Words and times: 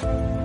Bye. 0.00 0.37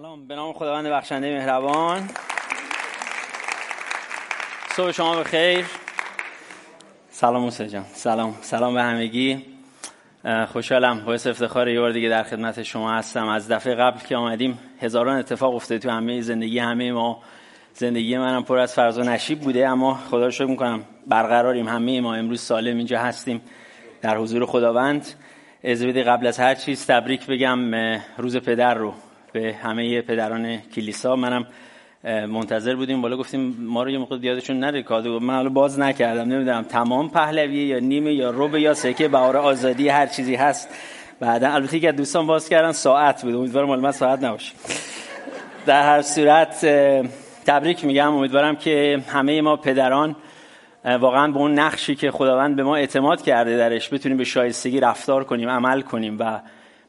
سلام. 0.00 0.26
به 0.26 0.34
نام 0.34 0.52
خداوند 0.52 0.86
بخشنده 0.86 1.38
مهربان. 1.38 2.08
صبح 4.76 4.90
شما 4.90 5.16
بخیر. 5.16 5.64
سلام 7.10 7.42
موسی 7.42 7.66
جان. 7.66 7.84
سلام. 7.92 8.34
سلام 8.40 8.74
به 8.74 8.82
همگی. 8.82 9.44
خوشحالم. 10.52 11.04
باعث 11.04 11.26
افتخار 11.26 11.68
یه 11.68 11.80
بار 11.80 11.92
دیگه 11.92 12.08
در 12.08 12.22
خدمت 12.22 12.62
شما 12.62 12.92
هستم. 12.92 13.28
از 13.28 13.50
دفعه 13.50 13.74
قبل 13.74 13.98
که 13.98 14.16
آمدیم 14.16 14.58
هزاران 14.80 15.16
اتفاق 15.16 15.54
افتاده 15.54 15.78
تو 15.78 15.90
همه 15.90 16.20
زندگی 16.20 16.58
همه 16.58 16.92
ما. 16.92 17.22
زندگی 17.74 18.18
منم 18.18 18.44
پر 18.44 18.58
از 18.58 18.74
فرض 18.74 18.98
و 18.98 19.02
نشیب 19.02 19.40
بوده 19.40 19.68
اما 19.68 19.94
خدا 19.94 20.24
رو 20.24 20.30
شکر 20.30 20.44
می‌کنم 20.44 20.84
برقراریم. 21.06 21.68
همه 21.68 22.00
ما 22.00 22.14
امروز 22.14 22.40
سالم 22.40 22.76
اینجا 22.76 23.00
هستیم 23.00 23.42
در 24.02 24.16
حضور 24.16 24.46
خداوند. 24.46 25.06
از 25.64 25.82
قبل 25.82 26.26
از 26.26 26.38
هر 26.38 26.54
چیز 26.54 26.86
تبریک 26.86 27.26
بگم 27.26 27.74
روز 28.16 28.36
پدر 28.36 28.74
رو 28.74 28.94
به 29.32 29.54
همه 29.62 30.02
پدران 30.02 30.56
کلیسا. 30.56 31.16
منم 31.16 31.46
منتظر 32.04 32.74
بودیم. 32.74 33.02
بالا 33.02 33.16
گفتیم 33.16 33.56
ما 33.60 33.82
رو 33.82 33.90
یه 33.90 33.98
موقع 33.98 34.16
یادشون 34.22 34.58
نره. 34.58 34.82
کادو 34.82 35.20
من 35.20 35.34
حالا 35.34 35.48
باز 35.48 35.78
نکردم 35.78 36.32
نمی‌دونم 36.32 36.62
تمام 36.62 37.10
پهلویه 37.10 37.66
یا 37.66 37.78
نیمه 37.78 38.14
یا 38.14 38.30
ربع 38.30 38.60
یا 38.60 38.74
سکه 38.74 39.08
بهار 39.08 39.36
آزادی 39.36 39.88
هر 39.88 40.06
چیزی 40.06 40.34
هست. 40.34 40.68
بعدا 41.20 41.52
البته 41.52 41.80
که 41.80 41.92
دوستان 41.92 42.26
باز 42.26 42.48
کردن 42.48 42.72
ساعت 42.72 43.22
بود. 43.22 43.34
امیدوارم 43.34 43.68
مال 43.68 43.80
من 43.80 43.92
ساعت 43.92 44.24
نباشه. 44.24 44.52
در 45.66 45.82
هر 45.82 46.02
صورت 46.02 46.66
تبریک 47.46 47.84
میگم. 47.84 48.14
امیدوارم 48.14 48.56
که 48.56 49.00
همه 49.08 49.40
ما 49.40 49.56
پدران 49.56 50.16
واقعا 50.84 51.28
به 51.28 51.38
اون 51.38 51.58
نقشی 51.58 51.94
که 51.94 52.10
خداوند 52.10 52.56
به 52.56 52.62
ما 52.62 52.76
اعتماد 52.76 53.22
کرده 53.22 53.56
درش 53.56 53.92
بتونیم 53.92 54.18
به 54.18 54.24
شایستگی 54.24 54.80
رفتار 54.80 55.24
کنیم 55.24 55.48
عمل 55.48 55.80
کنیم 55.80 56.16
و 56.18 56.40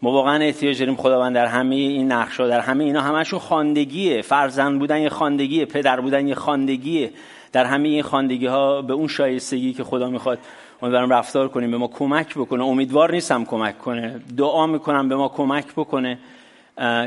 ما 0.03 0.11
واقعا 0.11 0.44
احتیاج 0.44 0.80
داریم 0.80 0.95
خداوند 0.95 1.35
در 1.35 1.45
همه 1.45 1.75
این 1.75 2.11
نقشا 2.11 2.47
در 2.47 2.59
همه 2.59 2.83
اینا 2.83 3.02
همشون 3.02 3.39
خاندگیه 3.39 4.21
فرزند 4.21 4.80
بودن 4.80 5.02
یه 5.02 5.09
خاندگیه 5.09 5.66
پدر 5.66 6.02
بودن 6.02 6.27
یه 6.27 6.35
خاندگیه 6.35 7.11
در 7.52 7.66
همه 7.66 7.88
این 7.88 8.03
خاندگی 8.03 8.45
ها 8.45 8.81
به 8.81 8.94
اون 8.94 9.07
شایستگی 9.07 9.73
که 9.73 9.83
خدا 9.83 10.09
می‌خواد 10.09 10.39
امیدوارم 10.81 11.09
رفتار 11.09 11.47
کنیم 11.47 11.72
به 11.72 11.77
ما 11.77 11.88
کمک 11.88 12.35
بکنه. 12.35 12.63
امیدوار 12.63 13.11
نیستم 13.11 13.45
کمک 13.45 13.77
کنه. 13.77 14.19
دعا 14.38 14.67
می‌کنم 14.67 15.09
به 15.09 15.16
ما 15.16 15.27
کمک 15.27 15.66
بکنه 15.72 16.17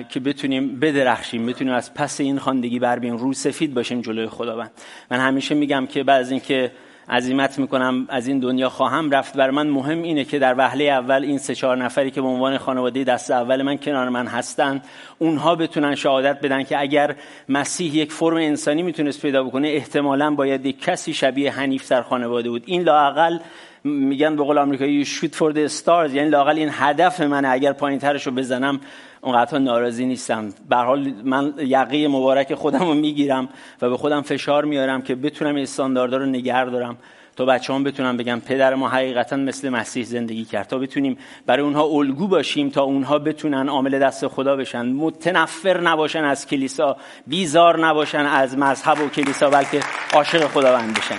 که 0.08 0.20
بتونیم 0.20 0.80
بدرخشیم 0.80 1.46
بتونیم 1.46 1.74
از 1.74 1.94
پس 1.94 2.20
این 2.20 2.38
خاندگی 2.38 2.78
بر 2.78 2.98
بیایم 2.98 3.16
رو 3.16 3.32
سفید 3.32 3.74
باشیم 3.74 4.00
جلوی 4.00 4.28
خداوند. 4.28 4.70
من 5.10 5.18
همیشه 5.18 5.54
میگم 5.54 5.86
که 5.86 6.10
از 6.10 6.30
اینکه 6.30 6.70
عظیمت 7.08 7.58
می‌کنم 7.58 8.06
از 8.08 8.28
این 8.28 8.38
دنیا 8.38 8.68
خواهم 8.68 9.10
رفت. 9.10 9.36
بر 9.36 9.50
من 9.50 9.66
مهم 9.66 10.02
اینه 10.02 10.24
که 10.24 10.38
در 10.38 10.54
وهله 10.58 10.84
اول 10.84 11.22
این 11.22 11.38
سه 11.38 11.54
چهار 11.54 11.76
نفری 11.76 12.10
که 12.10 12.20
به 12.20 12.26
عنوان 12.26 12.58
خانواده 12.58 13.04
دست 13.04 13.30
اول 13.30 13.62
من 13.62 13.76
کنار 13.76 14.08
من 14.08 14.26
هستن 14.26 14.82
اونها 15.18 15.54
بتونن 15.54 15.94
شهادت 15.94 16.40
بدن 16.40 16.62
که 16.62 16.80
اگر 16.80 17.16
مسیح 17.48 17.96
یک 17.96 18.12
فرم 18.12 18.36
انسانی 18.36 18.82
می‌تونست 18.82 19.22
پیدا 19.22 19.44
بکنه 19.44 19.68
احتمالا 19.68 20.30
باید 20.30 20.66
یک 20.66 20.80
کسی 20.80 21.14
شبیه 21.14 21.52
حنیف 21.52 21.88
در 21.88 22.02
خانواده 22.02 22.50
بود. 22.50 22.62
این 22.66 22.82
لاقل 22.82 23.38
میگن 23.84 24.36
به 24.36 24.42
قول 24.44 24.58
آمریکایی 24.58 25.04
شوت 25.04 25.34
فور 25.34 25.52
دی 25.52 25.64
استارز 25.64 26.14
یعنی 26.14 26.30
لاقل 26.30 26.56
این 26.56 26.70
هدف 26.72 27.20
منه. 27.20 27.48
اگر 27.48 27.72
پایین 27.72 27.98
ترش 27.98 28.26
رو 28.26 28.32
بزنم 28.32 28.80
اونقدر 29.24 29.58
ناراضی 29.58 30.07
نیستم. 30.07 30.52
به 30.68 30.77
حال 30.77 31.12
من 31.24 31.55
یقه 31.58 32.08
مبارک 32.08 32.55
خودم 32.55 32.80
رو 32.80 32.95
می‌گیرم 32.95 33.48
و 33.83 33.90
به 33.90 33.96
خودم 33.96 34.23
فشار 34.23 34.64
میارم 34.64 35.02
که 35.02 35.14
بتونم 35.14 35.55
این 35.55 35.62
استانداردها 35.62 36.18
رو 36.18 36.27
نگه 36.27 36.64
دارم 36.64 36.96
تا 37.36 37.45
بچه 37.45 37.73
هم 37.73 37.84
بتونم 37.84 38.17
بگم 38.17 38.40
پدر 38.40 38.74
ما 38.74 38.89
حقیقتا 38.89 39.36
مثل 39.36 39.68
مسیح 39.68 40.05
زندگی 40.05 40.45
کرد. 40.45 40.67
تا 40.67 40.79
بتونیم 40.79 41.18
برای 41.46 41.63
اونها 41.63 41.84
الگو 41.84 42.29
باشیم 42.29 42.70
تا 42.70 42.83
اونها 42.83 43.18
بتونن 43.18 43.68
عامل 43.68 43.98
دست 43.98 44.27
خدا 44.27 44.57
بشن. 44.57 44.86
متنفر 44.86 45.80
نباشن 45.80 46.24
از 46.24 46.46
کلیسا 46.46 46.96
بیزار 47.27 47.86
نباشن 47.86 48.27
از 48.27 48.58
مذهب 48.58 49.01
و 49.01 49.08
کلیسا 49.08 49.51
بلکه 49.51 49.80
عاشق 50.14 50.46
خداوند 50.46 50.98
بشن. 50.98 51.18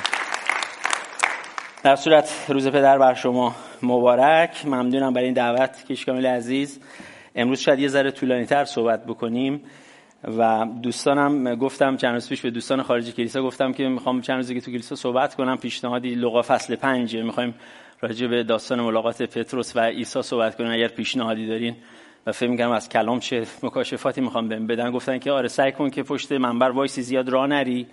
در 1.84 1.96
صورت 1.96 2.46
روز 2.48 2.68
پدر 2.68 2.98
بر 2.98 3.14
شما 3.14 3.56
مبارک. 3.84 4.66
ممنونم 4.66 5.14
برای 5.14 5.26
این 5.26 5.34
دعوت 5.34 5.84
کیشکامیل 5.88 6.26
عزیز. 6.26 6.80
امروز 7.36 7.60
شاید 7.60 7.80
یه 7.80 7.88
ذره 7.88 8.12
طولانی 8.12 8.46
تر 8.46 8.66
صحبت 8.66 9.06
بکنیم 9.06 9.62
و 10.38 10.68
دوستانم 10.82 11.56
گفتم 11.56 11.98
چند 11.98 12.14
روز 12.14 12.30
پیش 12.30 12.42
به 12.42 12.52
دوستان 12.52 12.82
خارجی 12.82 13.12
کلیسا 13.12 13.44
گفتم 13.44 13.74
که 13.74 13.88
می‌خوام 13.88 14.22
چند 14.22 14.36
روزی 14.36 14.54
که 14.56 14.62
تو 14.62 14.72
کلیسا 14.72 14.96
صحبت 14.96 15.36
کنم 15.36 15.58
پیشنهادی 15.58 16.16
لغا 16.16 16.42
فصل 16.42 16.76
پنج. 16.76 17.16
می‌خوایم 17.16 17.56
راجع 18.02 18.28
به 18.28 18.44
داستان 18.44 18.82
ملاقات 18.82 19.22
پتروس 19.22 19.76
و 19.76 19.80
عیسی 19.80 20.22
صحبت 20.22 20.56
کنیم 20.56 20.72
اگر 20.72 20.88
پیشنهادی 20.88 21.48
دارین 21.48 21.76
و 22.28 22.32
فکر 22.32 22.50
می‌کنم 22.50 22.72
از 22.72 22.90
کلام 22.90 23.20
چه 23.20 23.44
مکاشفاتی 23.64 24.22
می‌خوام 24.22 24.48
بهم 24.48 24.68
بدن 24.68 24.92
گفتن 24.92 25.20
که 25.20 25.32
آره 25.32 25.48
سعی 25.48 25.72
کن 25.72 25.90
که 25.90 26.04
پشت 26.04 26.32
منبر 26.32 26.70
وایسی 26.70 27.02
زیاد 27.02 27.30
راه 27.30 27.48
نری 27.48 27.88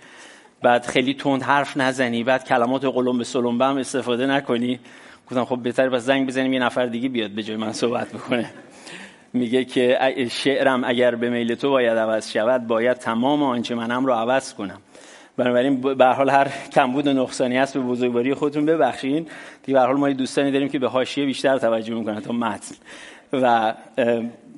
بعد 0.61 0.85
خیلی 0.85 1.13
تند 1.13 1.43
حرف 1.43 1.77
نزنی 1.77 2.23
بعد 2.23 2.45
کلمات 2.45 2.85
قلم 2.85 3.17
به 3.17 3.23
سلم 3.23 3.61
استفاده 3.61 4.25
نکنی. 4.25 4.79
گفتم 5.27 5.45
خب 5.45 5.59
بهتر 5.63 5.89
بس 5.89 6.01
زنگ 6.01 6.27
بزنیم 6.27 6.53
یه 6.53 6.59
نفر 6.59 6.85
دیگه 6.85 7.09
بیاد 7.09 7.31
به 7.31 7.43
جای 7.43 7.57
من 7.57 7.73
صحبت 7.73 8.13
بکنه. 8.13 8.49
میگه 9.33 9.65
که 9.65 9.97
شعرم 10.31 10.83
اگر 10.83 11.15
به 11.15 11.29
میل 11.29 11.55
تو 11.55 11.69
باید 11.69 11.97
عوض 11.97 12.31
شود 12.31 12.67
باید 12.67 12.97
تمام 12.97 13.43
آنچه 13.43 13.75
منم 13.75 14.05
رو 14.05 14.13
عوض 14.13 14.53
کنم. 14.53 14.81
بنابراین 15.37 15.81
به 15.81 16.05
حال 16.05 16.29
هر 16.29 16.47
کمبود 16.73 17.07
و 17.07 17.13
نقصانی 17.13 17.57
هست 17.57 17.73
به 17.73 17.79
بزرگواری 17.79 18.33
خودتون 18.33 18.65
ببخشین. 18.65 19.27
دیگه 19.63 19.79
به 19.79 19.85
حال 19.85 19.95
ما 19.95 20.09
دوستانی 20.09 20.51
داریم 20.51 20.69
که 20.69 20.79
به 20.79 20.87
حاشیه 20.87 21.25
بیشتر 21.25 21.57
توجه 21.57 21.93
می‌کنن 21.93 22.19
تا 22.19 22.33
متن. 22.33 22.75
و 23.33 23.73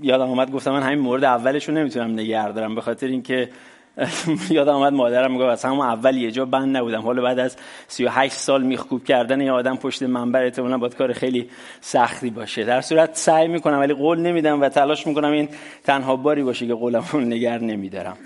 یادم 0.01 0.29
اومد 0.29 0.51
گفتم 0.51 0.71
من 0.71 0.83
همین 0.83 0.99
مورد 0.99 1.23
اولش 1.23 1.69
رو 1.69 1.75
نمی‌تونم 1.75 2.11
نگه 2.11 2.51
دارم 2.51 2.75
به 2.75 2.81
خاطر 2.81 3.07
اینکه 3.07 3.49
یادم 4.49 4.73
آمد 4.73 4.93
مادرم 4.93 5.31
میگه 5.31 5.43
از 5.45 5.65
همون 5.65 5.85
اول 5.85 6.17
یه 6.17 6.31
جا 6.31 6.45
بند 6.45 6.77
نبودم. 6.77 7.01
حالا 7.01 7.21
بعد 7.21 7.39
از 7.39 7.57
38 7.87 8.33
سال 8.33 8.63
میخکوب 8.63 9.03
کردن 9.03 9.41
یه 9.41 9.51
آدم 9.51 9.75
پشت 9.75 10.03
منبر 10.03 10.43
احتمالاً 10.43 10.77
باید 10.77 10.95
کار 10.95 11.13
خیلی 11.13 11.49
سختی 11.81 12.29
باشه. 12.29 12.63
در 12.63 12.81
صورت 12.81 13.15
سعی 13.15 13.47
می‌کنم 13.47 13.79
ولی 13.79 13.93
قول 13.93 14.19
نمیدم 14.19 14.61
و 14.61 14.69
تلاش 14.69 15.07
می‌کنم 15.07 15.31
این 15.31 15.49
تنها 15.83 16.15
باری 16.15 16.43
باشه 16.43 16.67
که 16.67 16.73
قولمون 16.73 17.23
نگر 17.33 17.57
نمیدارم. 17.57 18.17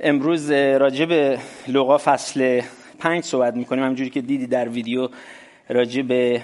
امروز 0.00 0.50
راجع 0.50 1.04
به 1.04 1.38
لغا 1.68 1.98
فصل 1.98 2.60
5 2.98 3.24
صحبت 3.24 3.56
می‌کنیم. 3.56 3.84
همونجوری 3.84 4.10
که 4.10 4.20
دیدی 4.20 4.46
در 4.46 4.68
ویدیو 4.68 5.08
راجع 5.68 6.02
به 6.02 6.42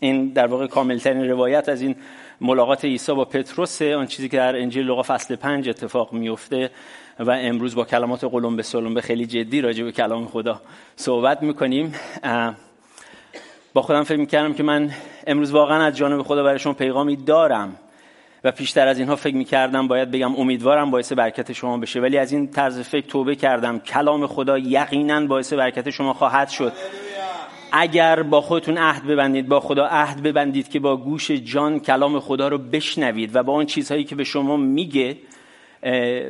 این 0.00 0.28
در 0.28 0.46
واقع 0.46 0.66
کاملترین 0.66 1.30
روایت 1.30 1.68
از 1.68 1.82
این 1.82 1.96
ملاقات 2.40 2.84
عیسی 2.84 3.12
با 3.12 3.24
پتروس 3.24 3.82
آن 3.82 4.06
چیزی 4.06 4.28
که 4.28 4.36
در 4.36 4.56
انجیل 4.56 4.86
لوقا 4.86 5.02
فصل 5.02 5.36
5 5.36 5.68
اتفاق 5.68 6.12
میفته 6.12 6.70
و 7.18 7.30
امروز 7.30 7.74
با 7.74 7.84
کلمات 7.84 8.24
قلم 8.24 8.56
به 8.56 8.62
سلم 8.62 8.94
به 8.94 9.00
خیلی 9.00 9.26
جدی 9.26 9.60
راجع 9.60 9.84
به 9.84 9.92
کلام 9.92 10.26
خدا 10.26 10.60
صحبت 10.96 11.42
می‌کنیم. 11.42 11.94
با 13.74 13.82
خودم 13.82 14.02
فکر 14.02 14.18
می‌کردم 14.18 14.54
که 14.54 14.62
من 14.62 14.90
امروز 15.26 15.50
واقعا 15.50 15.84
از 15.84 15.96
جانب 15.96 16.22
خدا 16.22 16.42
برای 16.42 16.58
شما 16.58 16.72
پیغامی 16.72 17.16
دارم 17.16 17.76
و 18.44 18.50
پیشتر 18.50 18.88
از 18.88 18.98
اینها 18.98 19.16
فکر 19.16 19.36
می‌کردم 19.36 19.88
باید 19.88 20.10
بگم 20.10 20.36
امیدوارم 20.36 20.90
باعث 20.90 21.12
برکت 21.12 21.52
شما 21.52 21.78
بشه. 21.78 22.00
ولی 22.00 22.18
از 22.18 22.32
این 22.32 22.48
طرز 22.50 22.80
فکر 22.80 23.06
توبه 23.06 23.36
کردم. 23.36 23.78
کلام 23.78 24.26
خدا 24.26 24.58
یقینا 24.58 25.26
باعث 25.26 25.52
برکت 25.52 25.90
شما 25.90 26.12
خواهد 26.12 26.48
شد. 26.48 26.72
اگر 27.72 28.22
با 28.22 28.40
خودتون 28.40 28.78
عهد 28.78 29.06
ببندید 29.06 29.48
با 29.48 29.60
خدا 29.60 29.86
عهد 29.86 30.22
ببندید 30.22 30.68
که 30.68 30.80
با 30.80 30.96
گوش 30.96 31.30
جان 31.30 31.80
کلام 31.80 32.20
خدا 32.20 32.48
رو 32.48 32.58
بشنوید 32.58 33.36
و 33.36 33.42
با 33.42 33.52
اون 33.52 33.66
چیزهایی 33.66 34.04
که 34.04 34.14
به 34.14 34.24
شما 34.24 34.56
میگه 34.56 35.16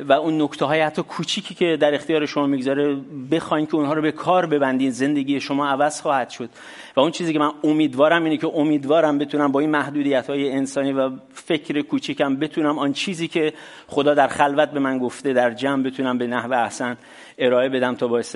و 0.07 0.13
اون 0.13 0.41
نکته 0.41 0.65
های 0.65 0.81
حتی 0.81 1.03
کوچیکی 1.03 1.55
که 1.55 1.77
در 1.77 1.93
اختیار 1.93 2.25
شما 2.25 2.47
می‌گذاره 2.47 2.97
بخواین 3.31 3.65
که 3.65 3.75
اونها 3.75 3.93
رو 3.93 4.01
به 4.01 4.11
کار 4.11 4.45
ببندین 4.45 4.91
زندگی 4.91 5.39
شما 5.39 5.67
عوض 5.67 6.01
خواهد 6.01 6.29
شد. 6.29 6.49
و 6.95 6.99
اون 6.99 7.11
چیزی 7.11 7.33
که 7.33 7.39
من 7.39 7.51
امیدوارم 7.63 8.23
اینه 8.23 8.37
که 8.37 8.47
امیدوارم 8.55 9.17
بتونم 9.17 9.51
با 9.51 9.59
این 9.59 9.69
محدودیت 9.69 10.29
های 10.29 10.51
انسانی 10.51 10.91
و 10.91 11.09
فکر 11.33 11.81
کوچیکم 11.81 12.35
بتونم 12.35 12.79
آن 12.79 12.93
چیزی 12.93 13.27
که 13.27 13.53
خدا 13.87 14.13
در 14.13 14.27
خلوت 14.27 14.71
به 14.71 14.79
من 14.79 14.99
گفته 14.99 15.33
در 15.33 15.51
جمع 15.51 15.83
بتونم 15.83 16.17
به 16.17 16.27
نحو 16.27 16.53
احسن 16.53 16.97
ارائه 17.37 17.69
بدم 17.69 17.95
تا 17.95 18.07
باعث 18.07 18.35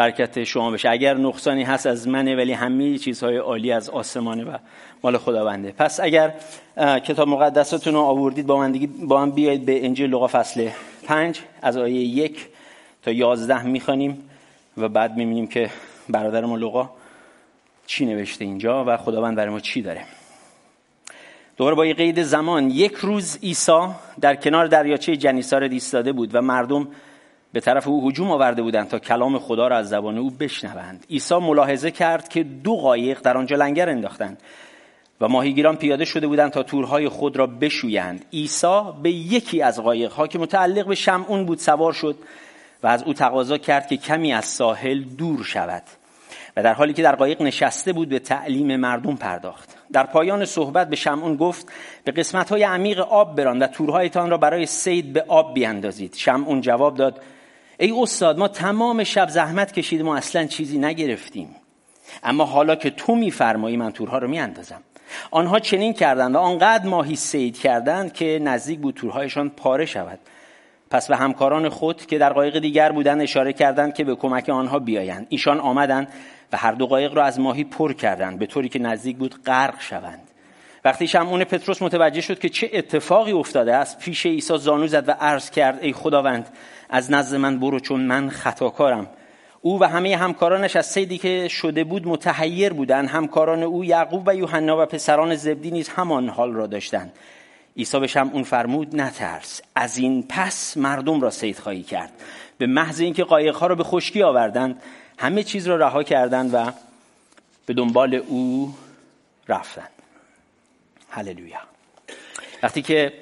برکت 0.00 0.44
شما 0.44 0.70
بشه. 0.70 0.90
اگر 0.90 1.14
نقصانی 1.14 1.62
هست 1.62 1.86
از 1.86 2.08
منه 2.08 2.36
ولی 2.36 2.52
همه 2.52 2.98
چیزهای 2.98 3.36
عالی 3.36 3.72
از 3.72 3.90
آسمانه 3.90 4.44
و 4.44 4.56
مال 5.02 5.18
خداونده. 5.18 5.72
پس 5.72 6.00
اگر 6.00 6.34
کتاب 6.78 7.28
مقدستون 7.28 7.94
رو 7.94 8.00
آوردید 8.00 8.46
با 8.46 8.56
من, 8.56 8.88
با 9.02 9.26
من 9.26 9.30
بیایید 9.30 9.64
به 9.64 9.84
انجیل 9.84 10.10
لغا 10.10 10.26
فصل 10.26 10.68
پنج 11.04 11.40
از 11.62 11.76
آیه 11.76 12.00
یک 12.00 12.46
تا 13.02 13.10
یازده 13.10 13.62
می‌خوانیم 13.62 14.22
و 14.76 14.88
بعد 14.88 15.16
می‌بینیم 15.16 15.46
که 15.46 15.70
برادر 16.08 16.44
ما 16.44 16.56
لغا 16.56 16.90
چی 17.86 18.06
نوشته 18.06 18.44
اینجا 18.44 18.84
و 18.84 18.96
خداوند 18.96 19.36
برای 19.36 19.50
ما 19.50 19.60
چی 19.60 19.82
داره. 19.82 20.04
دوباره 21.56 21.76
با 21.76 21.86
یه 21.86 21.94
قید 21.94 22.22
زمان. 22.22 22.70
یک 22.70 22.92
روز 22.92 23.38
عیسی 23.42 23.88
در 24.20 24.34
کنار 24.34 24.66
دریاچه 24.66 25.16
جنیسار 25.16 25.62
ایستاده 25.62 26.12
بود 26.12 26.34
و 26.34 26.40
مردم 26.40 26.88
به 27.52 27.60
طرف 27.60 27.88
او 27.88 28.08
هجوم 28.08 28.30
آورده 28.30 28.62
بودند 28.62 28.88
تا 28.88 28.98
کلام 28.98 29.38
خدا 29.38 29.68
را 29.68 29.76
از 29.76 29.88
زبان 29.88 30.18
او 30.18 30.30
بشنوند. 30.30 31.06
عیسی 31.10 31.34
ملاحظه 31.34 31.90
کرد 31.90 32.28
که 32.28 32.42
دو 32.42 32.76
قایق 32.76 33.20
در 33.20 33.36
آنجا 33.36 33.56
لنگر 33.56 33.88
انداختند 33.88 34.42
و 35.20 35.28
ماهیگیران 35.28 35.76
پیاده 35.76 36.04
شده 36.04 36.26
بودند 36.26 36.50
تا 36.50 36.62
تورهای 36.62 37.08
خود 37.08 37.36
را 37.36 37.46
بشویند. 37.46 38.24
عیسی 38.32 38.80
به 39.02 39.10
یکی 39.10 39.62
از 39.62 39.82
قایقها 39.82 40.26
که 40.26 40.38
متعلق 40.38 40.86
به 40.86 40.94
شمعون 40.94 41.46
بود 41.46 41.58
سوار 41.58 41.92
شد 41.92 42.16
و 42.82 42.86
از 42.86 43.02
او 43.02 43.14
تقاضا 43.14 43.58
کرد 43.58 43.86
که 43.86 43.96
کمی 43.96 44.32
از 44.32 44.44
ساحل 44.44 45.00
دور 45.02 45.44
شود 45.44 45.82
و 46.56 46.62
در 46.62 46.74
حالی 46.74 46.92
که 46.92 47.02
در 47.02 47.14
قایق 47.14 47.42
نشسته 47.42 47.92
بود 47.92 48.08
به 48.08 48.18
تعلیم 48.18 48.76
مردم 48.76 49.16
پرداخت. 49.16 49.76
در 49.92 50.06
پایان 50.06 50.44
صحبت 50.44 50.90
به 50.90 50.96
شمعون 50.96 51.36
گفت 51.36 51.66
به 52.04 52.12
قسمت 52.12 52.50
های 52.50 52.62
عمیق 52.62 53.00
آب 53.00 53.36
بران 53.36 53.58
و 53.58 53.66
تورهایتان 53.66 54.30
را 54.30 54.36
برای 54.36 54.66
سید 54.66 55.12
به 55.12 55.24
آب 55.28 55.54
بیاندازید 55.54 56.14
شمعون 56.14 56.60
جواب 56.60 56.96
داد 56.96 57.20
ای 57.80 57.90
استاد 57.90 58.38
ما 58.38 58.48
تمام 58.48 59.04
شب 59.04 59.28
زحمت 59.28 59.72
کشیدیم 59.72 60.08
و 60.08 60.10
اصلا 60.10 60.46
چیزی 60.46 60.78
نگرفتیم. 60.78 61.56
اما 62.22 62.44
حالا 62.44 62.76
که 62.76 62.90
تو 62.90 63.14
میفرمایی 63.14 63.76
من 63.76 63.92
تورها 63.92 64.18
رو 64.18 64.28
میاندازم. 64.28 64.82
آنها 65.30 65.58
چنین 65.58 65.92
کردند 65.92 66.34
و 66.34 66.38
آنقدر 66.38 66.86
ماهی 66.86 67.16
سید 67.16 67.58
کردند 67.58 68.12
که 68.12 68.40
نزدیک 68.42 68.80
بود 68.80 68.94
تورهایشان 68.94 69.50
پاره 69.50 69.86
شود. 69.86 70.18
پس 70.90 71.08
به 71.08 71.16
همکاران 71.16 71.68
خود 71.68 72.06
که 72.06 72.18
در 72.18 72.32
قایق 72.32 72.58
دیگر 72.58 72.92
بودند 72.92 73.22
اشاره 73.22 73.52
کردند 73.52 73.94
که 73.94 74.04
به 74.04 74.14
کمک 74.14 74.48
آنها 74.48 74.78
بیایند. 74.78 75.26
ایشان 75.28 75.60
آمدند 75.60 76.08
و 76.52 76.56
هر 76.56 76.72
دو 76.72 76.86
قایق 76.86 77.14
را 77.14 77.24
از 77.24 77.40
ماهی 77.40 77.64
پر 77.64 77.92
کردند 77.92 78.38
به 78.38 78.46
طوری 78.46 78.68
که 78.68 78.78
نزدیک 78.78 79.16
بود 79.16 79.44
غرق 79.44 79.80
شوند. 79.80 80.30
وقتی 80.84 81.08
شمعون 81.08 81.44
پتروس 81.44 81.82
متوجه 81.82 82.20
شد 82.20 82.38
که 82.38 82.48
چه 82.48 82.70
اتفاقی 82.72 83.32
افتاده 83.32 83.74
است 83.74 83.98
پیش 83.98 84.26
عیسی 84.26 84.58
زانو 84.58 84.86
زد 84.86 85.08
و 85.08 85.12
عرض 85.20 85.50
کرد 85.50 85.78
ای 85.82 85.92
خداوند 85.92 86.48
از 86.90 87.10
نزد 87.10 87.36
من 87.36 87.58
برو 87.58 87.80
چون 87.80 88.00
من 88.00 88.30
خطاکارم. 88.30 89.06
او 89.60 89.80
و 89.80 89.84
همه 89.84 90.16
همکارانش 90.16 90.76
از 90.76 90.86
سیدی 90.86 91.18
که 91.18 91.48
شده 91.48 91.84
بود 91.84 92.08
متحیر 92.08 92.72
بودند. 92.72 93.08
همکاران 93.08 93.62
او 93.62 93.84
یعقوب 93.84 94.22
و 94.26 94.34
یوحنا 94.34 94.82
و 94.82 94.86
پسران 94.86 95.34
زبدی 95.34 95.70
نیز 95.70 95.88
همان 95.88 96.28
حال 96.28 96.52
را 96.52 96.66
داشتند. 96.66 97.12
عیسی 97.76 98.00
به 98.00 98.06
شمعون 98.06 98.42
فرمود 98.42 99.00
نترس 99.00 99.60
از 99.74 99.98
این 99.98 100.24
پس 100.28 100.76
مردم 100.76 101.20
را 101.20 101.30
سید 101.30 101.58
خواهی 101.58 101.82
کرد. 101.82 102.12
به 102.58 102.66
محض 102.66 103.00
اینکه 103.00 103.24
قایقها 103.24 103.66
را 103.66 103.74
به 103.74 103.84
خشکی 103.84 104.22
آوردند 104.22 104.82
همه 105.18 105.42
چیز 105.42 105.68
را 105.68 105.76
رها 105.76 106.02
کردند 106.02 106.54
و 106.54 106.72
به 107.66 107.74
دنبال 107.74 108.14
او 108.14 108.74
رفتند. 109.48 109.90
هللویا. 111.10 111.60
وقتی 112.62 112.82
که 112.82 113.12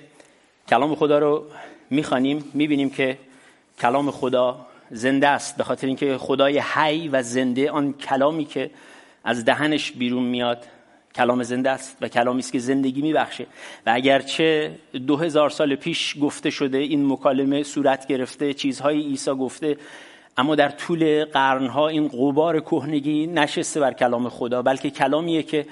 کلام 0.68 0.94
خدا 0.94 1.18
رو 1.18 1.44
می‌خوانیم 1.90 2.50
می‌بینیم 2.54 2.90
که 2.90 3.18
کلام 3.80 4.10
خدا 4.10 4.66
زنده 4.90 5.28
است 5.28 5.56
به 5.56 5.64
خاطر 5.64 5.86
اینکه 5.86 6.18
خدای 6.18 6.58
حی 6.58 7.08
و 7.08 7.22
زنده 7.22 7.70
آن 7.70 7.92
کلامی 7.92 8.44
که 8.44 8.70
از 9.24 9.44
دهنش 9.44 9.92
بیرون 9.92 10.22
میاد 10.22 10.66
کلام 11.14 11.42
زنده 11.42 11.70
است 11.70 11.96
و 12.00 12.08
کلامی 12.08 12.38
است 12.38 12.52
که 12.52 12.58
زندگی 12.58 13.02
میبخشه. 13.02 13.46
و 13.86 13.90
اگرچه 13.94 14.70
دو 15.06 15.16
هزار 15.16 15.50
سال 15.50 15.74
پیش 15.74 16.16
گفته 16.20 16.50
شده 16.50 16.78
این 16.78 17.12
مکالمه 17.12 17.62
صورت 17.62 18.06
گرفته 18.06 18.54
چیزهای 18.54 19.00
عیسی 19.00 19.30
گفته 19.30 19.76
اما 20.36 20.54
در 20.54 20.68
طول 20.68 21.24
قرنها 21.24 21.88
این 21.88 22.08
قبار 22.08 22.60
کهنگی 22.60 23.26
نشسته 23.26 23.80
بر 23.80 23.92
کلام 23.92 24.28
خدا 24.28 24.62
بلکه 24.62 24.90
کلامیه 24.90 25.42
که 25.42 25.66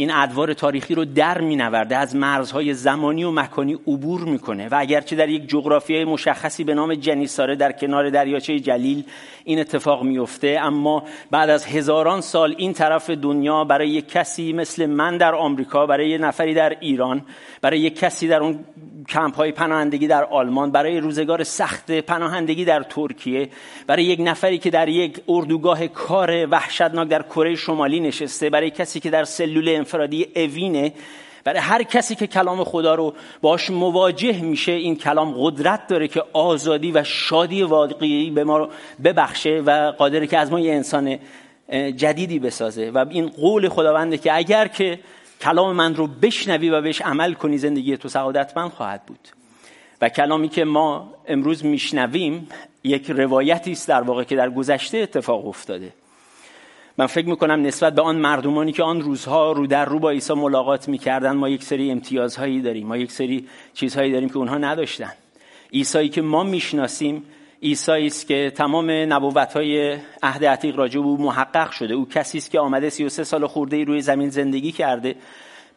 این 0.00 0.10
ادوار 0.10 0.54
تاریخی 0.54 0.94
رو 0.94 1.04
در 1.04 1.40
مینورده 1.40 1.96
از 1.96 2.16
مرزهای 2.16 2.74
زمانی 2.74 3.24
و 3.24 3.30
مکانی 3.30 3.74
عبور 3.74 4.20
می‌کنه. 4.20 4.68
و 4.68 4.76
اگرچه 4.78 5.16
در 5.16 5.28
یک 5.28 5.48
جغرافیای 5.48 6.04
مشخصی 6.04 6.64
به 6.64 6.74
نام 6.74 6.94
جنیساره 6.94 7.56
در 7.56 7.72
کنار 7.72 8.10
دریاچه 8.10 8.60
جلیل 8.60 9.04
این 9.44 9.58
اتفاق 9.58 10.02
میفته 10.02 10.58
اما 10.62 11.02
بعد 11.30 11.50
از 11.50 11.66
هزاران 11.66 12.20
سال 12.20 12.54
این 12.58 12.72
طرف 12.72 13.10
دنیا 13.10 13.64
برای 13.64 13.88
یک 13.88 14.08
کسی 14.08 14.52
مثل 14.52 14.86
من 14.86 15.16
در 15.16 15.34
آمریکا 15.34 15.86
برای 15.86 16.08
یک 16.08 16.20
نفری 16.20 16.54
در 16.54 16.76
ایران 16.80 17.22
برای 17.60 17.80
یک 17.80 17.98
کسی 17.98 18.28
در 18.28 18.40
اون 18.40 18.64
کمپ 19.08 19.36
های 19.36 19.52
پناهندگی 19.52 20.06
در 20.06 20.24
آلمان 20.24 20.70
برای 20.70 21.00
روزگار 21.00 21.44
سخت 21.44 21.90
پناهندگی 21.90 22.64
در 22.64 22.82
ترکیه 22.82 23.48
برای 23.86 24.04
یک 24.04 24.20
نفری 24.22 24.58
که 24.58 24.70
در 24.70 24.88
یک 24.88 25.20
اردوگاه 25.28 25.88
کار 25.88 26.46
وحشتناک 26.46 27.08
در 27.08 27.22
کره 27.22 27.54
شمالی 27.54 28.00
نشسته 28.00 28.50
برای 28.50 28.70
کسی 28.70 29.00
که 29.00 29.10
در 29.10 29.24
سلول 29.24 29.68
انفرادی 29.90 30.26
اوینه. 30.36 30.92
برای 31.44 31.60
هر 31.60 31.82
کسی 31.82 32.14
که 32.14 32.26
کلام 32.26 32.64
خدا 32.64 32.94
رو 32.94 33.14
باش 33.40 33.70
مواجه 33.70 34.40
میشه 34.40 34.72
این 34.72 34.96
کلام 34.96 35.34
قدرت 35.38 35.86
داره 35.86 36.08
که 36.08 36.22
آزادی 36.32 36.92
و 36.92 37.04
شادی 37.04 37.62
واقعی 37.62 38.30
به 38.30 38.44
ما 38.44 38.58
رو 38.58 38.68
ببخشه 39.04 39.62
و 39.66 39.92
قادره 39.98 40.26
که 40.26 40.38
از 40.38 40.52
ما 40.52 40.60
یه 40.60 40.72
انسان 40.72 41.18
جدیدی 41.96 42.38
بسازه. 42.38 42.90
و 42.90 43.04
این 43.10 43.28
قول 43.28 43.68
خداونده 43.68 44.18
که 44.18 44.36
اگر 44.36 44.68
که 44.68 45.00
کلام 45.40 45.76
من 45.76 45.94
رو 45.94 46.06
بشنوی 46.06 46.70
و 46.70 46.80
بهش 46.80 47.02
عمل 47.02 47.32
کنی 47.32 47.58
زندگی 47.58 47.96
تو 47.96 48.08
سعادتمند 48.08 48.70
خواهد 48.70 49.06
بود. 49.06 49.28
و 50.00 50.08
کلامی 50.08 50.48
که 50.48 50.64
ما 50.64 51.14
امروز 51.28 51.64
میشنویم 51.64 52.48
یک 52.84 53.10
روایتی 53.10 53.72
است 53.72 53.88
در 53.88 54.02
واقع 54.02 54.24
که 54.24 54.36
در 54.36 54.50
گذشته 54.50 54.98
اتفاق 54.98 55.46
افتاده. 55.46 55.92
من 56.98 57.06
فکر 57.06 57.28
می‌کنم 57.28 57.62
نسبت 57.62 57.94
به 57.94 58.02
آن 58.02 58.16
مردمانی 58.16 58.72
که 58.72 58.82
آن 58.82 59.00
روزها 59.00 59.52
رو 59.52 59.66
در 59.66 59.84
رو 59.84 59.98
با 59.98 60.10
عیسی 60.10 60.34
ملاقات 60.34 60.88
می‌کردن 60.88 61.32
ما 61.32 61.48
یک 61.48 61.62
سری 61.62 61.90
امتیازهایی 61.90 62.60
داریم. 62.60 62.86
ما 62.86 62.96
یک 62.96 63.12
سری 63.12 63.48
چیزهایی 63.74 64.12
داریم 64.12 64.28
که 64.28 64.36
اونها 64.36 64.58
نداشتن. 64.58 65.12
عیسی 65.72 66.08
که 66.08 66.22
ما 66.22 66.42
می‌شناسیم 66.42 67.24
عیسی 67.62 68.06
است 68.06 68.26
که 68.26 68.52
تمام 68.56 68.90
نبوت‌های 68.90 69.98
عهد 70.22 70.44
عتیق 70.44 70.76
راجع 70.76 71.00
او 71.00 71.22
محقق 71.22 71.70
شده. 71.70 71.94
او 71.94 72.08
کسی 72.08 72.38
است 72.38 72.50
که 72.50 72.60
آمده 72.60 72.90
33 72.90 73.24
سال 73.24 73.46
خورده 73.46 73.84
روی 73.84 74.00
زمین 74.00 74.30
زندگی 74.30 74.72
کرده. 74.72 75.14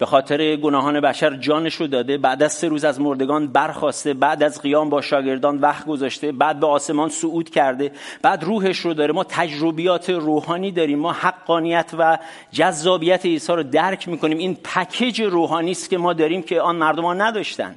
به 0.04 0.08
خاطر 0.08 0.56
گناهان 0.56 1.02
بشر 1.02 1.36
جانش 1.36 1.76
رو 1.76 1.88
داده 1.88 2.18
بعد 2.18 2.44
از 2.44 2.54
سه 2.54 2.68
روز 2.68 2.86
از 2.86 3.02
مردگان 3.02 3.48
برخواسته 3.48 4.14
بعد 4.14 4.44
از 4.44 4.62
قیام 4.62 4.90
با 4.90 5.02
شاگردان 5.02 5.58
وقت 5.58 5.86
گذاشته 5.86 6.32
بعد 6.32 6.60
به 6.60 6.68
آسمان 6.68 7.10
صعود 7.10 7.50
کرده 7.50 7.92
بعد 8.22 8.44
روحش 8.44 8.78
رو 8.80 8.94
داره. 8.94 9.14
ما 9.14 9.24
تجربیات 9.24 10.10
روحانی 10.10 10.72
داریم 10.72 11.00
ما 11.00 11.12
حقانیت 11.12 11.92
و 11.98 12.18
جذابیت 12.52 13.26
عیسی 13.26 13.54
رو 13.54 13.64
درک 13.64 14.08
می‌کنیم. 14.08 14.38
این 14.38 14.58
پکیج 14.64 15.22
روحانی 15.22 15.72
است 15.72 15.90
که 15.90 15.98
ما 15.98 16.14
داریم 16.14 16.42
که 16.42 16.62
آن 16.62 16.76
مردمان 16.76 17.22
نداشتن. 17.22 17.76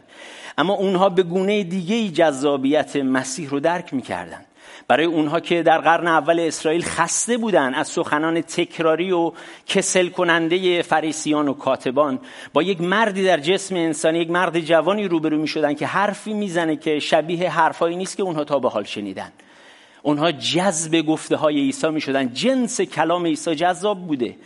اما 0.59 0.75
اونها 0.75 1.09
به 1.09 1.23
گونه 1.23 1.65
دیگه 1.65 2.09
جذابیت 2.09 2.97
مسیح 2.97 3.51
رو 3.51 3.61
درک 3.61 3.95
می‌کردن. 3.95 4.41
برای 4.89 5.05
اونها 5.07 5.41
که 5.41 5.63
در 5.63 5.79
قرن 5.79 6.07
اول 6.07 6.41
اسرائیل 6.41 6.83
خسته 6.83 7.37
بودن 7.37 7.75
از 7.75 7.89
سخنان 7.89 8.41
تکراری 8.41 9.13
و 9.13 9.33
کسل 9.67 10.09
کننده 10.09 10.83
فریسیان 10.83 11.49
و 11.49 11.53
کاتبان 11.53 12.19
با 12.53 12.63
یک 12.63 12.81
مردی 12.81 13.25
در 13.25 13.41
جسم 13.41 13.77
انسانی 13.77 14.19
یک 14.19 14.31
مرد 14.31 14.61
جوانی 14.61 15.09
روبرو 15.09 15.39
می 15.39 15.49
شدن 15.49 15.75
که 15.75 15.87
حرفی 15.87 16.35
می‌زنه 16.35 16.77
که 16.77 17.01
شبیه 17.01 17.51
حرفایی 17.51 17.97
نیست 17.97 18.17
که 18.17 18.23
اونها 18.23 18.45
تا 18.45 18.59
به 18.59 18.69
حال 18.69 18.85
شنیدن. 18.85 19.33
اونها 20.03 20.33
جذب 20.33 21.01
گفته 21.01 21.37
های 21.37 21.57
عیسی 21.57 21.89
می 21.89 22.01
شدن 22.01 22.33
جنس 22.33 22.81
کلام 22.81 23.27
عیسی 23.27 23.55
جذاب 23.55 24.07
بوده. 24.07 24.37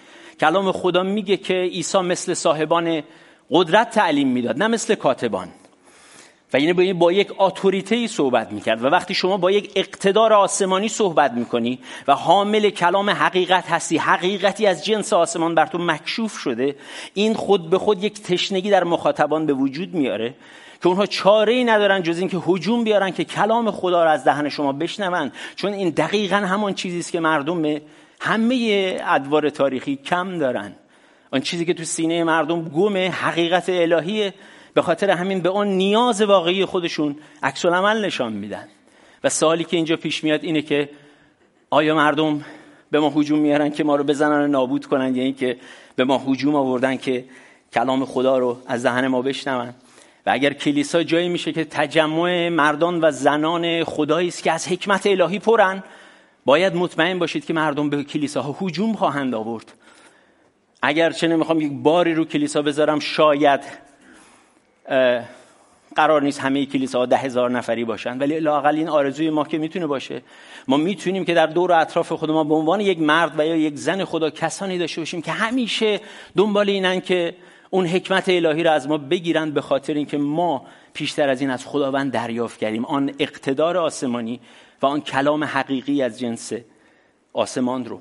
کلام 0.40 0.72
خدا 0.72 1.02
میگه 1.02 1.36
که 1.36 1.54
عیسی 1.54 1.98
مثل 1.98 2.34
صاحبان 2.34 3.02
قدرت 3.50 3.90
تعلیم 3.90 4.28
می‌داد 4.28 4.58
نه 4.58 4.68
مثل 4.68 4.94
کاتبان. 4.94 5.48
و 6.52 6.60
یعنی 6.60 6.92
با 6.92 7.12
یک 7.12 7.32
اتوریته 7.38 7.94
ای 7.94 8.08
صحبت 8.08 8.52
می‌کرد 8.52 8.84
و 8.84 8.86
وقتی 8.86 9.14
شما 9.14 9.36
با 9.36 9.50
یک 9.50 9.72
اقتدار 9.76 10.32
آسمانی 10.32 10.88
صحبت 10.88 11.32
می‌کنی 11.32 11.78
و 12.08 12.14
حامل 12.14 12.70
کلام 12.70 13.10
حقیقت 13.10 13.70
هستی 13.70 13.96
حقیقتی 13.96 14.66
از 14.66 14.84
جنس 14.84 15.12
آسمان 15.12 15.54
بر 15.54 15.66
تو 15.66 15.78
مکشوف 15.78 16.38
شده 16.38 16.76
این 17.14 17.34
خود 17.34 17.70
به 17.70 17.78
خود 17.78 18.04
یک 18.04 18.22
تشنگی 18.22 18.70
در 18.70 18.84
مخاطبان 18.84 19.46
به 19.46 19.52
وجود 19.52 19.94
میاره 19.94 20.34
که 20.82 20.86
اونها 20.86 21.06
چاره 21.06 21.52
ای 21.52 21.64
ندارن 21.64 22.02
جز 22.02 22.18
اینکه 22.18 22.36
هجوم 22.36 22.84
بیارن 22.84 23.10
که 23.10 23.24
کلام 23.24 23.70
خدا 23.70 24.04
را 24.04 24.10
از 24.10 24.24
دهن 24.24 24.48
شما 24.48 24.72
بشنون. 24.72 25.32
چون 25.56 25.72
این 25.72 25.90
دقیقا 25.90 26.36
همان 26.36 26.74
چیزی 26.74 26.98
است 26.98 27.12
که 27.12 27.20
مردم 27.20 27.80
همه 28.20 28.96
ادوار 29.06 29.50
تاریخی 29.50 29.96
کم 29.96 30.38
دارن. 30.38 30.72
آن 31.30 31.40
چیزی 31.40 31.64
که 31.64 31.74
تو 31.74 31.84
سینه 31.84 32.24
مردم 32.24 32.62
گم 32.62 32.96
حقیقت 32.96 33.68
الهیه. 33.68 34.34
به 34.74 34.82
خاطر 34.82 35.10
همین 35.10 35.40
به 35.40 35.50
آن 35.50 35.68
نیاز 35.68 36.22
واقعی 36.22 36.64
خودشون 36.64 37.16
عکس 37.42 37.66
عمل 37.66 38.04
نشان 38.04 38.32
میدن. 38.32 38.68
و 39.24 39.28
سوالی 39.28 39.64
که 39.64 39.76
اینجا 39.76 39.96
پیش 39.96 40.24
میاد 40.24 40.44
اینه 40.44 40.62
که 40.62 40.88
آیا 41.70 41.94
مردم 41.94 42.44
به 42.90 43.00
ما 43.00 43.10
هجوم 43.10 43.38
میارن 43.38 43.70
که 43.70 43.84
ما 43.84 43.96
رو 43.96 44.04
بزنن 44.04 44.40
و 44.44 44.46
نابود 44.46 44.86
کنن؟ 44.86 45.16
یا 45.16 45.22
اینکه 45.22 45.56
به 45.96 46.04
ما 46.04 46.18
هجوم 46.18 46.54
آوردن 46.54 46.96
که 46.96 47.24
کلام 47.72 48.04
خدا 48.04 48.38
رو 48.38 48.56
از 48.66 48.86
دهن 48.86 49.06
ما 49.06 49.22
بشنون. 49.22 49.74
و 50.26 50.30
اگر 50.30 50.52
کلیسا 50.52 51.02
جایی 51.02 51.28
میشه 51.28 51.52
که 51.52 51.64
تجمع 51.64 52.48
مردان 52.48 53.04
و 53.04 53.10
زنان 53.10 53.84
خدایی 53.84 54.28
است 54.28 54.42
که 54.42 54.52
از 54.52 54.68
حکمت 54.68 55.06
الهی 55.06 55.38
پرن 55.38 55.82
باید 56.44 56.74
مطمئن 56.74 57.18
باشید 57.18 57.44
که 57.44 57.52
مردم 57.52 57.90
به 57.90 58.04
کلیساها 58.04 58.56
هجوم 58.60 58.92
خواهند 58.92 59.34
آورد. 59.34 59.72
اگر 60.82 61.10
چه 61.10 61.28
نمی‌خوام 61.28 61.60
یک 61.60 61.72
باری 61.72 62.14
رو 62.14 62.24
کلیسا 62.24 62.62
بذارم 62.62 62.98
شاید 62.98 63.60
قرار 65.96 66.22
نیست 66.22 66.40
همه 66.40 66.66
کلیساها 66.66 67.06
ده 67.06 67.16
هزار 67.16 67.50
نفری 67.50 67.84
باشن 67.84 68.18
ولی 68.18 68.40
لاقل 68.40 68.74
این 68.76 68.88
آرزوی 68.88 69.30
ما 69.30 69.44
که 69.44 69.58
می‌تونه 69.58 69.86
باشه. 69.86 70.22
ما 70.68 70.76
می‌تونیم 70.76 71.24
که 71.24 71.34
در 71.34 71.46
دور 71.46 71.72
اطراف 71.72 72.12
خود 72.12 72.30
ما 72.30 72.44
به 72.44 72.54
عنوان 72.54 72.80
یک 72.80 73.00
مرد 73.00 73.38
و 73.38 73.46
یا 73.46 73.56
یک 73.56 73.76
زن 73.76 74.04
خدا 74.04 74.30
کسانی 74.30 74.78
داشته 74.78 75.00
باشیم 75.00 75.22
که 75.22 75.32
همیشه 75.32 76.00
دنبال 76.36 76.70
اینن 76.70 77.00
که 77.00 77.34
اون 77.70 77.86
حکمت 77.86 78.28
الهی 78.28 78.62
رو 78.62 78.70
از 78.70 78.88
ما 78.88 78.98
بگیرن 78.98 79.50
به 79.50 79.60
خاطر 79.60 79.94
اینکه 79.94 80.18
ما 80.18 80.66
پیشتر 80.92 81.28
از 81.28 81.40
این 81.40 81.50
از 81.50 81.66
خداوند 81.66 82.12
دریافت 82.12 82.58
کردیم. 82.58 82.84
آن 82.84 83.12
اقتدار 83.18 83.76
آسمانی 83.76 84.40
و 84.82 84.86
آن 84.86 85.00
کلام 85.00 85.44
حقیقی 85.44 86.02
از 86.02 86.18
جنس 86.18 86.52
آسمان 87.32 87.84
رو. 87.84 88.00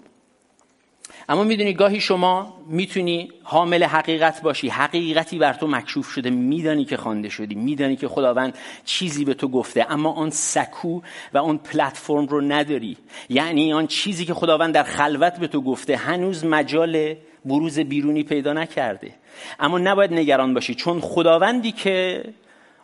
اما 1.29 1.43
می‌دونی 1.43 1.73
گاهی 1.73 1.99
شما 1.99 2.53
می‌تونی 2.67 3.31
حامل 3.43 3.83
حقیقت 3.83 4.41
باشی. 4.41 4.69
حقیقتی 4.69 5.37
بر 5.37 5.53
تو 5.53 5.67
مکشوف 5.67 6.07
شده. 6.07 6.29
میدانی 6.29 6.85
که 6.85 6.97
خوانده 6.97 7.29
شدی. 7.29 7.55
میدانی 7.55 7.95
که 7.95 8.07
خداوند 8.07 8.57
چیزی 8.85 9.25
به 9.25 9.33
تو 9.33 9.47
گفته. 9.47 9.85
اما 9.89 10.11
آن 10.11 10.29
سکو 10.29 11.01
و 11.33 11.37
آن 11.37 11.57
پلتفرم 11.57 12.25
رو 12.25 12.41
نداری. 12.41 12.97
یعنی 13.29 13.73
آن 13.73 13.87
چیزی 13.87 14.25
که 14.25 14.33
خداوند 14.33 14.73
در 14.73 14.83
خلوت 14.83 15.39
به 15.39 15.47
تو 15.47 15.61
گفته 15.61 15.95
هنوز 15.95 16.45
مجال 16.45 17.15
بروز 17.45 17.79
بیرونی 17.79 18.23
پیدا 18.23 18.53
نکرده. 18.53 19.11
اما 19.59 19.79
نباید 19.79 20.13
نگران 20.13 20.53
باشی. 20.53 20.75
چون 20.75 20.99
خداوندی 20.99 21.71
که 21.71 22.23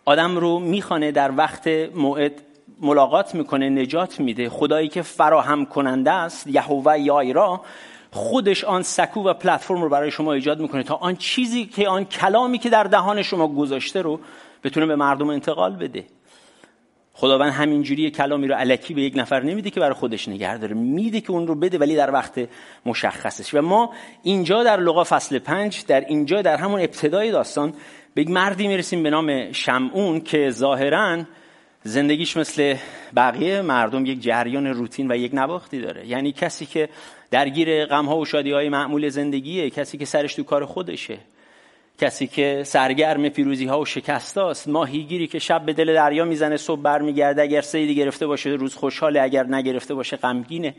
آدم 0.05 0.37
رو 0.37 0.59
می‌خوانه 0.59 1.11
در 1.11 1.31
وقت 1.37 1.67
موعد 1.95 2.41
ملاقات 2.81 3.35
می‌کنه 3.35 3.69
نجات 3.69 4.19
میده. 4.19 4.49
خدایی 4.49 4.87
که 4.87 5.01
فراهم 5.01 5.65
کننده 5.65 6.11
است 6.11 6.47
یهوه 6.47 6.99
یایرا 6.99 7.61
خودش 8.15 8.63
آن 8.63 8.81
سکو 8.81 9.23
و 9.23 9.33
پلتفرم 9.33 9.81
رو 9.81 9.89
برای 9.89 10.11
شما 10.11 10.33
ایجاد 10.33 10.59
می‌کنه 10.59 10.83
تا 10.83 10.95
آن 10.95 11.15
چیزی 11.15 11.65
که 11.65 11.87
آن 11.87 12.05
کلامی 12.05 12.57
که 12.57 12.69
در 12.69 12.83
دهان 12.83 13.21
شما 13.21 13.47
گذاشته 13.47 14.01
رو 14.01 14.19
بتونه 14.63 14.85
به 14.85 14.95
مردم 14.95 15.29
انتقال 15.29 15.75
بده. 15.75 16.05
خداوند 17.13 17.51
همینجوری 17.51 18.11
کلامی 18.11 18.47
رو 18.47 18.55
علکی 18.55 18.93
به 18.93 19.01
یک 19.01 19.13
نفر 19.15 19.43
نمیده 19.43 19.69
که 19.69 19.79
برای 19.79 19.93
خودش 19.93 20.27
نگه 20.27 20.57
داره. 20.57 20.73
میده 20.73 21.21
که 21.21 21.31
اون 21.31 21.47
رو 21.47 21.55
بده 21.55 21.77
ولی 21.77 21.95
در 21.95 22.11
وقت 22.11 22.49
مشخصش. 22.85 23.53
و 23.53 23.61
ما 23.61 23.93
اینجا 24.23 24.63
در 24.63 24.79
لغا 24.79 25.03
فصل 25.03 25.39
پنج 25.39 25.85
در 25.85 25.99
اینجا 25.99 26.41
در 26.41 26.57
همون 26.57 26.79
ابتدای 26.79 27.31
داستان 27.31 27.73
به 28.13 28.21
یک 28.21 28.29
مردی 28.29 28.67
می‌رسیم 28.67 29.03
به 29.03 29.09
نام 29.09 29.51
شمعون 29.51 30.21
که 30.21 30.49
ظاهرا 30.49 31.23
زندگیش 31.87 32.37
مثل 32.37 32.75
بقیه 33.15 33.61
مردم 33.61 34.05
یک 34.05 34.21
جریان 34.21 34.67
روتین 34.67 35.11
و 35.11 35.15
یک 35.15 35.33
نواختی 35.33 35.81
داره. 35.81 36.07
یعنی 36.07 36.31
کسی 36.31 36.65
که 36.65 36.89
درگیر 37.31 37.85
غمها 37.85 38.17
و 38.17 38.25
شادی 38.25 38.51
های 38.51 38.69
معمول 38.69 39.09
زندگیه 39.09 39.69
کسی 39.69 39.97
که 39.97 40.05
سرش 40.05 40.35
تو 40.35 40.43
کار 40.43 40.65
خودشه 40.65 41.17
کسی 42.01 42.27
که 42.27 42.61
سرگرم 42.65 43.29
پیروزی 43.29 43.65
ها 43.65 43.81
و 43.81 43.85
شکست 43.85 44.37
است 44.37 44.67
ماهیگیری 44.67 45.27
که 45.27 45.39
شب 45.39 45.65
به 45.65 45.73
دل 45.73 45.93
دریا 45.93 46.25
می‌زنه 46.25 46.57
صبح 46.57 46.81
برمیگرده 46.81 47.41
اگر 47.41 47.61
سیدی 47.61 47.95
گرفته 47.95 48.27
باشه 48.27 48.49
روز 48.49 48.75
خوشحاله 48.75 49.21
اگر 49.21 49.43
نگرفته 49.43 49.93
باشه 49.93 50.17
غمگینه. 50.17 50.75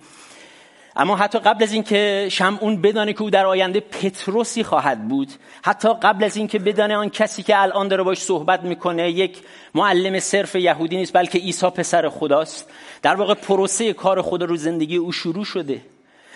اما 0.96 1.16
حتی 1.16 1.38
قبل 1.38 1.62
از 1.62 1.72
اینکه 1.72 2.28
شمعون 2.30 2.82
بدانه 2.82 3.12
که 3.12 3.22
او 3.22 3.30
در 3.30 3.46
آینده 3.46 3.80
پتروسی 3.80 4.64
خواهد 4.64 5.08
بود 5.08 5.28
حتی 5.62 5.88
قبل 6.02 6.24
از 6.24 6.36
اینکه 6.36 6.58
بدانه 6.58 6.96
آن 6.96 7.10
کسی 7.10 7.42
که 7.42 7.62
الان 7.62 7.88
داره 7.88 8.02
باش 8.02 8.18
صحبت 8.18 8.62
می‌کنه 8.62 9.10
یک 9.10 9.38
معلم 9.74 10.20
صرف 10.20 10.54
یهودی 10.54 10.96
نیست 10.96 11.12
بلکه 11.12 11.38
عیسی 11.38 11.70
پسر 11.70 12.08
خداست. 12.08 12.70
در 13.02 13.14
واقع 13.14 13.34
پروسه 13.34 13.92
کار 13.92 14.22
خدا 14.22 14.46
رو 14.46 14.56
زندگی 14.56 14.96
او 14.96 15.12
شروع 15.12 15.44
شده 15.44 15.80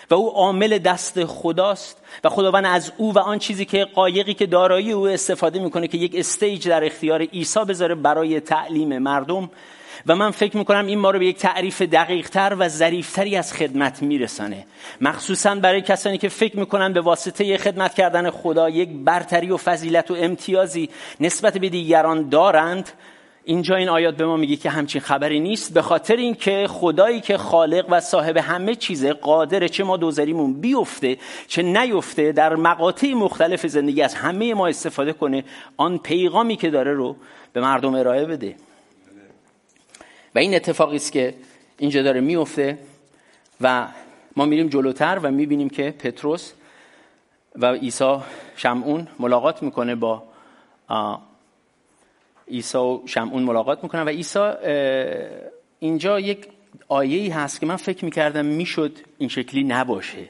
و 0.09 0.13
او 0.13 0.29
عامل 0.29 0.77
دست 0.77 1.25
خداست 1.25 1.97
و 2.23 2.29
خداوند 2.29 2.65
از 2.65 2.91
او 2.97 3.13
و 3.13 3.19
آن 3.19 3.39
چیزی 3.39 3.65
که 3.65 3.85
قایقی 3.85 4.33
که 4.33 4.45
دارایی 4.45 4.91
او 4.91 5.07
استفاده 5.07 5.59
می‌کنه 5.59 5.87
که 5.87 5.97
یک 5.97 6.15
استیج 6.15 6.69
در 6.69 6.85
اختیار 6.85 7.21
عیسی 7.21 7.59
بذاره 7.59 7.95
برای 7.95 8.39
تعلیم 8.39 8.97
مردم 8.97 9.49
و 10.07 10.15
من 10.15 10.31
فکر 10.31 10.57
می‌کنم 10.57 10.87
این 10.87 10.99
ما 10.99 11.11
رو 11.11 11.19
به 11.19 11.25
یک 11.25 11.37
تعریف 11.37 11.81
دقیقتر 11.81 12.55
و 12.59 12.69
ظریفتری 12.69 13.35
از 13.35 13.53
خدمت 13.53 14.01
میرسانه. 14.01 14.65
مخصوصا 15.01 15.55
برای 15.55 15.81
کسانی 15.81 16.17
که 16.17 16.29
فکر 16.29 16.59
می‌کنن 16.59 16.93
به 16.93 17.01
واسطه 17.01 17.57
خدمت 17.57 17.93
کردن 17.93 18.29
خدا 18.29 18.69
یک 18.69 18.89
برتری 18.89 19.51
و 19.51 19.57
فضیلت 19.57 20.11
و 20.11 20.13
امتیازی 20.13 20.89
نسبت 21.19 21.57
به 21.57 21.69
دیگران 21.69 22.29
دارند 22.29 22.89
اینجا 23.43 23.75
این 23.75 23.89
آیات 23.89 24.15
به 24.15 24.25
ما 24.25 24.37
میگه 24.37 24.55
که 24.55 24.69
همچین 24.69 25.01
خبری 25.01 25.39
نیست 25.39 25.73
به 25.73 25.81
خاطر 25.81 26.15
اینکه 26.15 26.67
خدایی 26.69 27.21
که 27.21 27.37
خالق 27.37 27.85
و 27.89 27.99
صاحب 27.99 28.37
همه 28.37 28.75
چیزه 28.75 29.13
قادره 29.13 29.69
چه 29.69 29.83
ما 29.83 29.97
دوزاریمون 29.97 30.53
بیفته 30.53 31.17
چه 31.47 31.61
نیفته 31.61 32.31
در 32.31 32.55
مقاطع 32.55 33.13
مختلف 33.13 33.67
زندگی 33.67 34.01
از 34.01 34.15
همه 34.15 34.53
ما 34.53 34.67
استفاده 34.67 35.13
کنه 35.13 35.43
آن 35.77 35.97
پیغامی 35.97 36.55
که 36.55 36.69
داره 36.69 36.93
رو 36.93 37.15
به 37.53 37.61
مردم 37.61 37.95
ارائه 37.95 38.25
بده. 38.25 38.55
و 40.35 40.39
این 40.39 40.55
اتفاقی 40.55 40.95
است 40.95 41.11
که 41.11 41.33
اینجا 41.77 42.01
داره 42.01 42.21
میفته 42.21 42.77
و 43.61 43.87
ما 44.35 44.45
میریم 44.45 44.67
جلوتر 44.67 45.19
و 45.23 45.31
می‌بینیم 45.31 45.69
که 45.69 45.91
پتروس 45.91 46.51
و 47.55 47.73
عیسی 47.73 48.17
شمعون 48.55 49.07
ملاقات 49.19 49.63
می‌کنه 49.63 49.95
با 49.95 50.23
عیسی 52.51 52.77
و 52.77 53.01
شمعون 53.05 53.43
ملاقات 53.43 53.83
می‌کنن 53.83 54.01
و 54.01 54.09
عیسی 54.09 54.51
اینجا 55.79 56.19
یک 56.19 56.47
آیه 56.87 57.19
ای 57.19 57.29
هست 57.29 57.59
که 57.59 57.65
من 57.65 57.75
فکر 57.75 58.05
می‌کردم 58.05 58.45
می‌شد 58.45 58.97
این 59.17 59.29
شکلی 59.29 59.63
نباشه. 59.63 60.29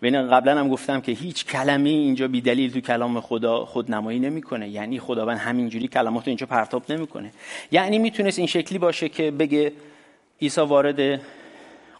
بین 0.00 0.30
قبلا 0.30 0.58
هم 0.58 0.68
گفتم 0.68 1.00
که 1.00 1.12
هیچ 1.12 1.46
کلمه 1.46 1.88
اینجا 1.88 2.28
بی 2.28 2.40
دلیل 2.40 2.72
تو 2.72 2.80
کلام 2.80 3.20
خدا 3.20 3.64
خود 3.64 3.90
نمایی 3.90 4.18
نمی‌کنه. 4.18 4.68
یعنی 4.68 5.00
خداوند 5.00 5.38
همینجوری 5.38 5.88
کلمات 5.88 6.28
اینجا 6.28 6.46
پرتاب 6.46 6.92
نمی‌کنه. 6.92 7.32
یعنی 7.72 7.98
می‌تونست 7.98 8.38
این 8.38 8.46
شکلی 8.46 8.78
باشه 8.78 9.08
که 9.08 9.30
بگه 9.30 9.72
عیسی 10.42 10.60
وارد 10.60 11.20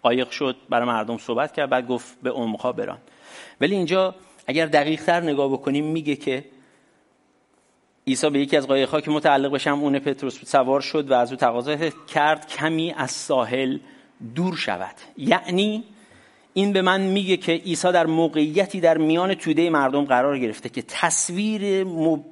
قایق 0.03 0.31
شد 0.31 0.57
برای 0.69 0.87
مردم 0.87 1.19
صحبت 1.19 1.53
کرد 1.53 1.71
بعد 1.71 1.87
گفت 1.87 2.23
به 2.23 2.31
عمقا 2.31 2.73
بران. 2.73 2.99
ولی 3.61 3.75
اینجا 3.75 4.15
اگر 4.47 4.67
دقیق 4.67 5.05
تر 5.05 5.21
نگاه 5.21 5.53
بکنیم 5.53 5.85
میگه 5.85 6.17
که 6.17 6.45
عیسی 8.07 8.31
به 8.31 8.41
یکی 8.41 8.57
از 8.57 8.67
قایق‌ها 8.67 9.01
که 9.01 9.11
متعلق 9.11 9.51
به 9.51 9.59
شمعون 9.59 9.99
پتروس 9.99 10.45
سوار 10.45 10.81
شد 10.81 11.11
و 11.11 11.15
از 11.15 11.31
او 11.31 11.37
تقاضا 11.37 11.77
کرد 12.15 12.47
کمی 12.47 12.95
از 12.97 13.11
ساحل 13.11 13.79
دور 14.35 14.57
شود. 14.57 14.95
یعنی 15.17 15.85
این 16.59 16.73
به 16.73 16.83
من 16.83 17.01
میگه 17.01 17.37
که 17.37 17.53
عیسی 17.53 17.93
در 17.93 18.07
موقعیتی 18.07 18.81
در 18.81 18.99
میان 18.99 19.35
توده 19.35 19.71
مردم 19.71 20.05
قرار 20.05 20.39
گرفته 20.39 20.69
که 20.69 20.83
تصویر 20.89 21.85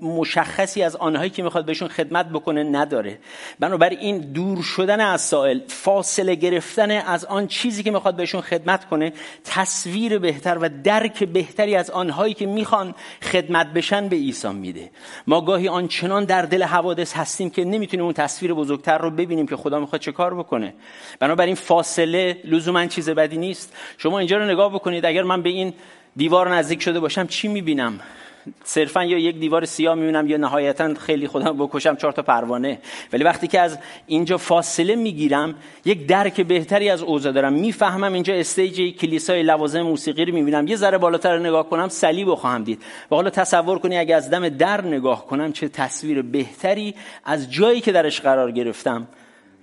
مشخصی 0.03 0.83
از 0.83 0.97
آنهایی 0.97 1.31
که 1.31 1.43
می‌خواد 1.43 1.65
بهشون 1.65 1.89
خدمت 1.89 2.29
بکنه 2.29 2.63
نداره. 2.63 3.19
بنابراین 3.61 3.99
این 3.99 4.19
دور 4.19 4.63
شدن 4.63 5.01
از 5.01 5.21
سائل 5.21 5.61
فاصله 5.69 6.35
گرفتن 6.35 6.91
از 6.91 7.25
آن 7.25 7.47
چیزی 7.47 7.83
که 7.83 7.91
می‌خواد 7.91 8.17
بهشون 8.17 8.41
خدمت 8.41 8.85
کنه 8.85 9.13
تصویر 9.45 10.19
بهتر 10.19 10.59
و 10.61 10.69
درک 10.85 11.25
بهتری 11.25 11.77
از 11.77 11.91
آنهایی 11.91 12.35
که 12.35 12.47
می‌خوان 12.47 12.95
خدمت 13.23 13.73
بشن 13.73 14.09
به 14.09 14.17
عیسی 14.17 14.49
میده. 14.49 14.91
ما 15.27 15.41
گاهی 15.41 15.69
آنچنان 15.69 16.25
در 16.25 16.43
دل 16.43 16.63
حوادث 16.63 17.15
هستیم 17.17 17.51
که 17.51 17.65
نمی‌تونیم 17.65 18.05
اون 18.05 18.15
تصویر 18.15 18.55
بزرگتر 18.55 18.99
رو 18.99 19.11
ببینیم 19.11 19.47
که 19.47 19.57
خدا 19.57 19.81
می‌خواد 19.81 20.01
چه 20.01 20.13
کار 20.13 20.35
بکنه. 20.35 20.75
بنابراین 21.21 21.55
فاصله 21.55 22.41
لزوما 22.45 22.87
چیز 22.87 23.11
بدی 23.11 23.37
نیست. 23.37 23.77
شما 23.99 24.16
اینجا 24.19 24.39
رو 24.39 24.45
نگاه 24.45 24.75
بکنید 24.75 25.07
اگر 25.07 25.23
من 25.23 25.43
به 25.43 25.49
این 25.49 25.73
دیوار 26.17 26.55
نزدیک 26.55 26.83
شده 26.83 27.01
باشم 27.01 27.27
چی 27.27 27.49
می‌بینم؟ 27.49 28.01
صرفا 28.65 29.05
یا 29.05 29.19
یک 29.19 29.39
دیوار 29.39 29.65
سیاه 29.65 29.95
می‌بینم 29.95 30.29
یا 30.29 30.37
نهایتا 30.37 30.95
خیلی 30.95 31.29
خودم 31.29 31.57
بکشم 31.59 31.97
چهار 31.97 32.13
تا 32.13 32.23
پروانه. 32.23 32.79
ولی 33.13 33.25
وقتی 33.25 33.47
که 33.47 33.61
از 33.61 33.79
اینجا 34.07 34.39
فاصله 34.39 34.97
می‌گیرم 34.97 35.55
یک 35.85 36.07
درک 36.07 36.41
بهتری 36.41 36.91
از 36.91 37.03
اوضاع 37.03 37.33
دارم. 37.33 37.53
می‌فهمم 37.53 38.13
اینجا 38.13 38.35
استیج 38.35 38.97
کلیسای 38.97 39.43
لوازم 39.43 39.83
موسیقی 39.83 40.25
رو 40.25 40.35
می‌بینم. 40.35 40.67
یه 40.67 40.77
ذره 40.77 40.99
بالاتر 40.99 41.39
نگاه 41.39 41.71
کنم 41.71 41.89
صلیب 41.89 42.35
خواهم 42.35 42.65
دید. 42.65 42.83
و 43.11 43.15
حالا 43.15 43.31
تصور 43.31 43.79
کنی 43.79 43.99
اگه 43.99 44.15
از 44.15 44.31
دم 44.31 44.49
در 44.49 44.81
نگاه 44.81 45.27
کنم 45.27 45.53
چه 45.53 45.69
تصویر 45.69 46.23
بهتری 46.23 46.95
از 47.25 47.53
جایی 47.53 47.81
که 47.81 47.93
درش 47.93 48.21
قرار 48.21 48.51
گرفتم. 48.51 49.07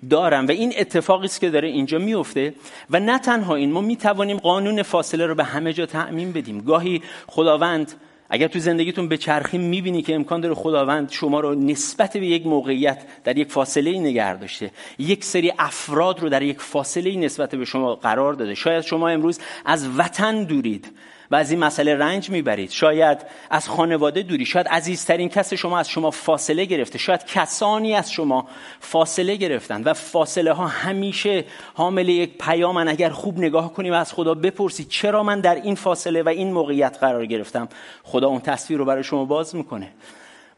دارم 0.10 0.48
و 0.48 0.52
این 0.52 0.74
اتفاقی 0.78 1.26
است 1.26 1.42
که 1.42 1.50
داره 1.50 1.68
اینجا 1.68 1.98
میفته 1.98 2.54
و 2.90 3.00
نه 3.00 3.20
تنها 3.20 3.56
این 3.56 3.72
ما 3.72 3.82
می‌توانیم 3.82 4.38
قانون 4.38 4.84
فاصله 4.84 5.26
رو 5.26 5.36
به 5.36 5.44
همه 5.44 5.74
جا 5.74 5.86
تعمین 5.86 6.32
بدیم. 6.32 6.62
گاهی 6.62 7.02
خداوند 7.28 7.92
اگر 8.30 8.48
تو 8.48 8.60
زندگیتون 8.60 9.08
به 9.08 9.18
چرخی 9.18 9.58
می‌بینی 9.58 10.02
که 10.02 10.16
امکان 10.16 10.42
داره 10.42 10.54
خداوند 10.54 11.12
شما 11.12 11.40
رو 11.40 11.56
نسبت 11.56 12.18
به 12.18 12.26
یک 12.26 12.46
موقعیت 12.48 13.02
در 13.24 13.38
یک 13.38 13.52
فاصله 13.52 13.90
ای 13.90 14.00
نگه 14.00 14.38
داشته 14.38 14.72
یک 15.00 15.24
سری 15.24 15.54
افراد 15.60 16.20
رو 16.20 16.30
در 16.30 16.42
یک 16.42 16.62
فاصله 16.62 17.10
ای 17.10 17.18
نسبت 17.18 17.56
به 17.56 17.66
شما 17.66 17.96
قرار 17.96 18.34
داده. 18.34 18.56
شاید 18.56 18.82
شما 18.82 19.10
امروز 19.10 19.40
از 19.66 19.90
وطن 19.98 20.44
دورید. 20.44 20.92
و 21.34 21.36
از 21.36 21.52
این 21.52 21.60
مسئله 21.60 21.96
رنج 21.96 22.30
می‌برید. 22.30 22.70
شاید 22.70 23.18
از 23.50 23.70
خانواده 23.70 24.22
دوری. 24.22 24.46
شاید 24.46 24.68
عزیزترین 24.68 25.30
کس 25.30 25.54
شما 25.54 25.80
از 25.80 25.90
شما 25.90 26.12
فاصله 26.12 26.66
گرفته. 26.66 26.98
شاید 26.98 27.26
کسانی 27.26 27.94
از 27.94 28.12
شما 28.12 28.48
فاصله 28.80 29.36
گرفتن. 29.36 29.84
و 29.84 29.94
فاصله 29.94 30.54
ها 30.54 30.68
همیشه 30.68 31.46
حامل 31.74 32.10
یک 32.10 32.38
پیامن. 32.38 32.88
اگر 32.88 33.10
خوب 33.10 33.38
نگاه 33.38 33.74
کنیم 33.74 33.94
و 33.94 33.96
از 33.96 34.14
خدا 34.14 34.34
بپرسید 34.34 34.88
چرا 34.90 35.24
من 35.24 35.40
در 35.40 35.56
این 35.56 35.76
فاصله 35.76 36.24
و 36.24 36.30
این 36.30 36.52
موقعیت 36.52 36.98
قرار 37.02 37.26
گرفتم؟ 37.26 37.70
خدا 38.04 38.28
اون 38.28 38.42
تصویر 38.42 38.80
رو 38.80 38.86
برای 38.86 39.04
شما 39.04 39.26
باز 39.26 39.56
می‌کنه. 39.56 39.92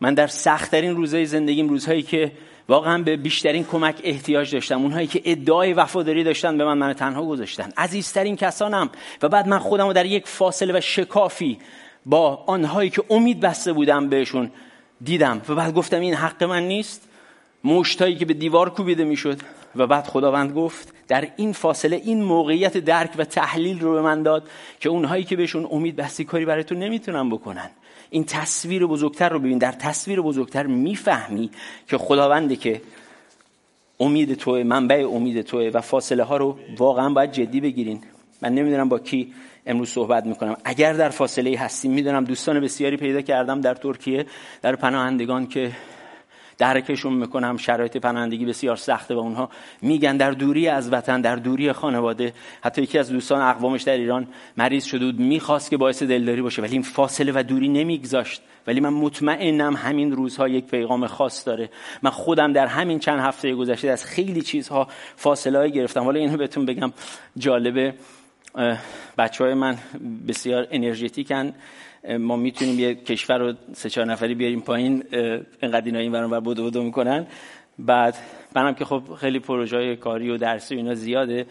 من 0.01 0.13
در 0.13 0.27
سختترین 0.27 0.95
روزهای 0.95 1.25
زندگیم 1.25 1.69
روزهایی 1.69 2.01
که 2.01 2.31
واقعا 2.69 3.03
به 3.03 3.17
بیشترین 3.17 3.63
کمک 3.63 3.95
احتیاج 4.03 4.53
داشتم. 4.53 4.81
اونهایی 4.81 5.07
که 5.07 5.21
ادعای 5.25 5.73
وفاداری 5.73 6.23
داشتن 6.23 6.57
به 6.57 6.65
من 6.65 6.77
من 6.77 6.93
تنها 6.93 7.25
گذاشتن. 7.25 7.73
عزیزترین 7.77 8.35
کسانم. 8.35 8.89
و 9.21 9.29
بعد 9.29 9.47
من 9.47 9.59
خودم 9.59 9.87
رو 9.87 9.93
در 9.93 10.05
یک 10.05 10.27
فاصله 10.27 10.77
و 10.77 10.81
شکافی 10.81 11.57
با 12.05 12.43
آنهایی 12.47 12.89
که 12.89 13.03
امید 13.09 13.39
بسته 13.39 13.73
بودم 13.73 14.09
بهشون 14.09 14.51
دیدم. 15.01 15.41
و 15.49 15.55
بعد 15.55 15.73
گفتم 15.73 15.99
این 15.99 16.13
حق 16.13 16.43
من 16.43 16.63
نیست. 16.63 17.09
مشتایی 17.63 18.15
که 18.15 18.25
به 18.25 18.33
دیوار 18.33 18.69
کوبیده 18.69 19.03
می‌شد. 19.03 19.39
و 19.75 19.87
بعد 19.87 20.07
خداوند 20.07 20.53
گفت 20.53 20.93
در 21.07 21.27
این 21.37 21.53
فاصله 21.53 21.95
این 21.95 22.23
موقعیت 22.23 22.77
درک 22.77 23.09
و 23.17 23.23
تحلیل 23.23 23.79
رو 23.79 23.93
به 23.93 24.01
من 24.01 24.23
داد 24.23 24.49
که 24.79 24.89
اونهایی 24.89 25.23
که 25.23 25.35
بهشون 25.35 25.67
امید 25.71 25.95
بستی 25.95 26.23
کاری 26.23 26.45
برای 26.45 26.63
تو 26.63 26.75
نمی‌تونن 26.75 27.29
بکنن. 27.29 27.69
این 28.09 28.23
تصویر 28.23 28.85
بزرگتر 28.85 29.29
رو 29.29 29.39
ببین. 29.39 29.57
در 29.57 29.71
تصویر 29.71 30.21
بزرگتر 30.21 30.65
می‌فهمی 30.65 31.49
که 31.87 31.97
خداونده 31.97 32.55
که 32.55 32.81
امید 33.99 34.33
توه 34.33 34.63
منبع 34.63 35.07
امید 35.11 35.41
توه 35.41 35.71
و 35.73 35.81
فاصله 35.81 36.23
ها 36.23 36.37
رو 36.37 36.57
واقعا 36.77 37.09
باید 37.09 37.31
جدی 37.31 37.61
بگیرین. 37.61 38.01
من 38.41 38.55
نمی‌دونم 38.55 38.89
با 38.89 38.99
کی 38.99 39.33
امروز 39.65 39.89
صحبت 39.89 40.25
می‌کنم. 40.25 40.57
اگر 40.63 40.93
در 40.93 41.09
فاصله 41.09 41.57
هستیم 41.59 41.91
می‌دونم 41.91 42.23
دوستان 42.23 42.59
بسیاری 42.59 42.97
پیدا 42.97 43.21
کردم 43.21 43.61
در 43.61 43.73
ترکیه 43.73 44.25
در 44.61 44.75
پناهندگان 44.75 45.47
که 45.47 45.71
درکشون 46.57 47.13
می‌کنم. 47.13 47.57
شرایط 47.57 47.97
پناهندگی 47.97 48.45
بسیار 48.45 48.75
سخته 48.75 49.15
و 49.15 49.17
اونها 49.17 49.49
میگن 49.81 50.17
در 50.17 50.31
دوری 50.31 50.67
از 50.67 50.93
وطن 50.93 51.21
در 51.21 51.35
دوری 51.35 51.71
خانواده. 51.71 52.33
حتی 52.61 52.81
یکی 52.81 52.99
از 52.99 53.09
دوستان 53.09 53.41
اقوامش 53.41 53.81
در 53.81 53.93
ایران 53.93 54.27
مریض 54.57 54.83
شده 54.83 55.05
بود 55.05 55.19
می‌خواست 55.19 55.69
که 55.69 55.77
باعث 55.77 56.03
دلداری 56.03 56.41
باشه. 56.41 56.61
ولی 56.61 56.71
این 56.71 56.81
فاصله 56.81 57.31
و 57.35 57.43
دوری 57.43 57.69
نمیگذاشت. 57.69 58.41
ولی 58.67 58.79
من 58.79 58.93
مطمئنم 58.93 59.75
همین 59.75 60.11
روزها 60.11 60.47
یک 60.47 60.65
پیغام 60.65 61.07
خاص 61.07 61.47
داره. 61.47 61.69
من 62.01 62.11
خودم 62.11 62.53
در 62.53 62.67
همین 62.67 62.99
چند 62.99 63.19
هفته 63.19 63.55
گذشته 63.55 63.89
از 63.89 64.05
خیلی 64.05 64.41
چیزها 64.41 64.87
فاصله 65.15 65.57
های 65.57 65.71
گرفتم. 65.71 66.03
حالا 66.03 66.19
اینو 66.19 66.37
بهتون 66.37 66.65
بگم. 66.65 66.93
جالبه 67.37 67.93
بچه 69.17 69.43
های 69.43 69.53
من 69.53 69.77
بسیار 70.27 70.67
انرژتیکن. 70.71 71.53
ما 72.19 72.35
می‌تونیم 72.35 72.79
یه 72.79 72.95
کشور 72.95 73.37
رو 73.37 73.53
سه 73.73 73.89
چهار 73.89 74.07
نفری 74.07 74.35
بیاریم 74.35 74.61
پایین 74.61 75.03
اینقدر 75.61 75.85
اینا 75.85 75.99
این 75.99 76.11
برام 76.11 76.39
بودو 76.39 76.63
بودو 76.63 76.83
می‌کنن. 76.83 77.27
بعد 77.79 78.15
منم 78.55 78.73
که 78.73 78.85
خب 78.85 79.03
خیلی 79.19 79.39
پروژه 79.39 79.95
کاری 79.95 80.29
و 80.29 80.37
درسی 80.37 80.75
و 80.75 80.77
اینا 80.77 80.93
زیاده 80.93 81.45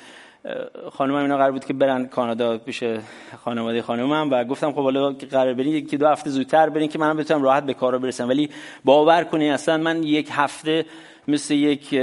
خانم 0.93 1.15
اینا 1.15 1.37
قرار 1.37 1.53
بود 1.53 1.65
که 1.65 1.73
برن 1.73 2.07
کانادا 2.07 2.59
پیش 2.59 2.85
خانواده 3.45 3.83
خانمم 3.83 4.31
و 4.31 4.45
گفتم 4.45 4.73
خب 4.73 4.83
حالا 4.83 5.11
قرار 5.11 5.55
برین 5.55 5.87
که 5.87 5.97
دو 5.97 6.09
هفته 6.09 6.31
زودتر 6.31 6.69
برین 6.69 6.89
که 6.89 6.99
منم 6.99 7.17
بتونم 7.17 7.43
راحت 7.43 7.67
به 7.67 7.75
کارا 7.75 7.99
برسم. 7.99 8.29
ولی 8.29 8.51
باور 8.85 9.25
کنین 9.25 9.53
اصلا 9.53 9.77
من 9.77 10.03
یک 10.03 10.29
هفته 10.33 10.85
مثل 11.29 11.55
یک 11.55 11.95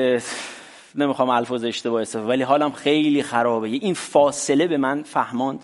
نمی‌خوام 0.96 1.30
الفاظ 1.30 1.64
اشتباه 1.64 2.02
استفاده 2.02 2.28
ولی 2.28 2.44
حالم 2.44 2.72
خیلی 2.72 3.24
خرابه. 3.24 3.68
این 3.68 3.94
فاصله 3.94 4.68
به 4.68 4.78
من 4.78 5.04
فهماند 5.04 5.60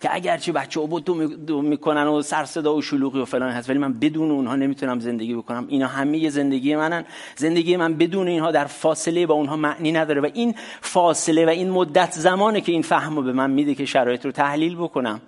که 0.00 0.14
اگرچه 0.14 0.52
بچه 0.52 0.80
ها 0.80 1.00
دو 1.46 1.62
می‌کنن 1.62 2.06
و 2.06 2.22
سر 2.22 2.44
صدا 2.44 2.74
و 2.74 2.82
شلوغی 2.82 3.20
و 3.20 3.24
فلان 3.24 3.50
هست 3.50 3.70
ولی 3.70 3.78
من 3.78 3.92
بدون 3.92 4.30
اونها 4.30 4.56
نمی‌تونم 4.56 5.00
زندگی 5.00 5.34
بکنم. 5.34 5.66
اینا 5.68 5.86
همه 5.86 6.28
زندگی 6.28 6.76
منن. 6.76 7.04
زندگی 7.36 7.76
من 7.76 7.94
بدون 7.94 8.28
اینها 8.28 8.50
در 8.50 8.64
فاصله 8.64 9.26
با 9.26 9.34
اونها 9.34 9.56
معنی 9.56 9.92
نداره 9.92 10.20
و 10.20 10.28
این 10.34 10.54
فاصله 10.80 11.46
و 11.46 11.48
این 11.48 11.70
مدت 11.70 12.12
زمانه 12.12 12.60
که 12.60 12.72
این 12.72 12.82
فهم 12.82 13.24
به 13.24 13.32
من 13.32 13.50
میده 13.50 13.74
که 13.74 13.84
شرایط 13.84 14.24
رو 14.24 14.32
تحلیل 14.32 14.76
بکنم. 14.76 15.20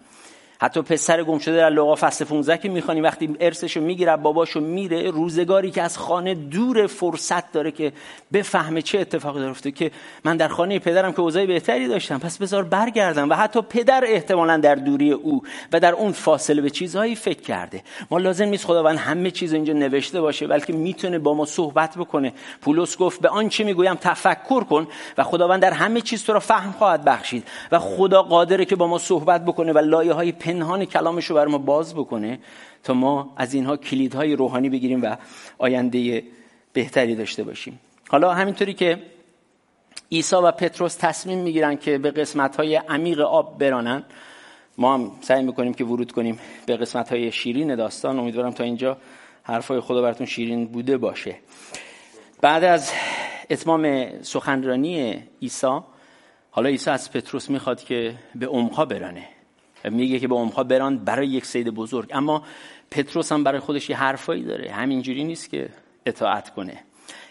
حتی 0.61 0.83
پسر 0.83 1.23
گم 1.23 1.39
شده 1.39 1.57
در 1.57 1.71
لغا 1.71 1.95
فصل 1.95 2.25
15 2.25 2.59
که 2.59 2.69
می‌خوانی 2.69 3.01
وقتی 3.01 3.37
ارثشو 3.41 3.81
می‌گیره 3.81 4.17
باباشو 4.17 4.61
میره 4.61 5.11
روزگاری 5.11 5.71
که 5.71 5.83
از 5.83 5.99
خانه 5.99 6.35
دور 6.35 6.87
فرصت 6.87 7.53
داره 7.53 7.71
که 7.71 7.93
بفهمه 8.33 8.83
چه 8.83 8.99
اتفاقی 9.01 9.41
داره 9.41 9.55
که 9.55 9.91
من 10.25 10.37
در 10.37 10.49
خانه 10.49 10.79
پدرم 10.79 11.13
که 11.13 11.21
اوضاع 11.21 11.47
بهتری 11.47 11.89
داشتم 11.89 12.19
پس 12.19 12.39
بذار 12.39 12.63
برگردم 12.63 13.31
و 13.31 13.35
حتی 13.35 13.63
پدر 13.63 14.05
احتمالا 14.07 14.57
در 14.57 14.75
دوری 14.75 15.11
او 15.13 15.43
و 15.73 15.81
در 15.81 15.93
اون 15.93 16.13
فاصله 16.13 16.63
به 16.63 16.71
چیزهایی 16.71 17.15
فکر 17.15 17.41
کرده. 17.41 17.83
ما 18.11 18.19
لازم 18.19 18.45
نیست 18.45 18.65
خداوند 18.65 18.99
همه 18.99 19.31
چیز 19.31 19.53
اینجا 19.53 19.73
نوشته 19.73 20.21
باشه 20.21 20.47
بلکه 20.47 20.73
می‌تونه 20.73 21.19
با 21.19 21.35
ما 21.35 21.45
صحبت 21.45 21.99
بکنه. 21.99 22.33
پولس 22.61 22.97
گفت 22.97 23.21
به 23.21 23.29
آنچه 23.29 23.65
می‌گویم 23.65 23.95
تفکر 23.95 24.65
کن 24.65 24.87
و 25.19 25.23
خداوند 25.23 25.63
در 25.63 25.73
همه 25.73 26.01
چیز 26.01 26.25
تو 26.25 26.33
را 26.33 26.41
فهم 26.41 26.73
خواهد 26.73 27.05
بخشید 27.05 27.49
و 27.73 27.79
خدا 27.79 28.23
قادره 28.23 28.65
که 28.65 28.77
با 28.77 28.87
ما 28.87 28.99
صحبت 28.99 29.45
بکنه 29.45 29.73
و 29.73 29.79
لایه 29.79 30.13
های 30.13 30.33
پنهان 30.45 30.85
کلامش 30.85 31.25
رو 31.27 31.37
بر 31.37 31.47
ما 31.47 31.59
باز 31.59 31.95
بکنه 31.95 32.39
تا 32.83 32.95
ما 32.95 33.35
از 33.37 33.55
اینها 33.55 33.77
کلیدهای 33.77 34.37
روحانی 34.37 34.69
بگیریم 34.69 35.03
و 35.03 35.17
آینده 35.59 36.23
بهتری 36.73 37.15
داشته 37.15 37.45
باشیم. 37.45 37.81
حالا 38.09 38.35
همینطوری 38.35 38.75
که 38.75 39.03
عیسی 40.13 40.37
و 40.37 40.53
پتروس 40.53 40.95
تصمیم 40.95 41.39
می‌گیرن 41.39 41.77
که 41.77 41.99
به 41.99 42.11
قسمت 42.11 42.57
های 42.57 42.77
عمیق 42.77 43.21
آب 43.21 43.59
برانن 43.59 44.05
ما 44.79 44.95
هم 44.95 45.13
سعی 45.21 45.43
می‌کنیم 45.43 45.75
که 45.75 45.85
ورود 45.85 46.13
کنیم 46.13 46.39
به 46.67 46.77
قسمت 46.77 47.13
های 47.13 47.33
شیرین 47.33 47.77
داستان. 47.77 48.19
امیدوارم 48.19 48.53
تا 48.53 48.65
اینجا 48.65 48.97
حرفای 49.43 49.81
خدا 49.81 50.03
براتون 50.03 50.27
شیرین 50.27 50.67
بوده 50.67 50.97
باشه. 50.97 51.37
بعد 52.41 52.65
از 52.65 52.93
اتمام 53.51 54.09
سخنرانی 54.23 55.23
عیسی 55.43 55.81
حالا 56.51 56.69
عیسی 56.69 56.91
از 56.91 57.13
پتروس 57.13 57.51
می‌خواد 57.51 57.85
که 57.85 58.15
به 58.35 58.47
عمقا 58.47 58.85
برانه. 58.85 59.34
میگه 59.91 60.19
که 60.19 60.29
به 60.29 60.35
عمقها 60.35 60.65
بران 60.65 60.99
برای 60.99 61.27
یک 61.27 61.47
سید 61.47 61.71
بزرگ. 61.71 62.11
اما 62.13 62.43
پتروس 62.91 63.33
هم 63.33 63.45
برای 63.45 63.61
خودش 63.61 63.91
یه 63.91 63.97
حرفایی 63.97 64.43
داره. 64.43 64.71
همینجوری 64.71 65.25
نیست 65.25 65.51
که 65.51 65.69
اطاعت 66.07 66.55
کنه. 66.55 66.77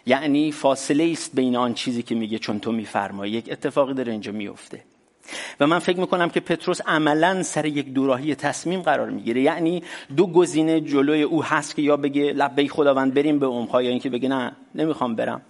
یعنی 0.05 0.51
فاصله 0.51 1.09
است 1.11 1.35
بین 1.35 1.55
آن 1.55 1.73
چیزی 1.73 2.03
که 2.03 2.15
میگه 2.15 2.39
چون 2.39 2.59
تو 2.59 2.71
میفرمایی. 2.71 3.33
یک 3.33 3.51
اتفاقی 3.51 3.93
داره 3.93 4.11
اینجا 4.11 4.31
میفته 4.31 4.79
و 5.59 5.67
من 5.67 5.79
فکر 5.79 5.99
می‌کنم 5.99 6.29
که 6.29 6.39
پتروس 6.39 6.81
عملا 6.81 7.43
سر 7.43 7.65
یک 7.65 7.93
دوراهی 7.93 8.35
تصمیم 8.35 8.81
قرار 8.81 9.09
می‌گیره. 9.09 9.41
یعنی 9.41 9.83
دو 10.17 10.27
گزینه 10.27 10.81
جلوی 10.81 11.21
او 11.21 11.43
هست 11.43 11.75
که 11.75 11.81
یا 11.81 11.97
بگه 11.97 12.33
لبه 12.33 12.67
خداوند 12.67 13.13
بریم 13.13 13.39
به 13.39 13.45
عمقها 13.45 13.81
یا 13.81 13.89
اینکه 13.89 14.09
بگه 14.09 14.29
نه 14.29 14.51
نمی‌خوام 14.75 15.15
برم. 15.15 15.41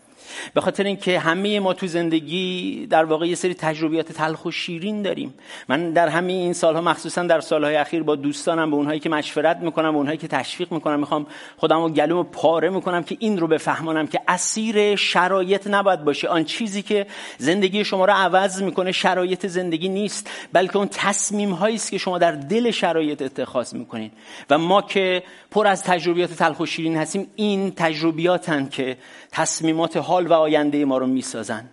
به 0.54 0.62
خاطر 0.62 0.84
اینکه 0.84 1.20
همه 1.20 1.60
ما 1.60 1.74
تو 1.74 1.88
زندگی 1.88 2.88
در 2.90 3.06
واقع 3.06 3.28
یه 3.28 3.36
سری 3.36 3.54
تجربیات 3.54 4.12
تلخ 4.12 4.46
و 4.46 4.52
شیرین 4.52 5.02
داریم. 5.02 5.34
من 5.70 5.92
در 5.92 6.08
همه 6.08 6.34
این 6.34 6.54
سالها 6.54 6.82
مخصوصا 6.82 7.24
در 7.24 7.40
سالهای 7.40 7.76
اخیر 7.76 8.04
با 8.04 8.16
دوستانم 8.16 8.72
به 8.72 8.76
اونهایی 8.76 9.00
که 9.00 9.10
مشورت 9.10 9.58
می‌کنم 9.58 9.92
به 9.92 9.98
اونهایی 9.98 10.18
که 10.18 10.28
تشویق 10.28 10.72
می‌کنم 10.72 11.00
می‌خوام 11.00 11.28
خودم 11.58 11.82
رو 11.82 11.90
گلوم 11.90 12.24
پاره 12.24 12.70
می‌کنم 12.70 13.04
که 13.04 13.18
این 13.20 13.38
رو 13.38 13.48
بفهمانم 13.48 14.08
که 14.08 14.20
اسیر 14.28 14.96
شرایط 14.96 15.68
نباید 15.68 16.04
باشه. 16.04 16.28
آن 16.28 16.44
چیزی 16.44 16.82
که 16.82 17.08
زندگی 17.38 17.86
شما 17.86 18.06
رو 18.06 18.14
عوض 18.14 18.62
می‌کنه 18.62 18.92
شرایط 18.92 19.48
زندگی 19.48 19.90
نیست 19.90 20.30
بلکه 20.54 20.78
اون 20.78 20.88
تصمیم 20.92 21.52
هایی 21.52 21.76
است 21.76 21.92
که 21.92 21.98
شما 21.98 22.18
در 22.18 22.32
دل 22.32 22.72
شرایط 22.72 23.22
اتخاذ 23.22 23.74
می‌کنین. 23.74 24.12
و 24.50 24.58
ما 24.58 24.82
که 24.82 25.24
پر 25.52 25.68
از 25.68 25.84
تجربیات 25.84 26.34
تلخ 26.34 26.60
و 26.60 26.66
شیرین 26.66 26.98
هستیم 26.98 27.28
این 27.36 27.72
تجربیاتن 27.76 28.70
که 28.70 28.98
تصمیمات 29.32 29.98
حال 30.14 30.28
و 30.28 30.34
آینده 30.34 30.86
ما 30.86 30.98
رو 30.98 31.08
می‌سازن. 31.08 31.66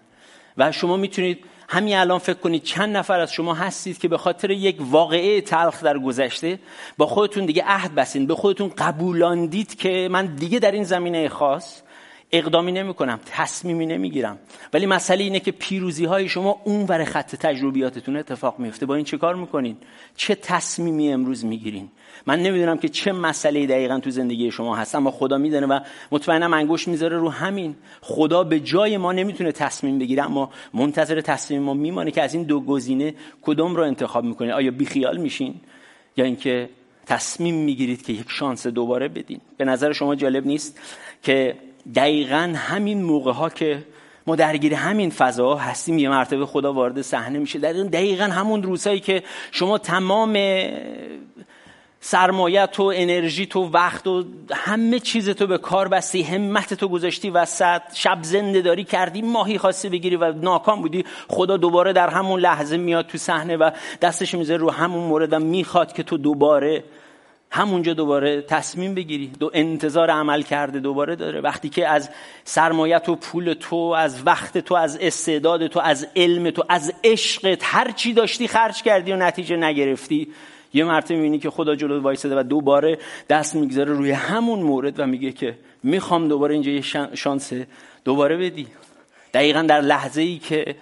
و 0.56 0.72
شما 0.72 0.96
می‌تونید 0.96 1.44
همین 1.68 1.96
الان 1.96 2.18
فکر 2.18 2.38
کنید 2.38 2.62
چند 2.62 2.96
نفر 2.96 3.20
از 3.20 3.32
شما 3.32 3.54
هستید 3.54 3.98
که 3.98 4.08
به 4.08 4.18
خاطر 4.18 4.50
یک 4.50 4.76
واقعه 4.80 5.40
تلخ 5.40 5.82
در 5.82 5.98
گذشته 5.98 6.58
با 6.98 7.06
خودتون 7.06 7.46
دیگه 7.46 7.64
عهد 7.66 7.94
بسین 7.94 8.26
به 8.26 8.34
خودتون 8.34 8.68
قبولاندید 8.68 9.78
که 9.78 10.08
من 10.10 10.26
دیگه 10.26 10.58
در 10.58 10.72
این 10.72 10.84
زمینه 10.84 11.28
خاص 11.28 11.82
اقدامی 12.32 12.72
نمی 12.72 12.94
کنم 12.94 13.20
تصمیمی 13.26 13.86
نمی‌گیرم. 13.86 14.38
ولی 14.72 14.86
مسئله 14.86 15.24
اینه 15.24 15.40
که 15.40 15.52
پیروزی 15.52 16.04
های 16.04 16.28
شما 16.28 16.60
اون 16.64 16.86
ور 16.86 17.04
خط 17.04 17.34
تجربیاتتون 17.34 18.16
اتفاق 18.16 18.58
میفته 18.58 18.86
با 18.86 18.94
این 18.94 19.04
چه 19.04 19.18
کار 19.18 19.34
می‌کنین؟ 19.34 19.76
چه 20.16 20.34
تصمیمی 20.34 21.12
امروز 21.12 21.44
می‌گیرین؟ 21.44 21.88
من 22.26 22.42
نمی‌دونم 22.42 22.78
که 22.78 22.88
چه 22.88 23.12
مسئله 23.12 23.66
دقیقا 23.66 23.98
تو 23.98 24.10
زندگی 24.10 24.50
شما 24.50 24.76
هست 24.76 24.94
اما 24.94 25.10
خدا 25.10 25.38
می‌دونه 25.38 25.66
و 25.66 25.80
مطمئنم 26.10 26.54
انگوش 26.54 26.88
می‌ذاره 26.88 27.18
رو 27.18 27.28
همین. 27.28 27.76
خدا 28.00 28.44
به 28.44 28.60
جای 28.60 28.96
ما 28.96 29.12
نمی‌تونه 29.12 29.52
تصمیم 29.52 29.98
بگیره 29.98 30.24
اما 30.24 30.50
منتظر 30.74 31.20
تصمیم 31.20 31.62
ما 31.62 31.74
میمانه 31.74 32.10
که 32.10 32.22
از 32.22 32.34
این 32.34 32.42
دو 32.42 32.60
گزینه 32.60 33.14
کدوم 33.42 33.76
رو 33.76 33.82
انتخاب 33.82 34.24
می‌کنین 34.24 34.50
آیا 34.50 34.70
بیخیال 34.70 35.16
میشین؟ 35.16 35.54
یا 36.16 36.24
اینکه 36.24 36.68
تصمیم 37.06 37.54
می‌گیرید 37.54 38.02
که 38.02 38.12
یک 38.12 38.26
شانس 38.28 38.66
دوباره 38.66 39.08
بدین؟ 39.08 39.40
به 39.56 39.64
نظر 39.64 39.92
شما 39.92 40.14
جالب 40.14 40.46
نیست 40.46 40.80
که 41.22 41.56
دقیقا 41.94 42.54
همین 42.56 43.02
موقع 43.02 43.32
ها 43.32 43.48
که 43.48 43.82
ما 44.26 44.36
درگیر 44.36 44.74
همین 44.74 45.10
فضا 45.10 45.54
هستیم 45.54 45.98
یه 45.98 46.08
مرتبه 46.08 46.46
خدا 46.46 46.72
وارد 46.72 47.02
صحنه 47.02 47.38
میشه. 47.38 47.58
در 47.58 47.72
دقیقا 47.72 48.24
همون 48.24 48.62
روزهایی 48.62 49.00
که 49.00 49.22
شما 49.50 49.78
تمام 49.78 50.38
سرمایت 52.00 52.80
و 52.80 52.92
انرژی 52.94 53.46
تو 53.46 53.60
وقت 53.60 54.06
و 54.06 54.24
همه 54.52 55.00
چیز 55.00 55.28
تو 55.28 55.46
به 55.46 55.58
کار 55.58 55.88
بستی 55.88 56.22
همت 56.22 56.74
تو 56.74 56.88
گذاشتی 56.88 57.30
وسط 57.30 57.82
شب 57.94 58.18
زنده 58.22 58.62
داری 58.62 58.84
کردی 58.84 59.22
ماهی 59.22 59.58
خواستی 59.58 59.88
بگیری 59.88 60.16
و 60.16 60.32
ناکام 60.32 60.82
بودی 60.82 61.04
خدا 61.28 61.56
دوباره 61.56 61.92
در 61.92 62.08
همون 62.08 62.40
لحظه 62.40 62.76
میاد 62.76 63.06
تو 63.06 63.18
صحنه 63.18 63.56
و 63.56 63.70
دستش 64.00 64.34
می‌ذاره 64.34 64.60
رو 64.60 64.70
همون 64.70 65.04
مورد 65.04 65.34
می‌خواد 65.34 65.92
که 65.92 66.02
تو 66.02 66.18
دوباره 66.18 66.84
همونجا 67.52 67.94
دوباره 67.94 68.42
تصمیم 68.42 68.94
بگیری. 68.94 69.26
دو 69.26 69.50
انتظار 69.54 70.10
عمل 70.10 70.42
کرده 70.42 70.80
دوباره 70.80 71.16
داره. 71.16 71.40
وقتی 71.40 71.68
که 71.68 71.88
از 71.88 72.10
سرمایت 72.44 73.08
و 73.08 73.16
پول 73.16 73.54
تو 73.60 73.76
از 73.76 74.26
وقت 74.26 74.58
تو 74.58 74.74
از 74.74 74.98
استعداد 75.00 75.66
تو 75.66 75.80
از 75.80 76.06
علم 76.16 76.50
تو 76.50 76.64
از 76.68 76.92
عشقت 77.04 77.58
هر 77.62 77.90
چی 77.90 78.12
داشتی 78.12 78.48
خرج 78.48 78.82
کردی 78.82 79.12
و 79.12 79.16
نتیجه 79.16 79.56
نگرفتی 79.56 80.28
یه 80.74 80.84
مرتبه 80.84 81.14
می‌بینی 81.14 81.38
که 81.38 81.50
خدا 81.50 81.74
جلو 81.74 82.00
وایساده 82.00 82.40
و 82.40 82.42
دوباره 82.42 82.98
دست 83.28 83.54
می‌گذاره 83.54 83.92
روی 83.92 84.10
همون 84.10 84.58
مورد 84.58 85.00
و 85.00 85.06
میگه 85.06 85.32
که 85.32 85.58
می‌خوام 85.82 86.28
دوباره 86.28 86.54
اینجا 86.54 86.70
یه 86.70 86.82
شانس 87.14 87.52
دوباره 88.04 88.36
بدی. 88.36 88.66
دقیقا 89.34 89.62
در 89.62 89.80
لحظه 89.80 90.22
ای 90.22 90.38
که 90.38 90.74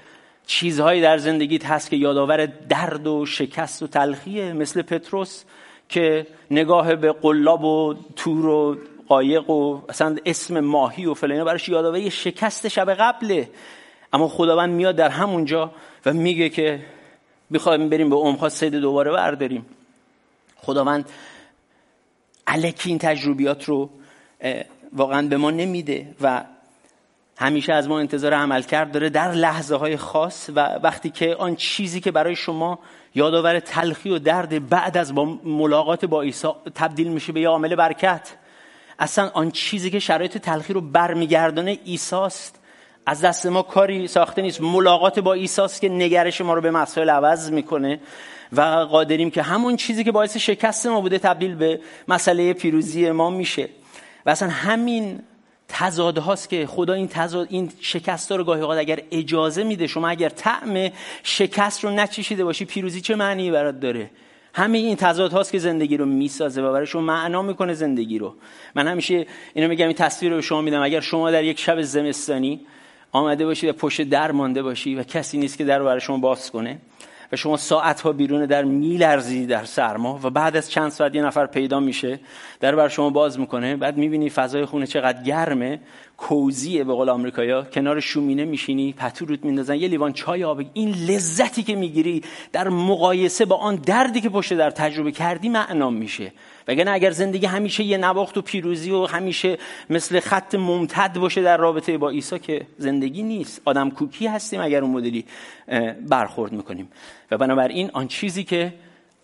چیزهایی 0.47 1.01
در 1.01 1.19
زندگیت 1.19 1.67
هست 1.67 1.91
که 1.91 1.97
یادآور 1.97 2.47
درد 2.47 3.07
و 3.07 3.27
شکست 3.27 3.83
و 3.83 3.87
تلخیه 3.87 4.53
مثل 4.53 4.83
پتروس 4.83 5.45
که 5.89 6.27
نگاه 6.51 6.97
به 6.97 7.13
قلاب 7.13 7.65
و 7.65 7.95
تور 8.17 8.47
و 8.47 8.79
قایق 9.09 9.51
و 9.51 9.81
اصلا 9.89 10.17
اسم 10.27 10.61
ماهی 10.61 11.07
و 11.07 11.15
فلانه 11.15 11.45
براش 11.45 11.69
یادآور 11.69 11.99
یه 11.99 12.11
شکست 12.11 12.69
شب 12.69 12.95
قبله. 12.95 13.51
اما 14.13 14.29
خداوند 14.29 14.75
میاد 14.75 14.97
در 14.97 15.09
همونجا 15.09 15.71
و 16.07 16.13
میگه 16.13 16.49
که 16.49 16.81
می‌خوایم 17.51 17.89
بریم 17.89 18.11
به 18.11 18.17
عمقها 18.17 18.49
سید 18.49 18.75
دوباره 18.75 19.13
برداریم. 19.13 19.67
خداوند 20.57 21.09
علکی 22.47 22.89
این 22.89 22.99
تجربیات 22.99 23.65
رو 23.65 23.91
واقعا 24.93 25.29
به 25.29 25.37
ما 25.37 25.51
نمیده 25.51 26.15
و 26.21 26.45
همیشه 27.41 27.73
از 27.73 27.89
ما 27.89 27.99
انتظار 27.99 28.35
عمل 28.35 28.63
کرد 28.63 28.93
داره 28.93 29.11
در 29.11 29.33
لحظه 29.33 29.77
های 29.77 29.97
خاص 29.97 30.51
و 30.57 30.61
وقتی 30.83 31.11
که 31.11 31.35
آن 31.35 31.57
چیزی 31.57 32.01
که 32.01 32.11
برای 32.11 32.37
شما 32.37 32.79
یادآور 33.15 33.61
تلخی 33.61 34.11
و 34.11 34.19
درد 34.19 34.69
بعد 34.69 34.97
از 34.97 35.15
با 35.15 35.25
ملاقات 35.45 36.05
با 36.05 36.23
عیسی 36.23 36.49
تبدیل 36.75 37.09
میشه 37.09 37.33
به 37.33 37.41
یه 37.41 37.49
عامل 37.49 37.75
برکت. 37.75 38.29
اصلا 38.99 39.31
آن 39.35 39.51
چیزی 39.51 39.91
که 39.91 39.99
شرایط 39.99 40.39
تلخی 40.39 40.73
رو 40.73 40.81
برمیگردانه 40.81 41.79
ایساست 41.85 42.61
از 43.07 43.21
دست 43.21 43.47
ما 43.47 43.63
کاری 43.63 44.07
ساخته 44.07 44.43
نیست. 44.43 44.61
ملاقات 44.61 45.19
با 45.19 45.33
ایساست 45.33 45.81
که 45.81 45.89
نگرش 45.89 46.41
ما 46.41 46.55
رو 46.55 46.61
به 46.61 46.71
مسائل 46.71 47.11
عوض 47.11 47.51
می‌کنه 47.51 48.01
و 48.53 48.61
قادریم 48.91 49.31
که 49.31 49.43
همون 49.43 49.77
چیزی 49.77 50.05
که 50.05 50.13
باعث 50.13 50.37
شکست 50.37 50.87
ما 50.87 51.01
بوده 51.01 51.19
تبدیل 51.19 51.55
به 51.55 51.81
مسئله 52.09 52.53
پیروزی 52.53 53.11
ما 53.11 53.31
میشه. 53.31 53.69
و 54.27 54.31
اصلا 54.31 54.49
همین 54.49 55.21
تضاد 55.69 56.19
هاست 56.19 56.49
که 56.49 56.67
خدا 56.67 56.93
این 56.93 57.09
تضاد 57.09 57.47
این 57.51 57.73
شکست 57.81 58.33
رو 58.33 58.45
گاهی 58.45 58.61
اوقات 58.61 58.79
اگر 58.79 59.03
اجازه 59.11 59.65
میده 59.65 59.87
شما 59.87 60.09
اگر 60.09 60.29
طعم 60.29 60.91
شکست 61.23 61.85
رو 61.85 61.91
نچشیده 61.91 62.45
باشی 62.45 62.65
پیروزی 62.65 63.01
چه 63.01 63.15
معنی 63.15 63.51
برات 63.51 63.81
داره؟ 63.81 64.11
همه 64.55 64.79
این 64.79 64.97
تضاد 64.97 65.33
هاست 65.33 65.53
که 65.53 65.59
زندگی 65.59 65.97
رو 65.97 66.07
می‌سازه 66.07 66.63
و 66.63 66.73
برای 66.73 66.87
شما 66.87 67.03
معنا 67.03 67.43
می‌کنه 67.43 67.75
زندگی 67.75 68.19
رو. 68.19 68.35
من 68.75 68.89
همیشه 68.89 69.27
اینو 69.55 69.69
میگم 69.69 69.87
این 69.87 69.97
تصویر 69.97 70.31
رو 70.31 70.37
به 70.37 70.43
شما 70.43 70.61
میدم. 70.61 70.83
اگر 70.83 71.01
شما 71.01 71.31
در 71.31 71.45
یک 71.45 71.59
شب 71.59 71.83
زمستانی 71.83 72.61
آمده 73.13 73.47
باشید 73.47 73.71
و 73.71 73.73
پشت 73.73 74.03
در 74.03 74.33
مانده 74.33 74.63
باشی 74.63 74.95
و 74.95 75.03
کسی 75.03 75.39
نیست 75.39 75.59
که 75.59 75.65
در 75.65 75.79
رو 75.79 75.85
برای 75.85 76.01
شما 76.01 76.19
باز 76.19 76.51
کنه 76.51 76.79
و 77.33 77.37
شما 77.37 77.57
ساعت 77.57 78.01
ها 78.01 78.13
بیرون 78.13 78.47
در 78.47 78.65
میلرزی 78.65 79.47
در 79.47 79.65
سرما 79.65 80.21
و 80.23 80.31
بعد 80.31 80.57
از 80.57 80.71
چند 80.71 80.91
ساعت 80.91 81.15
یه 81.15 81.23
نفر 81.23 81.47
پیدا 81.47 81.81
میشه 81.81 82.21
در 82.61 82.77
بر 82.77 82.89
شما 82.89 83.11
باز 83.11 83.41
می‌کنه 83.41 83.77
بعد 83.77 83.97
می‌بینی 83.97 84.31
فضای 84.31 84.65
خونه 84.65 84.87
چقدر 84.87 85.23
گرمه 85.23 85.81
کوزیه 86.17 86.85
به 86.85 86.93
قول 86.93 87.09
آمریکایا 87.09 87.63
کنار 87.63 88.01
شومینه 88.01 88.45
میشینی 88.45 88.93
پتو 88.93 89.25
روت 89.25 89.45
میندازن 89.45 89.75
یه 89.75 89.89
لیوان 89.89 90.13
چای 90.13 90.45
آب. 90.45 90.63
این 90.75 90.91
لذتی 90.91 91.63
که 91.63 91.77
می‌گیری 91.77 92.23
در 92.53 92.69
مقایسه 92.69 93.45
با 93.45 93.57
آن 93.57 93.77
دردی 93.77 94.21
که 94.21 94.29
پشت 94.29 94.55
در 94.55 94.71
تجربه 94.71 95.13
کردی 95.13 95.49
معنا 95.49 95.91
میشه. 95.91 96.33
وگرنه 96.69 96.91
اگر 96.91 97.11
زندگی 97.11 97.47
همیشه 97.47 97.85
یه 97.85 97.99
نواخت 97.99 98.39
و 98.39 98.43
پیروزی 98.43 98.91
و 98.91 99.07
همیشه 99.07 99.59
مثل 99.91 100.21
خط 100.21 100.55
ممتد 100.55 101.19
باشه 101.19 101.43
در 101.43 101.57
رابطه 101.57 101.99
با 101.99 102.11
عیسی 102.11 102.39
که 102.39 102.67
زندگی 102.79 103.23
نیست. 103.23 103.63
آدم 103.65 103.91
کوکی 103.91 104.27
هستیم 104.27 104.61
اگر 104.61 104.83
اون 104.83 104.91
مدلی 104.91 105.25
برخورد 106.09 106.53
می‌کنیم. 106.53 106.89
و 107.31 107.39
بنابراین 107.39 107.91
آن 107.93 108.09
چیزی 108.09 108.45
که 108.45 108.73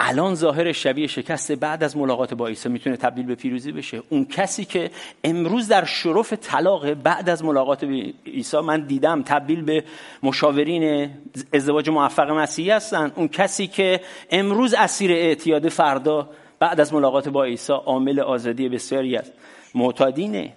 الان 0.00 0.34
ظاهر 0.34 0.72
شبیه 0.72 1.06
شکست 1.06 1.52
بعد 1.52 1.84
از 1.84 1.96
ملاقات 1.96 2.34
با 2.34 2.46
عیسی 2.46 2.68
می‌تونه 2.68 2.96
تبدیل 2.96 3.26
به 3.26 3.34
پیروزی 3.34 3.72
بشه. 3.72 4.02
اون 4.08 4.24
کسی 4.24 4.64
که 4.64 4.90
امروز 5.24 5.68
در 5.68 5.84
شرف 5.84 6.32
طلاق 6.32 6.94
بعد 6.94 7.28
از 7.28 7.44
ملاقات 7.44 7.84
با 7.84 8.02
عیسی 8.26 8.60
من 8.60 8.80
دیدم 8.80 9.22
تبدیل 9.22 9.62
به 9.62 9.84
مشاورین 10.22 11.10
ازدواج 11.52 11.88
موفق 11.88 12.30
مسیحی 12.30 12.70
هستن. 12.70 13.12
اون 13.14 13.28
کسی 13.28 13.66
که 13.66 14.00
امروز 14.30 14.74
اسیر 14.74 15.12
اعتیاد 15.12 15.68
فردا 15.68 16.28
بعد 16.64 16.80
از 16.80 16.94
ملاقات 16.94 17.28
با 17.28 17.44
عیسی 17.44 17.72
عامل 17.72 18.20
آزادی 18.20 18.68
بسیاری 18.68 19.16
است. 19.16 19.32
معتادینه. 19.74 20.52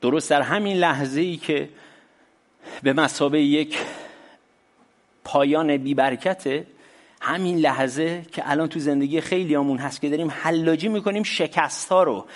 درست 0.00 0.30
در 0.30 0.42
همین 0.42 0.76
لحظه 0.76 1.20
ای 1.20 1.36
که 1.36 1.68
به 2.82 2.92
مسابه 2.92 3.42
یک 3.42 3.78
پایان 5.24 5.76
بیبرکته 5.76 6.66
همین 7.20 7.58
لحظه 7.58 8.22
که 8.32 8.42
الان 8.50 8.68
تو 8.68 8.80
زندگی 8.80 9.20
خیلی 9.20 9.54
همون 9.54 9.78
هست 9.78 10.00
که 10.00 10.08
داریم 10.08 10.30
حلاجی 10.30 10.88
می‌کنیم 10.88 11.22
شکست 11.22 11.88
ها 11.88 12.02
رو 12.02 12.26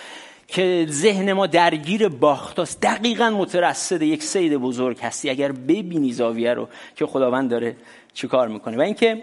که 0.47 0.87
ذهن 0.89 1.33
ما 1.33 1.47
درگیر 1.47 2.09
باختاست. 2.09 2.81
دقیقا 2.83 3.31
مترصد 3.31 4.03
یک 4.03 4.23
سید 4.23 4.57
بزرگ 4.57 5.01
هستی. 5.01 5.31
اگر 5.31 5.53
ببینی 5.53 6.13
زاویه 6.13 6.55
رو 6.55 6.69
که 6.97 7.07
خداوند 7.07 7.51
داره 7.51 7.77
چیکار 8.15 8.49
می‌کنه. 8.49 8.77
و 8.77 8.81
اینکه 8.81 9.23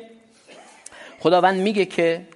خداوند 1.19 1.59
میگه 1.59 1.85
که 1.85 2.27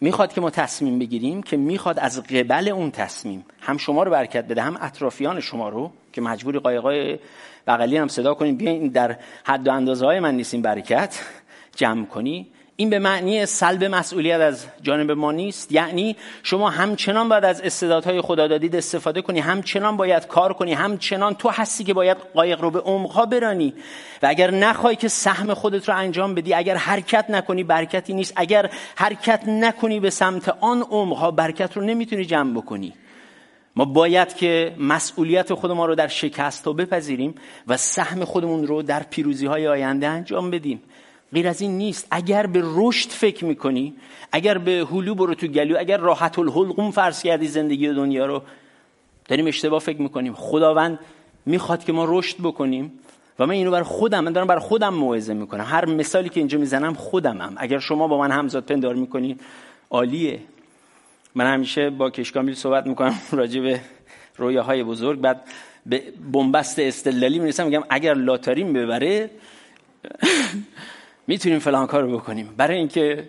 می‌خواد 0.00 0.32
که 0.32 0.40
ما 0.40 0.50
تصمیم 0.50 0.98
بگیریم 0.98 1.42
که 1.42 1.56
می‌خواد 1.56 1.98
از 1.98 2.22
قبل 2.22 2.68
اون 2.68 2.90
تصمیم 2.90 3.44
هم 3.60 3.76
شما 3.76 4.02
رو 4.02 4.10
برکت 4.10 4.44
بده 4.44 4.62
هم 4.62 4.76
اطرافیان 4.80 5.40
شما 5.40 5.68
رو 5.68 5.90
که 6.12 6.20
مجبوری 6.20 6.58
قایقای 6.58 7.18
بغلی 7.66 7.96
هم 7.96 8.08
صدا 8.08 8.34
کنیم 8.34 8.56
بیاین 8.56 8.88
در 8.88 9.16
حد 9.44 9.68
و 9.68 9.72
اندازه 9.72 10.06
های 10.06 10.20
من 10.20 10.34
نیستیم 10.34 10.62
برکت 10.62 11.20
جمع 11.76 12.06
کنی. 12.06 12.46
این 12.78 12.90
به 12.90 12.98
معنی 12.98 13.46
سلب 13.46 13.84
مسئولیت 13.84 14.40
از 14.40 14.66
جانب 14.82 15.10
ما 15.10 15.32
نیست. 15.32 15.72
یعنی 15.72 16.16
شما 16.42 16.70
همچنان 16.70 17.28
باید 17.28 17.44
از 17.44 17.60
استعدادهای 17.60 18.20
خدا 18.20 18.46
دادید 18.46 18.76
استفاده 18.76 19.22
کنی 19.22 19.40
همچنان 19.40 19.96
باید 19.96 20.26
کار 20.26 20.52
کنی 20.52 20.72
همچنان 20.72 21.34
تو 21.34 21.48
هستی 21.48 21.84
که 21.84 21.94
باید 21.94 22.16
قایق 22.34 22.60
رو 22.60 22.70
به 22.70 22.80
عمقها 22.80 23.26
برانی. 23.26 23.74
و 24.22 24.26
اگر 24.26 24.50
نخوای 24.50 24.96
که 24.96 25.08
سهم 25.08 25.54
خودت 25.54 25.88
رو 25.88 25.96
انجام 25.96 26.34
بدی 26.34 26.54
اگر 26.54 26.76
حرکت 26.76 27.30
نکنی 27.30 27.64
برکتی 27.64 28.12
نیست. 28.12 28.32
اگر 28.36 28.70
حرکت 28.96 29.48
نکنی 29.48 30.00
به 30.00 30.10
سمت 30.10 30.48
آن 30.48 30.82
عمقها 30.82 31.30
برکت 31.30 31.76
رو 31.76 31.82
نمی‌تونی 31.82 32.24
جمع 32.24 32.54
بکنی. 32.54 32.92
ما 33.76 33.84
باید 33.84 34.34
که 34.34 34.74
مسئولیت 34.78 35.54
خود 35.54 35.70
ما 35.70 35.86
رو 35.86 35.94
در 35.94 36.08
شکست 36.08 36.64
ها 36.64 36.72
بپذیریم 36.72 37.34
و 37.66 37.76
سهم 37.76 38.24
خودمون 38.24 38.66
رو 38.66 38.82
در 38.82 39.02
پیروزی 39.02 39.46
های 39.46 39.68
آینده 39.68 40.08
انجام 40.08 40.50
بدیم. 40.50 40.82
غیر 41.36 41.48
از 41.48 41.60
این 41.60 41.78
نیست. 41.78 42.06
اگر 42.10 42.46
به 42.46 42.62
رشد 42.64 43.10
فکر 43.10 43.44
می‌کنی 43.44 43.94
اگر 44.32 44.58
به 44.58 44.86
هلو 44.90 45.14
برو 45.14 45.34
تو 45.34 45.46
گلو 45.46 45.78
اگر 45.78 45.96
راحت 45.96 46.38
الحلقوم 46.38 46.90
فرض 46.90 47.22
کردی 47.22 47.46
زندگی 47.46 47.88
دنیا 47.88 48.26
رو 48.26 48.42
داریم 49.28 49.46
اشتباه 49.46 49.80
فکر 49.80 50.02
می‌کنیم. 50.02 50.34
خداوند 50.34 50.98
می‌خواد 51.46 51.84
که 51.84 51.92
ما 51.92 52.04
رشد 52.08 52.36
بکنیم 52.42 52.92
و 53.38 53.46
من 53.46 53.54
اینو 53.54 53.70
بر 53.70 53.82
خودم 53.82 54.24
من 54.24 54.32
دارم 54.32 54.46
بر 54.46 54.58
خودم 54.58 54.94
موعظه 54.94 55.34
می‌کنم. 55.34 55.64
هر 55.64 55.84
مثالی 55.84 56.28
که 56.28 56.40
اینجا 56.40 56.58
می‌زنم 56.58 56.94
خودمم. 56.94 57.54
اگر 57.56 57.78
شما 57.78 58.08
با 58.08 58.18
من 58.18 58.30
همزاد 58.30 58.64
پندار 58.64 58.94
می‌کنی 58.94 59.36
عالیه. 59.90 60.40
من 61.34 61.52
همیشه 61.52 61.90
با 61.90 62.10
کشکامیل 62.10 62.54
صحبت 62.54 62.86
می‌کنم 62.86 63.14
راجع 63.40 63.60
به 63.60 63.80
رویاهای 64.36 64.82
بزرگ. 64.82 65.20
بعد 65.20 65.40
به 65.86 66.02
بنبست 66.32 66.78
استدلالی 66.78 67.38
می‌رسم 67.38 67.64
میگم 67.64 67.84
اگر 67.88 68.14
لاتاریم 68.14 68.72
ببره 68.72 69.30
می‌تونیم 71.26 71.58
فلان 71.58 71.86
کار 71.86 72.02
رو 72.02 72.18
بکنیم. 72.18 72.54
برای 72.56 72.78
اینکه 72.78 73.28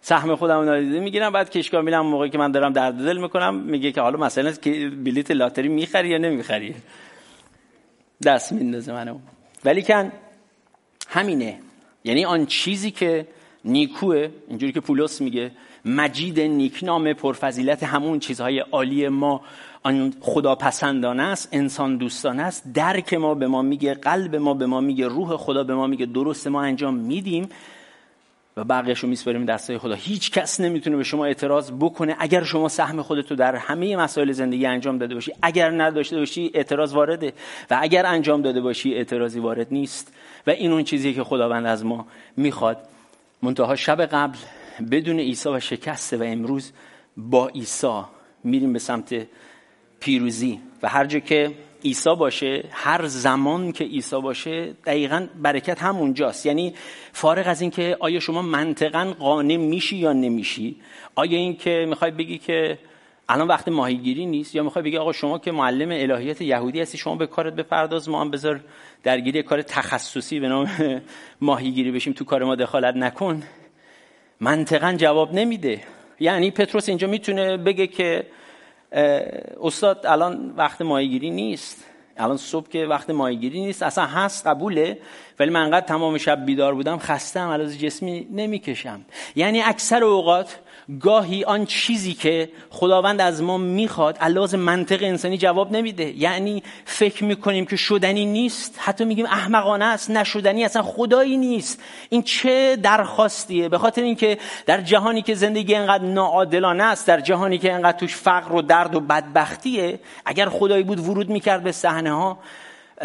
سهم 0.00 0.36
خودم 0.36 0.60
نادیده 0.60 1.00
می‌گیرم 1.00 1.32
بعد 1.32 1.50
کشکا 1.50 1.80
میرم 1.80 2.06
موقعی 2.06 2.30
که 2.30 2.38
من 2.38 2.52
دارم 2.52 2.72
درد 2.72 2.94
دل 2.94 3.16
می‌کنم 3.16 3.54
میگه 3.54 3.92
که 3.92 4.00
حالا 4.00 4.18
مثلا 4.18 4.52
که 4.52 4.90
بلیت 5.04 5.30
لاتری 5.30 5.68
می‌خری 5.68 6.08
یا 6.08 6.18
نمی‌خری؟ 6.18 6.74
دست 8.24 8.52
میندازه 8.52 8.92
منو. 8.92 9.18
ولی 9.64 9.82
کن 9.82 10.12
همینه. 11.08 11.58
یعنی 12.04 12.24
آن 12.24 12.46
چیزی 12.46 12.90
که 12.90 13.26
نیکوه 13.64 14.28
اینجوری 14.48 14.72
که 14.72 14.80
پولس 14.80 15.20
میگه 15.20 15.50
مجید 15.84 16.40
نیکنام 16.40 17.12
پرفضیلت 17.12 17.82
همون 17.82 18.18
چیزهای 18.18 18.58
عالی 18.58 19.08
ما 19.08 19.40
آن 19.82 20.14
خدا 20.20 20.54
پسندانه 20.54 21.22
است 21.22 21.48
انسان 21.52 21.96
دوستانه 21.96 22.42
است. 22.42 22.72
درک 22.74 23.14
ما 23.14 23.34
به 23.34 23.46
ما 23.46 23.62
میگه 23.62 23.94
قلب 23.94 24.36
ما 24.36 24.54
به 24.54 24.66
ما 24.66 24.80
میگه 24.80 25.08
روح 25.08 25.36
خدا 25.36 25.64
به 25.64 25.74
ما 25.74 25.86
میگه 25.86 26.06
درست 26.06 26.46
ما 26.46 26.62
انجام 26.62 26.94
میدیم 26.94 27.48
و 28.56 28.64
بقیهش 28.64 28.98
رو 28.98 29.08
میسپاریم 29.08 29.44
دستای 29.44 29.78
خدا. 29.78 29.94
هیچ 29.94 30.30
کس 30.30 30.60
نمی‌تونه 30.60 30.96
به 30.96 31.04
شما 31.04 31.24
اعتراض 31.24 31.72
بکنه. 31.72 32.16
اگر 32.18 32.44
شما 32.44 32.68
سهم 32.68 33.02
خودتو 33.02 33.34
در 33.34 33.56
همه 33.56 33.96
مسائل 33.96 34.32
زندگی 34.32 34.66
انجام 34.66 34.98
داده 34.98 35.14
باشی 35.14 35.32
اگر 35.42 35.70
نداشته 35.70 36.16
باشی 36.16 36.50
اعتراض 36.54 36.92
وارده. 36.92 37.32
و 37.70 37.78
اگر 37.80 38.06
انجام 38.06 38.42
داده 38.42 38.60
باشی 38.60 38.94
اعتراضی 38.94 39.40
وارد 39.40 39.66
نیست. 39.70 40.12
و 40.46 40.50
این 40.50 40.72
اون 40.72 40.84
چیزی 40.84 41.14
که 41.14 41.24
خداوند 41.24 41.66
از 41.66 41.84
ما 41.84 42.06
می‌خواد. 42.36 42.76
منتها 43.42 43.76
شب 43.76 44.06
قبل 44.06 44.38
بدون 44.90 45.18
عیسی 45.18 45.48
و 45.48 45.60
شکسته 45.60 46.16
و 46.16 46.22
امروز 46.22 46.72
با 47.16 47.48
عیسی 47.48 48.00
میریم 48.44 48.72
به 48.72 48.78
سمت 48.78 49.26
پیروزی. 50.02 50.60
و 50.82 50.88
هر 50.88 51.04
جا 51.06 51.18
که 51.18 51.50
عیسی 51.84 52.14
باشه 52.14 52.64
هر 52.70 53.06
زمان 53.06 53.72
که 53.72 53.84
عیسی 53.84 54.20
باشه 54.20 54.72
دقیقا 54.86 55.26
برکت 55.42 55.82
همونجاست. 55.82 56.46
یعنی 56.46 56.74
فارغ 57.12 57.48
از 57.48 57.60
اینکه 57.60 57.96
آیا 58.00 58.20
شما 58.20 58.42
منطقا 58.42 59.14
قانع 59.18 59.56
میشی 59.56 59.96
یا 59.96 60.12
نمیشی 60.12 60.76
آیا 61.14 61.38
اینکه 61.38 61.86
می‌خوای 61.88 62.10
بگی 62.10 62.38
که 62.38 62.78
الان 63.28 63.48
وقت 63.48 63.68
ماهیگیری 63.68 64.26
نیست 64.26 64.54
یا 64.54 64.62
می‌خوای 64.62 64.84
بگی 64.84 64.96
آقا 64.96 65.12
شما 65.12 65.38
که 65.38 65.52
معلم 65.52 65.90
الهیات 65.90 66.40
یهودی 66.40 66.80
هستی 66.80 66.98
شما 66.98 67.16
به 67.16 67.26
کارت 67.26 67.54
بپرداز 67.54 68.08
ما 68.08 68.20
هم 68.20 68.30
بذار 68.30 68.60
درگیری 69.02 69.42
کار 69.42 69.62
تخصصی 69.62 70.40
به 70.40 70.48
نام 70.48 70.70
ماهیگیری 71.40 71.90
بشیم 71.90 72.12
تو 72.12 72.24
کار 72.24 72.44
ما 72.44 72.54
دخالت 72.54 72.96
نکن. 72.96 73.42
منطقا 74.40 74.92
جواب 74.92 75.34
نمیده. 75.34 75.80
یعنی 76.20 76.50
پتروس 76.50 76.88
اینجا 76.88 77.06
می‌تونه 77.06 77.56
بگه 77.56 77.86
که 77.86 78.26
استاد 79.62 80.06
الان 80.06 80.54
وقت 80.56 80.82
ماهیگیری 80.82 81.30
نیست. 81.30 81.84
الان 82.16 82.36
صبح 82.36 82.68
که 82.68 82.86
وقت 82.86 83.10
ماهیگیری 83.10 83.60
نیست. 83.60 83.82
اصلا 83.82 84.06
هست 84.06 84.46
قبوله. 84.46 84.98
ولی 85.38 85.50
من 85.50 85.60
انقدر 85.60 85.86
تمام 85.86 86.18
شب 86.18 86.46
بیدار 86.46 86.74
بودم 86.74 86.98
خستم 86.98 87.48
علاوه 87.48 87.72
جسمی 87.72 88.26
نمی‌کشم. 88.30 89.00
یعنی 89.36 89.62
اکثر 89.62 90.04
اوقات 90.04 90.58
گاهی 91.00 91.44
آن 91.44 91.66
چیزی 91.66 92.14
که 92.14 92.48
خداوند 92.70 93.20
از 93.20 93.42
ما 93.42 93.58
می‌خواد 93.58 94.18
علاوه 94.18 94.56
منطق 94.56 95.02
انسانی 95.02 95.38
جواب 95.38 95.72
نمیده. 95.72 96.18
یعنی 96.18 96.62
فکر 96.84 97.24
می‌کنیم 97.24 97.66
که 97.66 97.76
شدنی 97.76 98.26
نیست. 98.26 98.74
حتی 98.78 99.04
میگیم 99.04 99.26
احمقانه 99.26 99.84
است 99.84 100.10
نشدنی 100.10 100.64
اصلا 100.64 100.82
خدایی 100.82 101.36
نیست. 101.36 101.82
این 102.08 102.22
چه 102.22 102.76
درخواستیه؟ 102.76 103.68
به 103.68 103.78
خاطر 103.78 104.02
اینکه 104.02 104.38
در 104.66 104.80
جهانی 104.80 105.22
که 105.22 105.34
زندگی 105.34 105.74
انقدر 105.74 106.04
ناعادلانه 106.04 106.84
است 106.84 107.06
در 107.06 107.20
جهانی 107.20 107.58
که 107.58 107.72
انقدر 107.72 107.98
توش 107.98 108.16
فقر 108.16 108.52
و 108.52 108.62
درد 108.62 108.94
و 108.94 109.00
بدبختیه 109.00 110.00
اگر 110.24 110.48
خدایی 110.48 110.82
بود 110.82 111.00
ورود 111.00 111.30
می‌کرد 111.30 111.62
به 111.62 111.72
صحنه 111.72 112.12
ها 112.12 112.38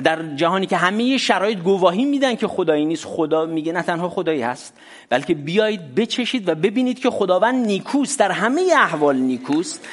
در 0.03 0.35
جهانی 0.35 0.65
که 0.65 0.77
همه 0.77 1.17
شرایط 1.17 1.59
گواهی 1.59 2.05
میدن 2.05 2.35
که 2.35 2.47
خدایی 2.47 2.85
نیست 2.85 3.05
خدا 3.05 3.45
میگه 3.45 3.73
نه 3.73 3.81
تنها 3.81 4.09
خدایی 4.09 4.41
هست 4.41 4.73
بلکه 5.09 5.33
بیایید 5.33 5.95
بچشید 5.95 6.49
و 6.49 6.55
ببینید 6.55 6.99
که 6.99 7.09
خداوند 7.09 7.65
نیکوست 7.65 8.19
در 8.19 8.31
همه 8.31 8.61
احوال 8.75 9.15
نیکوست. 9.15 9.87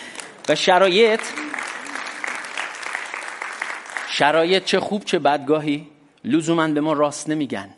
و 0.49 0.55
شرایط 0.55 1.21
شرایط 4.09 4.65
چه 4.65 4.81
خوب 4.81 5.05
چه 5.05 5.19
بدگاهی 5.19 5.87
لزوما 6.25 6.69
به 6.69 6.81
ما 6.81 6.93
راست 6.93 7.31
نمیگن. 7.31 7.69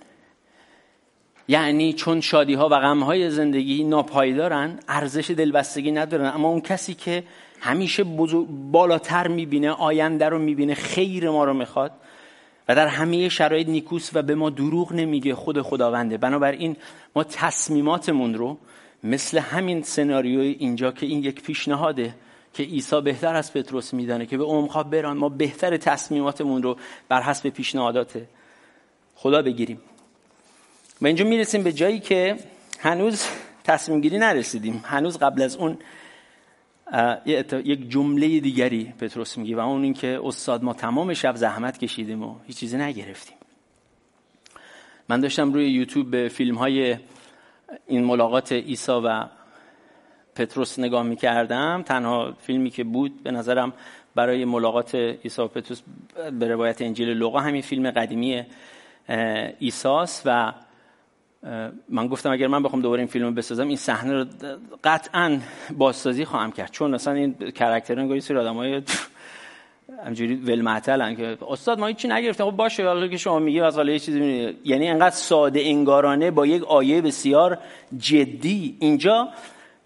یعنی 1.49 1.93
چون 1.93 2.21
شادی 2.21 2.55
ها 2.55 2.69
و 2.69 2.81
غم 2.81 3.03
های 3.03 3.31
زندگی 3.31 3.85
ناپایدارن 3.85 4.79
ارزش 4.89 5.31
دلبستگی 5.31 5.93
ندارن. 5.93 6.33
اما 6.35 6.49
اون 6.49 6.61
کسی 6.61 6.95
که 6.95 7.25
همیشه 7.61 8.05
بالاتر 8.49 9.29
می‌بینه 9.29 9.71
آینده 9.71 10.29
رو 10.29 10.39
می‌بینه 10.39 10.75
خیر 10.75 11.31
ما 11.31 11.45
رو 11.45 11.55
می‌خواد 11.55 11.93
و 12.69 12.75
در 12.75 12.87
همه 12.87 13.29
شرایط 13.29 13.69
نیکوس 13.69 14.11
و 14.15 14.23
به 14.23 14.35
ما 14.35 14.51
دروغ 14.51 14.93
نمیگه 14.93 15.35
خود 15.35 15.63
خداونده. 15.63 16.17
بنابراین 16.17 16.77
ما 17.17 17.25
تصمیماتمون 17.25 18.35
رو 18.35 18.59
مثل 19.05 19.39
همین 19.39 19.83
سناریوی 19.83 20.57
اینجا 20.59 20.93
که 20.93 21.07
این 21.07 21.25
یک 21.25 21.43
پیشنهاده 21.43 22.15
که 22.55 22.63
عیسی 22.63 23.01
بهتر 23.01 23.35
از 23.37 23.53
پتروس 23.53 23.95
میدانه 23.95 24.27
که 24.27 24.37
به 24.37 24.45
عمقا 24.45 24.83
بران 24.83 25.17
ما 25.17 25.29
بهتر 25.29 25.77
تصمیماتمون 25.77 26.63
رو 26.63 26.77
بر 27.09 27.23
حسب 27.23 27.49
پیشنهادات 27.49 28.23
خدا 29.15 29.43
بگیریم. 29.43 29.81
و 31.03 31.07
اینجا 31.07 31.25
می‌رسیم 31.25 31.63
به 31.63 31.73
جایی 31.73 32.01
که 32.01 32.37
هنوز 32.79 33.25
تصمیم 33.65 34.01
گیری 34.01 34.19
نرسیدیم. 34.19 34.85
هنوز 34.85 35.19
قبل 35.19 35.43
از 35.43 35.57
اون 35.57 35.79
یک 37.65 37.91
جمله 37.91 38.41
دیگری 38.41 38.95
پتروس 38.99 39.39
میگه 39.39 39.57
و 39.57 39.61
اون 39.61 39.83
این 39.83 39.95
که 39.95 40.21
استاد 40.25 40.65
ما 40.65 40.73
تمام 40.73 41.15
شب 41.15 41.37
زحمت 41.37 41.79
کشیدیم 41.79 42.23
و 42.23 42.35
هیچ 42.47 42.57
چیزی 42.57 42.77
نگرفتیم. 42.77 43.37
من 45.09 45.21
داشتم 45.21 45.53
روی 45.53 45.71
یوتیوب 45.71 46.11
به 46.11 46.29
فیلم 46.29 46.55
های 46.55 46.97
این 47.87 48.05
ملاقات 48.05 48.53
عیسی 48.53 48.93
و 48.93 49.25
پتروس 50.35 50.79
نگاه 50.79 51.03
می‌کردم. 51.03 51.83
تنها 51.83 52.33
فیلمی 52.39 52.71
که 52.71 52.85
بود 52.85 53.23
به 53.23 53.31
نظرم 53.31 53.73
برای 54.15 54.45
ملاقات 54.45 54.95
عیسی 54.95 55.43
و 55.43 55.49
پتروس 55.49 55.83
به 56.39 56.49
روایت 56.49 56.83
انجیل 56.83 57.09
لوقا 57.09 57.41
همین 57.41 57.63
فیلم 57.63 57.91
قدیمی 57.91 58.43
ایساس 59.59 60.23
و 60.25 60.53
من 61.89 62.07
گفتم 62.07 62.33
اگر 62.33 62.47
من 62.47 62.63
بخوام 62.63 62.83
دوباره 62.83 63.01
این 63.01 63.09
فیلم 63.09 63.35
بسازم 63.35 63.69
این 63.69 63.77
صحنه 63.77 64.13
رو 64.13 64.27
قطعا 64.85 65.39
بازسازی 65.79 66.25
خواهم 66.25 66.53
کرد. 66.53 66.71
چون 66.71 66.91
مثلا 66.91 67.15
این 67.15 67.35
کرکترن 67.35 68.09
گاهی 68.09 68.21
سری 68.21 68.37
آدمای 68.37 68.83
همجوری 70.07 70.35
ول 70.35 70.61
معطلن 70.61 71.17
که 71.17 71.39
استاد 71.49 71.81
ما 71.81 71.87
هیچی 71.87 72.09
نگرفتیم 72.09 72.51
خب 72.51 72.57
باشه 72.57 72.87
حالا 72.87 73.09
که 73.09 73.17
شما 73.17 73.39
میگی 73.39 73.61
از 73.61 73.77
حالا 73.77 73.93
یه 73.93 73.99
چیزی 73.99 74.55
یعنی 74.65 74.89
انقدر 74.89 75.15
ساده 75.15 75.61
انگارانه 75.61 76.31
با 76.31 76.47
یک 76.47 76.65
آیه 76.65 77.01
بسیار 77.01 77.59
جدی. 77.99 78.77
اینجا 78.81 79.29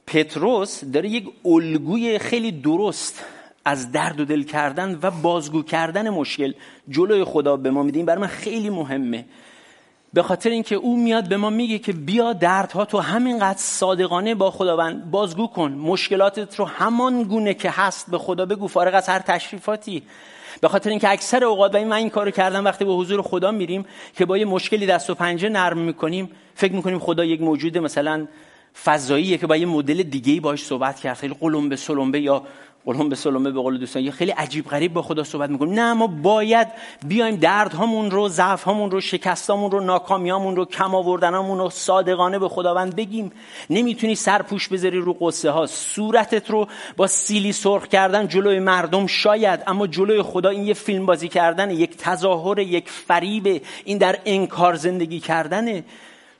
پتروس 0.07 0.85
داره 0.85 1.09
یک 1.09 1.29
الگوی 1.44 2.18
خیلی 2.18 2.53
درست 2.53 3.25
از 3.64 3.92
درد 3.92 4.20
و 4.20 4.25
دل 4.25 4.42
کردن 4.42 4.99
و 5.03 5.11
بازگو 5.11 5.62
کردن 5.62 6.11
مشکل 6.11 6.53
جلوی 6.88 7.25
خدا 7.25 7.57
به 7.57 7.70
ما 7.70 7.83
میدیم 7.83 8.07
برای 8.07 8.20
من 8.20 8.27
خیلی 8.27 8.70
مهمه. 8.70 9.25
به 10.12 10.23
خاطر 10.23 10.51
اینکه 10.51 10.75
او 10.75 10.96
میاد 10.96 11.29
به 11.29 11.37
ما 11.37 11.51
میگه 11.51 11.79
که 11.79 11.92
بیا 11.92 12.33
دردها 12.33 12.85
تو 12.85 12.99
همینقدر 12.99 13.59
صادقانه 13.59 14.35
با 14.35 14.51
خداوند 14.51 15.11
بازگو 15.11 15.46
کن. 15.46 15.73
مشکلاتت 15.73 16.59
رو 16.59 16.64
همان 16.64 17.23
گونه 17.23 17.55
که 17.55 17.70
هست 17.70 18.11
به 18.11 18.18
خدا 18.18 18.46
بگو. 18.46 18.68
فارغ 18.68 18.94
از 18.94 19.09
هر 19.09 19.18
تشریفاتی. 19.18 20.03
به 20.61 20.68
خاطر 20.68 20.90
اینکه 20.90 21.11
اکثر 21.11 21.44
اوقات 21.44 21.75
این 21.75 21.88
من 21.88 21.96
این 21.96 22.11
کارو 22.11 22.31
کردم 22.31 22.64
وقتی 22.64 22.85
به 22.85 22.92
حضور 22.92 23.23
خدا 23.23 23.51
میریم 23.51 23.85
که 24.16 24.27
با 24.27 24.38
یه 24.38 24.44
مشکلی 24.44 24.87
دست 24.87 25.11
و 25.11 25.14
پنجه 25.14 25.49
نرم 25.49 25.79
می‌کنیم 25.79 26.31
فکر 26.55 26.73
می‌کنیم 26.73 26.99
خدا 26.99 27.25
یک 27.25 27.40
موجود 27.40 27.79
مثلا 27.79 28.27
فضاییه 28.85 29.38
که 29.38 29.46
با 29.46 29.57
یه 29.57 29.66
مدل 29.66 30.03
دیگه 30.03 30.40
باش 30.40 30.64
صحبت 30.64 31.01
کرد. 31.01 31.16
خیلی 31.16 31.35
قلمبه 31.40 31.77
سلمبه 31.77 32.20
یا 32.20 32.42
قلم 32.86 33.08
به 33.08 33.16
سلمه 33.16 33.50
به 33.50 33.60
قول 33.60 33.78
دوستان 33.78 34.02
یه 34.02 34.10
خیلی 34.10 34.30
عجیب 34.30 34.68
غریب 34.68 34.92
با 34.92 35.02
خدا 35.02 35.24
صحبت 35.24 35.50
می‌کنیم. 35.50 35.74
نه 35.74 35.92
ما 35.92 36.06
باید 36.06 36.68
بیایم 37.06 37.36
درد 37.36 37.72
هامون 37.72 38.10
رو 38.10 38.28
ضعف 38.28 38.62
هامون 38.62 38.90
رو 38.90 39.00
شکستامون 39.00 39.70
رو 39.70 39.80
ناکامیامون 39.80 40.56
رو 40.56 40.64
کم 40.64 40.94
آوردنامون 40.94 41.58
رو 41.58 41.70
صادقانه 41.70 42.38
به 42.38 42.48
خداوند 42.48 42.96
بگیم. 42.96 43.32
نمی‌تونی 43.70 44.14
سرپوش 44.14 44.68
بذاری 44.68 44.98
رو 44.98 45.16
قصه 45.20 45.50
ها 45.50 45.66
صورتت 45.66 46.50
رو 46.50 46.68
با 46.96 47.06
سیلی 47.06 47.52
سرخ 47.52 47.86
کردن 47.86 48.28
جلوی 48.28 48.58
مردم 48.58 49.06
شاید 49.06 49.60
اما 49.66 49.86
جلوی 49.86 50.22
خدا 50.22 50.48
این 50.48 50.64
یه 50.66 50.74
فیلم 50.74 51.06
بازی 51.06 51.28
کردن 51.28 51.70
یک 51.70 51.96
تظاهر 51.96 52.58
یک 52.58 52.88
فریب 52.88 53.62
این 53.84 53.98
در 53.98 54.18
انکار 54.24 54.74
زندگی 54.74 55.20
کردنه. 55.20 55.84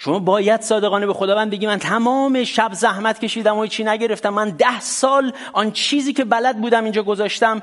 شما 0.03 0.19
باید 0.19 0.61
صادقانه 0.61 1.07
به 1.07 1.13
خداوند 1.13 1.51
بگی 1.51 1.67
من 1.67 1.79
تمام 1.79 2.45
شب 2.45 2.73
زحمت 2.73 3.21
کشیدم 3.21 3.59
و 3.59 3.67
چی 3.67 3.85
نگرفتم. 3.85 4.35
من 4.35 4.51
ده 4.51 4.81
سال 4.81 5.33
آن 5.53 5.71
چیزی 5.71 6.13
که 6.13 6.25
بلد 6.25 6.61
بودم 6.61 6.85
اینجا 6.85 7.03
گذاشتم. 7.03 7.63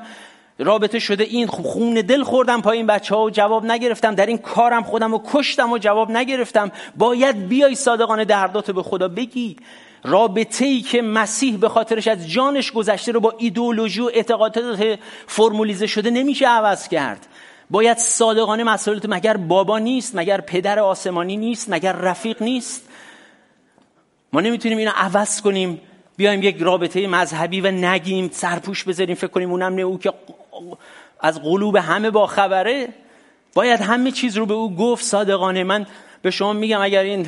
رابطه 0.58 0.98
شده 0.98 1.24
این 1.24 1.46
خون 1.46 1.94
دل 1.94 2.22
خوردم 2.22 2.60
پای 2.60 2.76
این 2.76 2.86
بچه 2.86 3.14
ها 3.14 3.24
و 3.24 3.30
جواب 3.30 3.64
نگرفتم. 3.64 4.14
در 4.14 4.26
این 4.26 4.38
کارم 4.38 4.82
خودم 4.82 5.14
و 5.14 5.20
کشتم 5.32 5.72
و 5.72 5.78
جواب 5.78 6.10
نگرفتم. 6.10 6.70
باید 6.96 7.48
بیای 7.48 7.74
صادقانه 7.74 8.24
دردات 8.24 8.70
به 8.70 8.82
خدا 8.82 9.08
بگی. 9.08 9.56
رابطه 10.04 10.64
ای 10.64 10.80
که 10.80 11.02
مسیح 11.02 11.56
به 11.56 11.68
خاطرش 11.68 12.08
از 12.08 12.30
جانش 12.30 12.72
گذشته 12.72 13.12
رو 13.12 13.20
با 13.20 13.34
ایدئولوژی 13.38 14.00
و 14.00 14.10
اعتقادات 14.14 14.98
فرمولیزه 15.26 15.86
شده 15.86 16.10
نمیشه 16.10 16.48
عوض 16.48 16.88
کرد. 16.88 17.26
باید 17.70 17.98
صادقانه 17.98 18.64
مسئولیت 18.64 19.06
مگر 19.08 19.36
بابا 19.36 19.78
نیست 19.78 20.16
مگر 20.16 20.40
پدر 20.40 20.78
آسمانی 20.78 21.36
نیست 21.36 21.66
مگر 21.70 21.92
رفیق 21.92 22.42
نیست. 22.42 22.88
ما 24.32 24.40
نمی‌تونیم 24.40 24.78
اینو 24.78 24.92
عوض 24.96 25.40
کنیم 25.40 25.80
بیایم 26.16 26.42
یک 26.42 26.56
رابطه 26.60 27.06
مذهبی 27.06 27.60
و 27.60 27.70
نگیم 27.70 28.30
سرپوش 28.32 28.84
بذاریم 28.84 29.14
فکر 29.14 29.30
کنیم 29.30 29.50
اونم 29.50 29.74
نه 29.74 29.82
او 29.82 29.98
که 29.98 30.12
از 31.20 31.42
قلوب 31.42 31.76
همه 31.76 32.10
با 32.10 32.26
خبره. 32.26 32.88
باید 33.54 33.80
همه 33.80 34.10
چیز 34.10 34.36
رو 34.36 34.46
به 34.46 34.54
او 34.54 34.76
گفت 34.76 35.04
صادقانه. 35.04 35.64
من 35.64 35.86
به 36.22 36.30
شما 36.30 36.52
میگم 36.52 36.80
اگر 36.80 37.02
این 37.02 37.26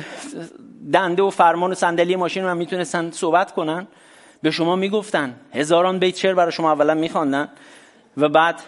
دنده 0.93 1.23
و 1.23 1.29
فرمان 1.29 1.71
و 1.71 1.75
صندلی 1.75 2.15
ماشین 2.15 2.45
من 2.45 2.57
می‌تونستن 2.57 3.11
صحبت 3.11 3.53
کنن 3.53 3.87
به 4.41 4.51
شما 4.51 4.75
می‌گفتن 4.75 5.35
هزاران 5.53 5.99
بیت 5.99 6.17
شعر 6.17 6.33
برای 6.33 6.51
شما 6.51 6.71
اولا 6.71 6.93
میخواندن 6.93 7.49
و 8.17 8.29
بعد 8.29 8.61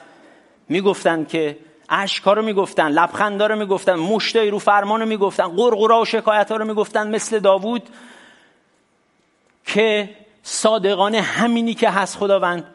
می‌گفتن 0.70 1.26
که 1.26 1.58
اشکا 1.90 2.34
رو 2.34 2.42
می‌گفتن 2.42 2.88
لبخندا 2.88 3.48
رو 3.48 3.56
می‌گفتن 3.56 3.96
مشتای 3.96 4.50
رو 4.50 4.60
فرمان 4.60 5.00
رو 5.00 5.06
می‌گفتن 5.06 5.48
قرقرا 5.48 6.02
و 6.02 6.06
شکایت 6.06 6.52
ها 6.52 6.58
رو 6.58 6.66
می‌گفتن 6.66 7.16
مثل 7.16 7.40
داوود 7.40 7.90
که 9.66 10.10
صادقانه 10.44 11.22
همینی 11.22 11.74
که 11.74 11.90
هست 11.90 12.18
خداوند. 12.18 12.66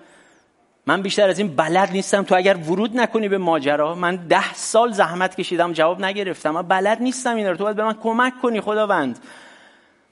من 0.87 1.03
بیشتر 1.03 1.29
از 1.29 1.39
این 1.39 1.57
بلد 1.57 1.91
نیستم 1.91 2.23
تو 2.23 2.35
اگر 2.35 2.57
ورود 2.57 2.97
نکنی 2.97 3.29
به 3.29 3.39
ماجرا. 3.39 3.95
من 3.95 4.17
ده 4.17 4.55
سال 4.55 4.93
زحمت 4.93 5.37
کشیدم 5.37 5.73
جواب 5.73 6.05
نگرفتم 6.05 6.51
من 6.51 6.63
بلد 6.63 7.03
نیستم 7.03 7.37
این 7.37 7.47
رو. 7.47 7.57
تو 7.57 7.65
باید 7.65 7.77
به 7.77 7.85
من 7.85 7.95
کمک 8.03 8.33
کنی 8.43 8.61
خداوند. 8.61 9.19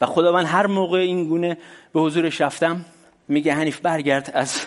و 0.01 0.07
خداوند 0.07 0.47
هر 0.47 0.67
موقع 0.67 0.99
این 0.99 1.29
گونه 1.29 1.59
به 1.93 2.01
حضورش 2.01 2.41
رفتم 2.41 2.85
میگه 3.29 3.55
حنیف 3.55 3.81
برگرد 3.81 4.31
از 4.35 4.67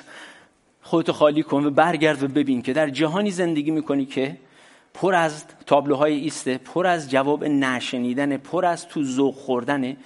خودتو 0.89 1.13
خالی 1.13 1.43
کن 1.43 1.65
و 1.65 1.69
برگرد 1.69 2.23
و 2.23 2.27
ببین 2.27 2.61
که 2.61 2.73
در 2.73 2.89
جهانی 2.89 3.31
زندگی 3.31 3.71
می‌کنی 3.71 4.05
که 4.05 4.37
پر 4.93 5.15
از 5.15 5.45
تابلوهای 5.65 6.13
ایسته 6.13 6.57
پر 6.57 6.87
از 6.87 7.11
جواب 7.11 7.43
نشنیدن 7.45 8.37
پر 8.37 8.65
از 8.65 8.87
تو 8.87 9.03
ذوق 9.03 9.35
خوردنه 9.35 9.97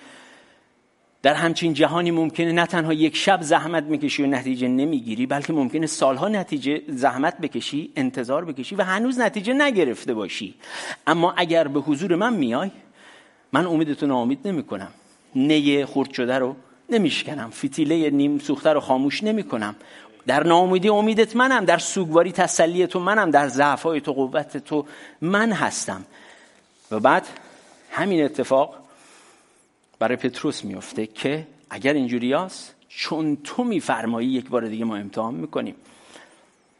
در 1.21 1.33
همچین 1.33 1.73
جهانی 1.73 2.11
ممکنه 2.11 2.51
نه 2.51 2.65
تنها 2.65 2.93
یک 2.93 3.15
شب 3.15 3.41
زحمت 3.41 3.83
می‌کشی 3.83 4.23
و 4.23 4.27
نتیجه 4.27 4.67
نمی‌گیری 4.67 5.25
بلکه 5.25 5.53
ممکنه 5.53 5.87
سالها 5.87 6.27
نتیجه 6.27 6.81
زحمت 6.87 7.37
بکشی 7.37 7.91
انتظار 7.95 8.45
بکشی 8.45 8.75
و 8.75 8.83
هنوز 8.83 9.19
نتیجه 9.19 9.53
نگرفته 9.53 10.13
باشی. 10.13 10.55
اما 11.07 11.33
اگر 11.37 11.67
به 11.67 11.79
حضور 11.79 12.15
من 12.15 12.33
میای 12.33 12.71
من 13.53 13.65
امیدتون 13.65 14.09
ناامید 14.09 14.47
نمی‌کنم. 14.47 14.91
نیه 15.35 15.85
خورد 15.85 16.13
شده 16.13 16.37
رو 16.37 16.55
نمیشکنم. 16.89 17.49
فتیله 17.49 18.09
نیم 18.09 18.39
سوخته 18.39 18.69
رو 18.69 18.79
خاموش 18.79 19.23
نمی‌کنم. 19.23 19.75
در 20.27 20.43
ناامیدی 20.43 20.89
امیدت 20.89 21.35
منم 21.35 21.65
در 21.65 21.77
سوگواری 21.77 22.31
تسلی 22.31 22.87
تو 22.87 22.99
منم 22.99 23.31
در 23.31 23.47
ضعفای 23.47 24.01
تو 24.01 24.13
قوت 24.13 24.57
تو 24.57 24.85
من 25.21 25.51
هستم. 25.51 26.05
و 26.91 26.99
بعد 26.99 27.27
همین 27.91 28.23
اتفاق 28.23 28.75
برای 29.99 30.15
پتروس 30.15 30.63
میفته 30.65 31.07
که 31.07 31.47
اگر 31.69 31.93
اینجوری 31.93 32.33
هست 32.33 32.75
چون 32.89 33.37
تو 33.43 33.63
میفرمایی 33.63 34.29
یک 34.29 34.49
بار 34.49 34.67
دیگه 34.67 34.85
ما 34.85 34.95
امتحان 34.95 35.33
می‌کنیم. 35.33 35.75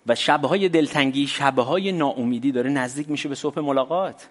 و 0.08 0.16
شبهای 0.16 0.70
دلتنگی 0.70 1.28
شبهای 1.28 1.92
ناامیدی 1.92 2.52
داره 2.52 2.70
نزدیک 2.70 3.10
میشه 3.10 3.30
به 3.30 3.36
صبح 3.36 3.60
ملاقات. 3.60 4.28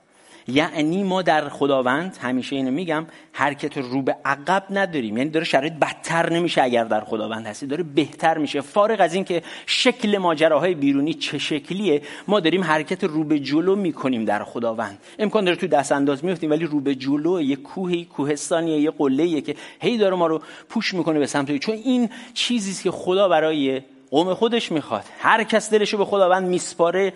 یعنی 0.48 1.02
ما 1.02 1.22
در 1.22 1.48
خداوند 1.48 2.16
همیشه 2.20 2.56
اینو 2.56 2.70
میگم 2.70 3.06
حرکت 3.32 3.78
رو 3.78 4.02
به 4.02 4.16
عقب 4.24 4.64
نداریم. 4.70 5.16
یعنی 5.16 5.30
داره 5.30 5.44
شرایط 5.44 5.72
بدتر 5.72 6.32
نمیشه 6.32 6.62
اگر 6.62 6.84
در 6.84 7.00
خداوند 7.00 7.46
هستی. 7.46 7.66
داره 7.66 7.82
بهتر 7.82 8.38
میشه. 8.38 8.60
فارغ 8.60 9.00
از 9.00 9.14
اینکه 9.14 9.42
شکل 9.66 10.18
ماجراهای 10.18 10.74
بیرونی 10.74 11.14
چه 11.14 11.38
شکلیه 11.38 12.02
ما 12.28 12.40
داریم 12.40 12.64
حرکت 12.64 13.04
رو 13.04 13.24
به 13.24 13.38
جلو 13.38 13.76
می‌کنیم 13.76 14.24
در 14.24 14.44
خداوند. 14.44 14.98
امکان 15.18 15.44
داره 15.44 15.56
تو 15.56 15.66
دست 15.66 15.92
انداز 15.92 16.24
میفتیم 16.24 16.50
ولی 16.50 16.64
رو 16.64 16.80
به 16.80 16.94
جلو 16.94 17.40
یه 17.40 17.56
کوهی 17.56 18.04
کوهستانیه 18.04 18.80
یه 18.80 18.90
قله 18.90 19.40
که 19.40 19.54
هی 19.80 19.98
داره 19.98 20.16
ما 20.16 20.26
رو 20.26 20.42
پوش 20.68 20.94
می‌کنه 20.94 21.18
به 21.18 21.26
سمت 21.26 21.56
چون 21.56 21.74
این 21.74 22.08
چیزی 22.34 22.82
که 22.82 22.90
خدا 22.90 23.28
برای 23.28 23.82
قوم 24.10 24.34
خودش 24.34 24.72
می‌خواد. 24.72 25.04
هر 25.18 25.44
کس 25.44 25.70
دلشو 25.70 25.98
به 25.98 26.04
خداوند 26.04 26.48
میسپاره 26.48 27.12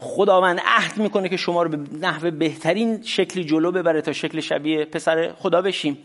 خداوند 0.00 0.60
عهد 0.64 0.96
می‌کنه 0.96 1.28
که 1.28 1.36
شما 1.36 1.62
رو 1.62 1.68
به 1.68 1.78
نحو 2.00 2.30
بهترین 2.30 3.02
شکلی 3.02 3.44
جلو 3.44 3.72
ببره 3.72 4.00
تا 4.00 4.12
شکل 4.12 4.40
شبیه 4.40 4.84
پسر 4.84 5.32
خدا 5.38 5.62
بشیم. 5.62 5.98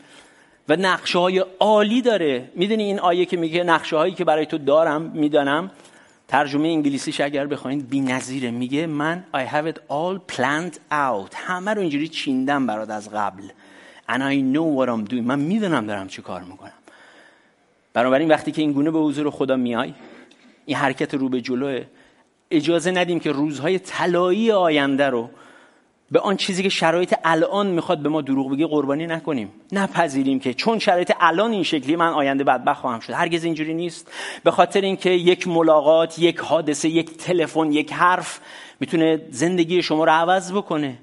و 0.69 0.75
نقشه 0.75 1.19
های 1.19 1.45
عالی 1.59 2.01
داره. 2.01 2.49
می‌دونی 2.55 2.83
این 2.83 2.99
آیه 2.99 3.25
که 3.25 3.37
میگه 3.37 3.63
نقشه 3.63 3.97
هایی 3.97 4.13
که 4.13 4.25
برای 4.25 4.45
تو 4.45 4.57
دارم 4.57 5.01
می‌دانم. 5.01 5.71
ترجمه 6.27 6.67
انگلیسیش 6.67 7.21
اگر 7.21 7.47
بخواین 7.47 7.79
بی 7.79 8.01
نظیره 8.01 8.51
میگه 8.51 8.87
من 8.87 9.23
I 9.33 9.53
have 9.53 9.73
it 9.73 9.77
all 9.77 10.35
planned 10.35 10.75
out. 10.91 11.33
همه 11.35 11.73
رو 11.73 11.81
اینجوری 11.81 12.07
چیندم 12.07 12.67
برات 12.67 12.89
از 12.89 13.09
قبل. 13.09 13.43
And 14.09 14.21
I 14.21 14.55
know 14.55 14.79
what 14.79 14.89
I'm 14.89 15.11
doing. 15.11 15.23
من 15.23 15.39
می‌دونم 15.39 15.87
دارم 15.87 16.07
چه 16.07 16.21
کار 16.21 16.41
می‌کنم. 16.41 16.73
بنابراین 17.93 18.29
وقتی 18.29 18.51
که 18.51 18.61
این 18.61 18.71
گونه 18.71 18.91
به 18.91 18.99
حضور 18.99 19.29
خدا 19.29 19.55
میای 19.55 19.93
این 20.65 20.77
حرکت 20.77 21.13
رو 21.13 21.29
به 21.29 21.41
جلوه 21.41 21.83
اجازه 22.53 22.91
ندیم 22.91 23.19
که 23.19 23.31
روزهای 23.31 23.79
طلایی 23.79 24.51
آینده 24.51 25.09
رو 25.09 25.29
به 26.11 26.19
آن 26.19 26.37
چیزی 26.37 26.63
که 26.63 26.69
شرایط 26.69 27.15
الان 27.23 27.67
می‌خواد 27.67 27.99
به 27.99 28.09
ما 28.09 28.21
دروغ 28.21 28.51
بگه 28.51 28.67
قربانی 28.67 29.07
نکنیم. 29.07 29.51
نپذیریم 29.71 30.39
که 30.39 30.53
چون 30.53 30.79
شرایط 30.79 31.11
الان 31.19 31.51
این 31.51 31.63
شکلی 31.63 31.95
من 31.95 32.09
آینده 32.09 32.43
بدبخت 32.43 32.81
خواهم 32.81 32.99
شد. 32.99 33.13
هرگز 33.13 33.43
اینجوری 33.43 33.73
نیست. 33.73 34.11
به 34.43 34.51
خاطر 34.51 34.81
اینکه 34.81 35.09
یک 35.09 35.47
ملاقات 35.47 36.19
یک 36.19 36.39
حادثه 36.39 36.89
یک 36.89 37.17
تلفن 37.17 37.71
یک 37.71 37.93
حرف 37.93 38.39
می‌تونه 38.79 39.21
زندگی 39.29 39.81
شما 39.81 40.03
رو 40.03 40.11
عوض 40.11 40.51
بکنه. 40.51 40.97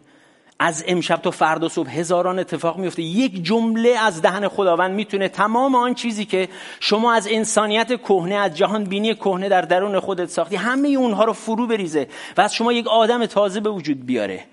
از 0.62 0.84
امشب 0.86 1.16
تا 1.16 1.30
فردا 1.30 1.68
صبح 1.68 1.90
هزاران 1.90 2.38
اتفاق 2.38 2.78
میفته. 2.78 3.02
یک 3.02 3.44
جمله 3.44 3.88
از 3.88 4.22
دهن 4.22 4.48
خداوند 4.48 4.94
می‌تونه 4.94 5.28
تمام 5.28 5.74
آن 5.74 5.94
چیزی 5.94 6.24
که 6.24 6.48
شما 6.80 7.12
از 7.12 7.28
انسانیت 7.30 8.02
کهنه 8.02 8.34
از 8.34 8.56
جهان 8.56 8.84
بینی 8.84 9.14
کهنه 9.14 9.48
در 9.48 9.60
درون 9.60 10.00
خودت 10.00 10.28
ساختی 10.28 10.56
همه 10.56 10.88
اونها 10.88 11.24
رو 11.24 11.32
فرو 11.32 11.66
بریزه 11.66 12.08
و 12.36 12.40
از 12.40 12.54
شما 12.54 12.72
یک 12.72 12.86
آدم 12.86 13.26
تازه 13.26 13.60
به 13.60 13.70
وجود 13.70 14.06
بیاره. 14.06 14.44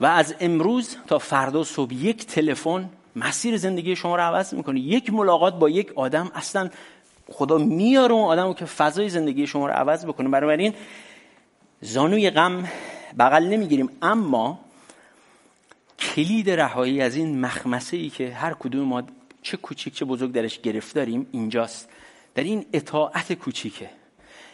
و 0.00 0.06
از 0.06 0.34
امروز 0.40 0.96
تا 1.06 1.18
فردا 1.18 1.64
صبح 1.64 1.94
یک 1.94 2.26
تلفن 2.26 2.88
مسیر 3.16 3.56
زندگی 3.56 3.96
شما 3.96 4.16
رو 4.16 4.22
عوض 4.22 4.54
می‌کنه. 4.54 4.80
یک 4.80 5.12
ملاقات 5.12 5.58
با 5.58 5.68
یک 5.68 5.92
آدم. 5.96 6.30
اصلا 6.34 6.70
خدا 7.32 7.58
میاره 7.58 8.12
اون 8.12 8.24
آدم 8.24 8.54
که 8.54 8.64
فضای 8.64 9.08
زندگی 9.08 9.46
شما 9.46 9.66
رو 9.66 9.72
عوض 9.72 10.06
بکنه. 10.06 10.28
بنابراین 10.28 10.74
زانوی 11.80 12.30
غم 12.30 12.64
بغل 13.18 13.44
نمی‌گیریم. 13.44 13.90
اما 14.02 14.60
کلید 15.98 16.50
رهایی 16.50 17.00
از 17.00 17.16
این 17.16 17.40
مخمسه 17.40 17.96
ای 17.96 18.10
که 18.10 18.34
هر 18.34 18.52
کدوم 18.52 18.88
ما 18.88 19.02
چه 19.42 19.56
کوچیک 19.56 19.94
چه 19.94 20.04
بزرگ 20.04 20.32
درش 20.32 20.60
گرفتاریم 20.60 21.26
اینجاست. 21.32 21.88
در 22.34 22.42
این 22.42 22.66
اطاعت 22.72 23.32
کوچیکه. 23.32 23.90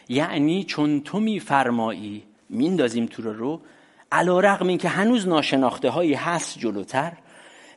یعنی 0.09 0.63
چون 0.63 1.01
تو 1.01 1.19
میفرمایی 1.19 2.23
میندازیم 2.49 3.05
تو 3.05 3.21
رو 3.23 3.33
رو 3.33 3.61
علا 4.11 4.39
رقم 4.39 4.67
این 4.67 4.77
که 4.77 4.89
هنوز 4.89 5.27
ناشناخته 5.27 5.89
هایی 5.89 6.13
هست 6.13 6.59
جلوتر 6.59 7.11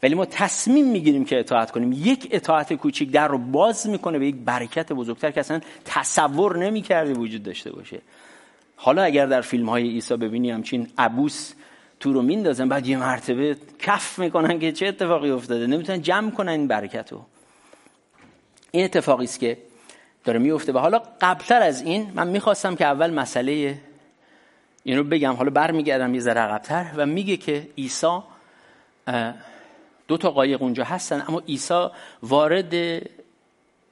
ولی 0.03 0.15
ما 0.15 0.25
تصمیم 0.25 0.87
می‌گیریم 0.87 1.25
که 1.25 1.39
اطاعت 1.39 1.71
کنیم. 1.71 1.93
یک 1.93 2.29
اطاعت 2.31 2.73
کوچیک 2.73 3.11
در 3.11 3.29
رو 3.29 3.39
باز 3.39 3.89
می‌کنه 3.89 4.19
به 4.19 4.27
یک 4.27 4.37
برکت 4.37 4.93
بزرگتر 4.93 5.31
که 5.31 5.41
اصلا 5.41 5.61
تصور 5.85 6.59
نمی‌کردی 6.59 7.13
وجود 7.13 7.43
داشته 7.43 7.73
باشه. 7.73 8.01
حالا 8.77 9.03
اگر 9.03 9.27
در 9.27 9.41
فیلم 9.41 9.69
های 9.69 9.89
ایسا 9.89 10.17
ببینی 10.17 10.51
همچین 10.51 10.89
عبوس 10.99 11.53
تو 12.01 12.13
رو 12.13 12.23
میندازن 12.23 12.69
بعد 12.69 12.87
یه 12.87 12.97
مرتبه 12.97 13.57
کف 13.79 14.19
می‌کنن 14.19 14.59
که 14.59 14.73
چه 14.73 14.87
اتفاقی 14.87 15.31
افتاده؟ 15.31 15.67
نمی‌تونن 15.67 16.03
جمع 16.03 16.31
کنن 16.31 16.49
این 16.49 16.69
برکت 16.69 17.13
رو. 17.13 17.27
این 18.71 18.85
اتفاقی 18.85 19.25
است 19.25 19.41
که 19.41 19.59
داره 20.25 20.39
میفته 20.39 20.73
و 20.73 20.79
حالا 20.79 21.03
قبلتر 21.21 21.63
از 21.63 21.83
این 21.83 22.13
من 22.15 22.29
می‌خواستم 22.29 22.77
که 22.77 22.85
اول 22.85 23.11
مسئله 23.11 23.79
این 24.85 24.99
رو 24.99 25.05
بگم. 25.05 25.33
حالا 25.33 25.51
برمیگردم 25.51 26.15
یه 26.15 26.21
ذره 26.21 26.41
عقبتر 26.41 26.87
و 26.97 27.07
میگه 27.07 27.37
که 27.37 27.69
عیسی 27.79 28.19
دو 30.09 30.17
تا 30.17 30.31
قایق 30.31 30.63
اونجا 30.63 30.85
هستن 30.85 31.25
اما 31.29 31.41
عیسی 31.41 31.87
وارد 32.23 32.75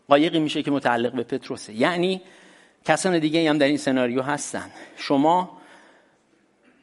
قایقی 0.08 0.38
میشه 0.38 0.62
که 0.62 0.70
متعلق 0.70 1.12
به 1.12 1.22
پتروسه. 1.22 1.72
یعنی 1.72 2.20
کسان 2.84 3.18
دیگه 3.18 3.50
هم 3.50 3.58
در 3.58 3.66
این 3.66 3.76
سناریو 3.76 4.22
هستن. 4.22 4.70
شما 4.96 5.50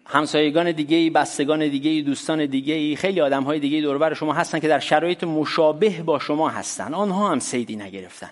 همسایگان 0.06 0.72
دیگه 0.72 1.10
بستگان 1.10 1.68
دیگه 1.68 2.02
دوستان 2.02 2.46
دیگه 2.46 2.96
خیلی 2.96 3.22
آدم 3.22 3.44
های 3.44 3.60
دیگه 3.60 3.82
دوربر 3.82 4.14
شما 4.14 4.34
هستن 4.34 4.60
که 4.60 4.68
در 4.68 4.80
شرایط 4.80 5.24
مشابه 5.24 5.90
با 5.90 6.20
شما 6.20 6.50
هستن. 6.50 6.94
آنها 6.94 7.30
هم 7.30 7.40
سیدی 7.40 7.76
نگرفتن. 7.76 8.30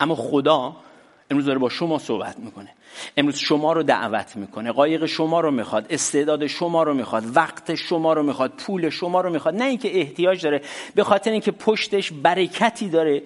اما 0.00 0.14
خدا 0.14 0.76
امروز 1.30 1.46
داره 1.46 1.58
با 1.58 1.68
شما 1.68 1.98
صحبت 1.98 2.38
می‌کنه. 2.38 2.68
امروز 3.16 3.36
شما 3.36 3.72
رو 3.72 3.82
دعوت 3.82 4.36
می‌کنه. 4.36 4.72
قایق 4.72 5.06
شما 5.06 5.40
رو 5.40 5.50
می‌خواد 5.50 5.86
استعداد 5.90 6.46
شما 6.46 6.82
رو 6.82 6.94
می‌خواد 6.94 7.36
وقت 7.36 7.74
شما 7.74 8.12
رو 8.12 8.22
می‌خواد 8.22 8.50
پول 8.50 8.90
شما 8.90 9.20
رو 9.20 9.30
می‌خواد. 9.30 9.54
نه 9.54 9.64
اینکه 9.64 10.00
احتیاج 10.00 10.42
داره 10.42 10.62
به 10.94 11.04
خاطر 11.04 11.30
اینکه 11.30 11.50
پشتش 11.50 12.12
برکتی 12.12 12.88
داره 12.88 13.22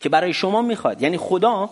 که 0.00 0.08
برای 0.08 0.32
شما 0.32 0.62
می‌خواد. 0.62 1.02
یعنی 1.02 1.16
خدا 1.16 1.70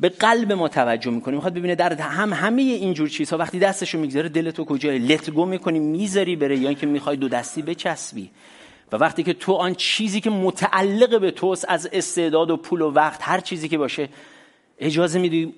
به 0.00 0.08
قلب 0.08 0.52
ما 0.52 0.68
توجه 0.68 1.10
می‌کنه 1.10 1.34
می‌خواد 1.34 1.54
ببینه 1.54 1.74
در 1.74 1.92
هم 1.92 2.32
همه 2.32 2.62
اینجور 2.62 3.08
چیزها 3.08 3.38
وقتی 3.38 3.58
دستشو 3.58 3.98
می‌گذاره 3.98 4.28
دل 4.28 4.50
تو 4.50 4.64
کجای 4.64 4.98
لت 4.98 5.30
گو 5.30 5.44
می‌کنی 5.44 5.78
می‌ذاری 5.78 6.36
بره 6.36 6.56
یا 6.56 6.68
اینکه 6.68 6.86
می‌خوای 6.86 7.16
دو 7.16 7.28
دستی 7.28 7.62
بچسبی. 7.62 8.30
و 8.92 8.96
وقتی 8.96 9.22
که 9.22 9.32
تو 9.32 9.52
آن 9.52 9.74
چیزی 9.74 10.20
که 10.20 10.30
متعلق 10.30 11.20
به 11.20 11.30
توست 11.30 11.64
از 11.68 11.88
استعداد 11.92 12.50
و 12.50 12.56
پول 12.56 12.80
و 12.80 12.90
وقت 12.90 13.20
هر 13.22 13.40
چیزی 13.40 13.68
که 13.68 13.78
باشه 13.78 14.08
اجازه 14.78 15.18
میدی 15.18 15.54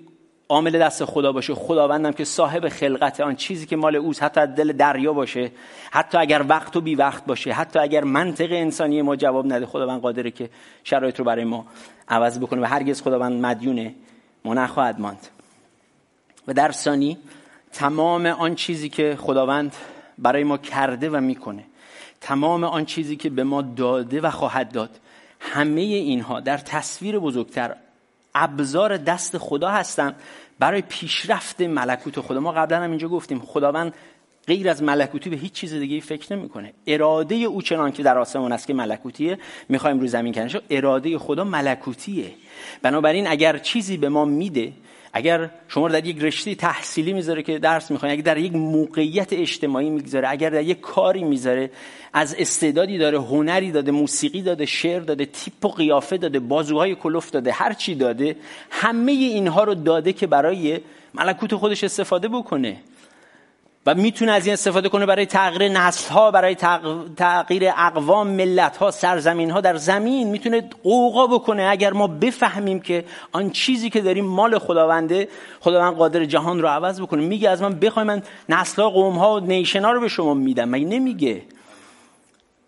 عامل 0.48 0.78
دست 0.78 1.04
خدا 1.04 1.32
باشه. 1.32 1.54
خداوندم 1.54 2.12
که 2.12 2.24
صاحب 2.24 2.68
خلقت 2.68 3.20
آن 3.20 3.36
چیزی 3.36 3.66
که 3.66 3.76
مال 3.76 3.96
اوست 3.96 4.22
حتی 4.22 4.40
از 4.40 4.54
دل 4.54 4.72
دریا 4.72 5.12
باشه 5.12 5.50
حتی 5.90 6.18
اگر 6.18 6.44
وقت 6.48 6.76
و 6.76 6.80
بی 6.80 6.94
وقت 6.94 7.26
باشه 7.26 7.52
حتی 7.52 7.78
اگر 7.78 8.04
منطق 8.04 8.52
انسانی 8.52 9.02
ما 9.02 9.16
جواب 9.16 9.46
نده 9.46 9.66
خداوند 9.66 10.00
قادره 10.00 10.30
که 10.30 10.50
شرایط 10.84 11.18
رو 11.18 11.24
برای 11.24 11.44
ما 11.44 11.66
عوض 12.08 12.38
بکنه. 12.38 12.62
و 12.62 12.64
هرگز 12.64 13.02
خداوند 13.02 13.42
مدیونه 13.42 13.94
ما 14.48 14.54
نخواهد 14.54 15.00
ماند. 15.00 15.26
و 16.46 16.54
در 16.54 16.72
ثانی 16.72 17.18
تمام 17.72 18.26
آن 18.26 18.54
چیزی 18.54 18.88
که 18.88 19.16
خداوند 19.20 19.76
برای 20.18 20.44
ما 20.44 20.58
کرده 20.58 21.10
و 21.10 21.20
می‌کنه 21.20 21.64
تمام 22.20 22.64
آن 22.64 22.84
چیزی 22.84 23.16
که 23.16 23.30
به 23.30 23.44
ما 23.44 23.62
داده 23.62 24.20
و 24.20 24.30
خواهد 24.30 24.72
داد 24.72 24.90
همه 25.40 25.80
اینها 25.80 26.40
در 26.40 26.58
تصویر 26.58 27.18
بزرگتر 27.18 27.76
ابزار 28.34 28.96
دست 28.96 29.38
خدا 29.38 29.68
هستند. 29.68 30.14
برای 30.58 30.82
پیشرفت 30.82 31.60
ملکوت 31.60 32.20
خدا. 32.20 32.40
ما 32.40 32.52
قبلا 32.52 32.82
هم 32.82 32.90
اینجا 32.90 33.08
گفتیم 33.08 33.40
خداوند 33.40 33.94
غیر 34.48 34.70
از 34.70 34.82
ملکوتی 34.82 35.30
به 35.30 35.36
هیچ 35.36 35.52
چیز 35.52 35.74
دیگه 35.74 36.00
فکر 36.00 36.36
نمی‌کنه. 36.36 36.72
اراده 36.86 37.34
او 37.34 37.62
چنان 37.62 37.92
که 37.92 38.02
در 38.02 38.18
آسمان 38.18 38.52
است 38.52 38.66
که 38.66 38.74
ملکوتیه 38.74 39.38
می‌خوایم 39.68 40.00
رو 40.00 40.06
زمین 40.06 40.34
کنش 40.34 40.56
اراده 40.70 41.18
خدا 41.18 41.44
ملکوتیه. 41.44 42.30
بنابراین 42.82 43.26
اگر 43.26 43.58
چیزی 43.58 43.96
به 43.96 44.08
ما 44.08 44.24
میده 44.24 44.72
اگر 45.12 45.50
شما 45.68 45.88
در 45.88 46.06
یک 46.06 46.22
رشته 46.22 46.54
تحصیلی 46.54 47.12
می‌ذاره 47.12 47.42
که 47.42 47.58
درس 47.58 47.90
می‌خواین 47.90 48.12
اگر 48.12 48.22
در 48.22 48.38
یک 48.38 48.52
موقعیت 48.52 49.32
اجتماعی 49.32 49.90
می‌گذاره 49.90 50.30
اگر 50.30 50.50
در 50.50 50.62
یک 50.62 50.80
کاری 50.80 51.24
می‌ذاره 51.24 51.70
از 52.12 52.34
استعدادی 52.38 52.98
داره 52.98 53.18
هنری 53.18 53.72
داده 53.72 53.90
موسیقی 53.90 54.42
داده 54.42 54.66
شعر 54.66 55.00
داده 55.00 55.24
تیپ 55.26 55.64
و 55.64 55.68
قیافه 55.68 56.16
داده 56.16 56.38
بازوهای 56.40 56.94
کلوف 56.94 57.30
داده 57.30 57.52
هر 57.52 57.72
چی 57.72 57.94
داده 57.94 58.36
همه 58.70 59.12
اینها 59.12 59.64
رو 59.64 59.74
داده 59.74 60.12
که 60.12 60.26
برای 60.26 60.80
ملکوت 61.14 61.54
خودش 61.54 61.84
استفاده 61.84 62.28
بکنه. 62.28 62.76
و 63.88 63.94
می‌تونه 63.94 64.32
از 64.32 64.46
این 64.46 64.52
استفاده 64.52 64.88
کنه 64.88 65.06
برای 65.06 65.26
تغییر 65.26 65.68
نسل 65.68 66.12
ها 66.12 66.30
برای 66.30 66.54
تغییر 67.16 67.72
اقوام 67.76 68.26
ملت 68.26 68.76
ها 68.76 68.90
سرزمین 68.90 69.50
ها 69.50 69.60
در 69.60 69.76
زمین. 69.76 70.28
می‌تونه 70.28 70.68
قوقا 70.82 71.26
بکنه. 71.26 71.66
اگر 71.70 71.92
ما 71.92 72.06
بفهمیم 72.06 72.80
که 72.80 73.04
آن 73.32 73.50
چیزی 73.50 73.90
که 73.90 74.00
داریم 74.00 74.24
مال 74.24 74.58
خداونده 74.58 75.28
خداوند 75.60 75.96
قادر 75.96 76.24
جهان 76.24 76.62
رو 76.62 76.68
عوض 76.68 77.00
بکنه 77.00 77.22
میگه 77.22 77.50
از 77.50 77.62
من 77.62 77.74
بخوای 77.74 78.04
من 78.06 78.22
نسل 78.48 78.82
ها 78.82 78.90
قوم 78.90 79.18
ها 79.18 79.36
و 79.36 79.40
نیشن 79.40 79.84
ها 79.84 79.92
رو 79.92 80.00
به 80.00 80.08
شما 80.08 80.34
میدم. 80.34 80.68
مگه 80.68 80.86
نمیگه؟ 80.86 81.42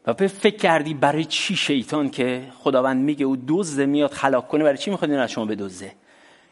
و 0.06 0.14
به 0.14 0.26
فکر 0.26 0.56
کردی 0.56 0.94
برای 0.94 1.24
چی 1.24 1.56
شیطان 1.56 2.10
که 2.10 2.42
خداوند 2.58 3.04
میگه 3.04 3.26
او 3.26 3.36
دزده 3.48 3.86
میاد 3.86 4.10
خلاق 4.10 4.48
کنه 4.48 4.64
برای 4.64 4.78
چی 4.78 4.90
می‌خواد 4.90 5.10
از 5.10 5.30
شما 5.30 5.44
بدزده؟ 5.44 5.92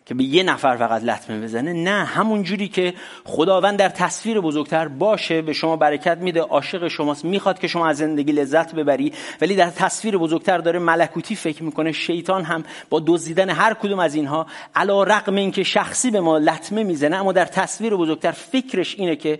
که 0.08 0.14
به 0.14 0.24
یه 0.24 0.42
نفر 0.42 0.76
فقط 0.76 1.02
لطمه 1.02 1.40
بزنه. 1.40 1.72
نه 1.72 2.04
همون 2.04 2.42
جوری 2.42 2.68
که 2.68 2.94
خداوند 3.24 3.78
در 3.78 3.88
تصویر 3.88 4.40
بزرگتر 4.40 4.88
باشه 4.88 5.42
به 5.42 5.52
شما 5.52 5.76
برکت 5.76 6.18
میده 6.18 6.40
عاشق 6.40 6.88
شماست 6.88 7.24
می‌خواد 7.24 7.58
که 7.58 7.68
شما 7.68 7.88
از 7.88 7.96
زندگی 7.96 8.32
لذت 8.32 8.74
ببری. 8.74 9.12
ولی 9.40 9.56
در 9.56 9.70
تصویر 9.70 10.18
بزرگتر 10.18 10.58
داره 10.58 10.78
ملکوتی 10.78 11.36
فکر 11.36 11.62
می‌کنه 11.62 11.92
شیطان 11.92 12.44
هم 12.44 12.64
با 12.90 13.02
دزدیدن 13.06 13.50
هر 13.50 13.74
کدوم 13.74 13.98
از 13.98 14.14
اینها 14.14 14.46
علا 14.74 15.02
رقم 15.02 15.34
اینکه 15.34 15.62
شخصی 15.62 16.10
به 16.10 16.20
ما 16.20 16.38
لطمه 16.38 16.82
می‌زنه 16.82 17.16
اما 17.16 17.32
در 17.32 17.44
تصویر 17.44 17.96
بزرگتر 17.96 18.32
فکرش 18.32 18.94
اینه 18.98 19.16
که 19.16 19.38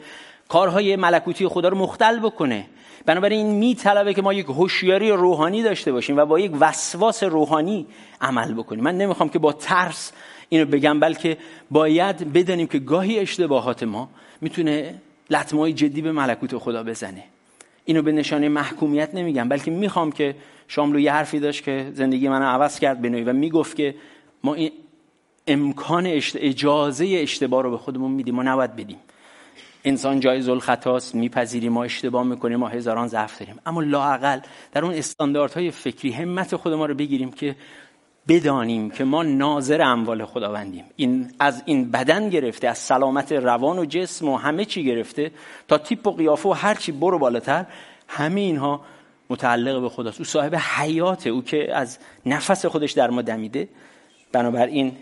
کارهای 0.48 0.96
ملکوتی 0.96 1.48
خدا 1.48 1.68
رو 1.68 1.78
مختل 1.78 2.18
بکنه. 2.18 2.66
بنابراین 3.06 3.46
این 3.46 3.56
میطلبه 3.56 4.14
که 4.14 4.22
ما 4.22 4.32
یک 4.32 4.46
هوشیاری 4.46 5.10
روحانی 5.10 5.62
داشته 5.62 5.92
باشیم 5.92 6.16
و 6.16 6.26
با 6.26 6.38
یک 6.38 6.52
وسواس 6.60 7.22
روحانی 7.22 7.86
عمل 8.20 8.54
بکنیم. 8.54 8.84
من 8.84 8.98
نمی‌خوام 8.98 9.28
که 9.28 9.38
با 9.38 9.52
ترس 9.52 10.12
اینو 10.48 10.64
بگم 10.64 11.00
بلکه 11.00 11.38
باید 11.70 12.32
بدانیم 12.32 12.66
که 12.66 12.78
گاهی 12.78 13.18
اشتباهات 13.18 13.82
ما 13.82 14.10
می‌تونه 14.40 14.94
لطمه 15.30 15.72
جدی 15.72 16.02
به 16.02 16.12
ملکوت 16.12 16.56
خدا 16.56 16.82
بزنه. 16.82 17.24
اینو 17.84 18.02
به 18.02 18.12
نشانه 18.12 18.48
محکومیت 18.48 19.14
نمیگم 19.14 19.48
بلکه 19.48 19.70
می‌خوام 19.70 20.12
که 20.12 20.34
شاملو 20.68 21.00
یه 21.00 21.12
حرفی 21.12 21.40
داشت 21.40 21.64
که 21.64 21.90
زندگی 21.94 22.28
منو 22.28 22.44
عوض 22.44 22.78
کرد 22.78 23.00
به 23.00 23.24
و 23.24 23.32
می‌گفت 23.32 23.76
که 23.76 23.94
ما 24.44 24.54
این 24.54 24.70
امکان 25.46 26.06
اجازه 26.34 27.06
اشتباه 27.06 27.62
رو 27.62 27.70
به 27.70 27.78
خودمون 27.78 28.10
میدیم 28.10 28.34
ما 28.34 28.42
نباید 28.42 28.76
بدیم. 28.76 28.96
انسان 29.84 30.20
جایز 30.20 30.48
الخطاست 30.48 31.14
میپذیریم 31.14 31.72
ما 31.72 31.84
اشتباه 31.84 32.22
می‌کنیم 32.26 32.58
ما 32.58 32.68
هزاران 32.68 33.08
ضعف 33.08 33.38
داریم. 33.38 33.58
اما 33.66 33.80
لاقل 33.80 34.40
در 34.72 34.84
اون 34.84 34.94
استانداردهای 34.94 35.70
فکری 35.70 36.10
همت 36.10 36.56
خود 36.56 36.72
ما 36.72 36.86
رو 36.86 36.94
بگیریم 36.94 37.32
که 37.32 37.56
بدانیم 38.28 38.90
که 38.90 39.04
ما 39.04 39.22
ناظر 39.22 39.82
اموال 39.82 40.24
خداوندیم. 40.24 40.84
این 40.96 41.32
از 41.38 41.62
این 41.66 41.90
بدن 41.90 42.30
گرفته 42.30 42.68
از 42.68 42.78
سلامت 42.78 43.32
روان 43.32 43.78
و 43.78 43.84
جسم 43.84 44.28
و 44.28 44.36
همه 44.36 44.64
چی 44.64 44.84
گرفته 44.84 45.30
تا 45.68 45.78
تیپ 45.78 46.06
و 46.06 46.10
قیافه 46.10 46.48
و 46.48 46.52
هر 46.52 46.74
چی 46.74 46.92
برو 46.92 47.18
بالاتر 47.18 47.66
همه 48.08 48.40
اینها 48.40 48.80
متعلق 49.30 49.80
به 49.80 49.88
خداست. 49.88 50.18
او 50.18 50.24
صاحب 50.24 50.54
حیاته 50.54 51.30
او 51.30 51.42
که 51.42 51.76
از 51.76 51.98
نفس 52.26 52.66
خودش 52.66 52.92
در 52.92 53.10
ما 53.10 53.22
دمیده. 53.22 53.68
بنابراین 54.32 54.96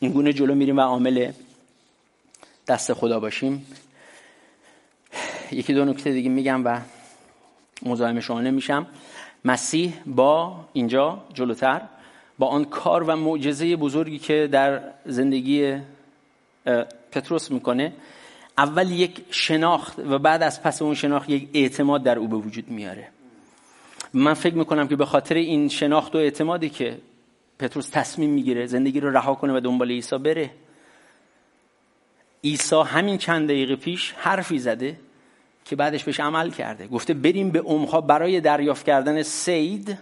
این 0.00 0.12
گونه 0.12 0.32
جلو 0.32 0.54
میریم 0.54 0.76
و 0.76 0.80
عامل 0.80 1.32
دست 2.66 2.92
خدا 2.92 3.20
باشیم. 3.20 3.66
یکی 5.52 5.74
دو 5.74 5.84
نکته 5.84 6.12
دیگه 6.12 6.30
میگم 6.30 6.64
و 6.64 6.80
مزاحم 7.82 8.20
شما 8.20 8.40
نمیشم. 8.40 8.86
مسیح 9.44 9.92
با 10.06 10.56
اینجا 10.72 11.24
جلوتر. 11.34 11.80
با 12.38 12.46
آن 12.46 12.64
کار 12.64 13.02
و 13.02 13.16
معجزه 13.16 13.76
بزرگی 13.76 14.18
که 14.18 14.48
در 14.52 14.80
زندگی 15.06 15.76
پتروس 17.12 17.50
می‌کنه 17.50 17.92
اول 18.58 18.90
یک 18.90 19.24
شناخت 19.30 19.98
و 19.98 20.18
بعد 20.18 20.42
از 20.42 20.62
پس 20.62 20.82
اون 20.82 20.94
شناخت 20.94 21.30
یک 21.30 21.48
اعتماد 21.54 22.02
در 22.02 22.18
او 22.18 22.28
به 22.28 22.36
وجود 22.36 22.68
میاره. 22.68 23.08
من 24.12 24.34
فکر 24.34 24.54
می‌کنم 24.54 24.88
که 24.88 24.96
به 24.96 25.06
خاطر 25.06 25.34
این 25.34 25.68
شناخت 25.68 26.14
و 26.14 26.18
اعتمادی 26.18 26.68
که 26.68 26.98
پتروس 27.58 27.88
تصمیم 27.88 28.30
می‌گیره 28.30 28.66
زندگی 28.66 29.00
رو 29.00 29.10
رها 29.10 29.34
کنه 29.34 29.56
و 29.56 29.60
دنبال 29.60 29.90
عیسی 29.90 30.18
بره 30.18 30.50
عیسی 32.44 32.82
همین 32.86 33.18
چند 33.18 33.48
دقیقه 33.48 33.76
پیش 33.76 34.14
حرفی 34.16 34.58
زده 34.58 34.96
که 35.64 35.76
بعدش 35.76 36.04
بهش 36.04 36.20
عمل 36.20 36.50
کرده. 36.50 36.86
گفته 36.86 37.14
بریم 37.14 37.50
به 37.50 37.60
عمقها 37.60 38.00
برای 38.00 38.40
دریافت 38.40 38.86
کردن 38.86 39.22
سید 39.22 39.98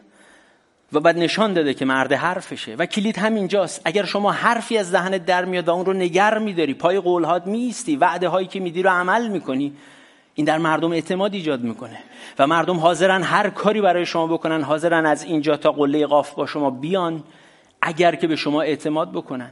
و 0.92 1.00
بعد 1.00 1.18
نشان 1.18 1.52
داده 1.52 1.74
که 1.74 1.84
مرد 1.84 2.12
حرفشه. 2.12 2.74
و 2.74 2.86
کلید 2.86 3.18
همینجاست. 3.18 3.82
اگر 3.84 4.04
شما 4.04 4.32
حرفی 4.32 4.78
از 4.78 4.92
دهنت 4.92 5.24
در 5.24 5.44
میاد 5.44 5.68
و 5.68 5.70
اون 5.70 5.86
رو 5.86 5.92
نگر 5.92 6.38
میداری 6.38 6.74
پای 6.74 7.00
قولهات 7.00 7.46
میستی 7.46 7.96
وعده 7.96 8.28
هایی 8.28 8.46
که 8.46 8.60
میدی 8.60 8.82
رو 8.82 8.90
عمل 8.90 9.28
می‌کنی 9.28 9.72
این 10.34 10.46
در 10.46 10.58
مردم 10.58 10.92
اعتماد 10.92 11.34
ایجاد 11.34 11.60
می‌کنه. 11.60 11.98
و 12.38 12.46
مردم 12.46 12.76
حاضرن 12.76 13.22
هر 13.22 13.50
کاری 13.50 13.80
برای 13.80 14.06
شما 14.06 14.26
بکنن 14.26 14.62
حاضرن 14.62 15.06
از 15.06 15.24
اینجا 15.24 15.56
تا 15.56 15.72
قله 15.72 16.06
قاف 16.06 16.34
با 16.34 16.46
شما 16.46 16.70
بیان 16.70 17.24
اگر 17.82 18.14
که 18.14 18.26
به 18.26 18.36
شما 18.36 18.62
اعتماد 18.62 19.12
بکنن. 19.12 19.50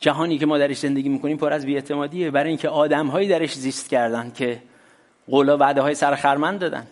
جهانی 0.00 0.38
که 0.38 0.46
ما 0.46 0.58
درش 0.58 0.78
زندگی 0.78 1.08
می‌کنیم 1.08 1.36
پر 1.36 1.52
از 1.52 1.66
بیاعتمادیه. 1.66 2.30
برای 2.30 2.48
اینکه 2.48 2.68
آدمهایی 2.68 3.28
درش 3.28 3.54
زیست 3.54 3.88
کردن 3.88 4.32
که 4.34 4.62
قولا 5.30 5.56
وعده 5.56 5.80
های 5.80 5.94
سرخرمند 5.94 6.60
دادن. 6.60 6.86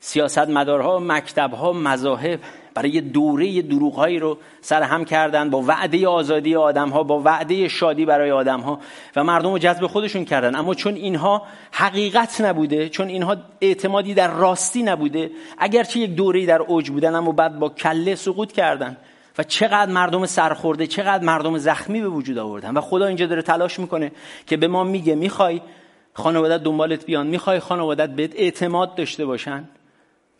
سیاست 0.00 0.48
مدارها 0.48 0.98
مکتبها 0.98 1.72
مذاهب 1.72 2.40
برای 2.76 3.00
دوره 3.00 3.62
دروغهایی 3.62 4.18
رو 4.18 4.38
سر 4.60 4.82
هم 4.82 5.04
کردن 5.04 5.50
با 5.50 5.62
وعده 5.66 6.08
آزادی 6.08 6.56
آدم 6.56 6.88
ها 6.88 7.02
با 7.02 7.20
وعده 7.20 7.68
شادی 7.68 8.04
برای 8.04 8.30
آدم 8.30 8.60
ها 8.60 8.80
و 9.16 9.24
مردم 9.24 9.50
رو 9.52 9.58
جذب 9.58 9.86
خودشون 9.86 10.24
کردن. 10.24 10.56
اما 10.56 10.74
چون 10.74 10.94
اینها 10.94 11.42
حقیقت 11.72 12.40
نبوده 12.40 12.88
چون 12.88 13.08
اینها 13.08 13.36
اعتمادی 13.60 14.14
در 14.14 14.30
راستی 14.30 14.82
نبوده 14.82 15.30
اگرچه 15.58 16.00
یک 16.00 16.14
دوره 16.14 16.46
در 16.46 16.62
اوج 16.62 16.90
بودن 16.90 17.14
اما 17.14 17.32
بعد 17.32 17.58
با 17.58 17.68
کله 17.68 18.14
سقوط 18.14 18.52
کردن 18.52 18.96
و 19.38 19.42
چقدر 19.42 19.92
مردم 19.92 20.26
سرخورده 20.26 20.86
چقدر 20.86 21.24
مردم 21.24 21.58
زخمی 21.58 22.00
به 22.00 22.08
وجود 22.08 22.38
آوردن. 22.38 22.76
و 22.76 22.80
خدا 22.80 23.06
اینجا 23.06 23.26
داره 23.26 23.42
تلاش 23.42 23.78
می‌کنه 23.78 24.12
که 24.46 24.56
به 24.56 24.68
ما 24.68 24.84
میگه 24.84 25.14
می‌خوای 25.14 25.60
خانوادت 26.12 26.62
دنبالت 26.62 27.06
بیان 27.06 27.26
می‌خوای 27.26 27.60
خانوادت 27.60 28.10
بهت 28.10 28.32
اعتماد 28.36 28.94
داشته 28.94 29.26
باشن. 29.26 29.64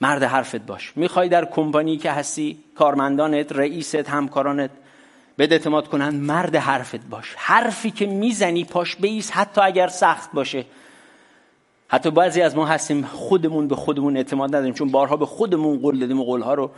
مرد 0.01 0.22
حرفت 0.22 0.57
باش. 0.57 0.92
می‌خوای 0.97 1.28
در 1.28 1.44
کمپانی 1.44 1.97
که 1.97 2.11
هستی 2.11 2.59
کارمندانت 2.74 3.53
رئیست 3.53 3.94
همکارانت 3.94 4.70
به 5.36 5.49
اعتماد 5.51 5.88
کنن 5.88 6.09
مرد 6.09 6.57
حرفت 6.57 7.07
باش. 7.07 7.34
حرفی 7.36 7.90
که 7.90 8.07
می‌زنی 8.07 8.64
پاش 8.64 8.97
بیس 8.97 9.30
حتی 9.30 9.61
اگر 9.61 9.88
سخت 9.88 10.32
باشه. 10.32 10.64
حتی 11.88 12.11
بعضی 12.11 12.42
از 12.42 12.57
ما 12.57 12.66
هستیم 12.66 13.03
خودمون 13.03 13.68
به 13.68 13.76
خودمون 13.76 14.16
اعتماد 14.16 14.55
نداریم 14.55 14.74
چون 14.74 14.90
بارها 14.90 15.16
به 15.16 15.26
خودمون 15.26 15.78
قول 15.78 15.99
دادیم 15.99 16.20
و 16.20 16.24
قولها 16.24 16.55
رو 16.55 16.70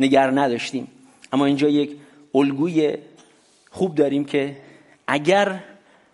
نگر 0.00 0.30
نداشتیم. 0.30 0.88
اما 1.32 1.46
اینجا 1.46 1.68
یک 1.68 1.96
الگوی 2.34 2.98
خوب 3.70 3.94
داریم 3.94 4.24
که 4.24 4.56
اگر 5.06 5.58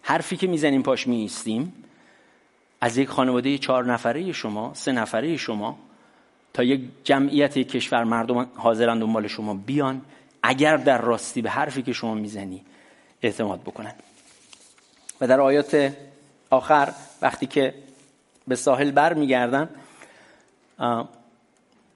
حرفی 0.02 0.36
که 0.36 0.46
می‌زنیم 0.46 0.82
پاش 0.82 1.06
میستیم 1.06 1.72
از 2.80 2.98
یک 2.98 3.08
خانواده 3.08 3.58
چهار 3.58 3.84
نفره 3.84 4.32
شما 4.32 4.70
سه 4.74 4.92
نفره 4.92 5.36
شما 5.36 5.78
تا 6.52 6.62
یک 6.62 6.80
جمعیت 7.04 7.58
کشور 7.58 8.04
مردم 8.04 8.46
حاضرن 8.54 8.98
دنبال 8.98 9.26
شما 9.26 9.54
بیان 9.54 10.00
اگر 10.42 10.76
در 10.76 10.98
راستی 10.98 11.42
به 11.42 11.50
حرفی 11.50 11.82
که 11.82 11.92
شما 11.92 12.14
می‌زنی 12.14 12.64
اعتماد 13.22 13.60
بکنن. 13.60 13.92
و 15.20 15.26
در 15.26 15.40
آیات 15.40 15.92
آخر 16.50 16.92
وقتی 17.22 17.46
که 17.46 17.74
به 18.48 18.54
ساحل 18.54 18.90
بر 18.90 19.14
میگردن 19.14 19.68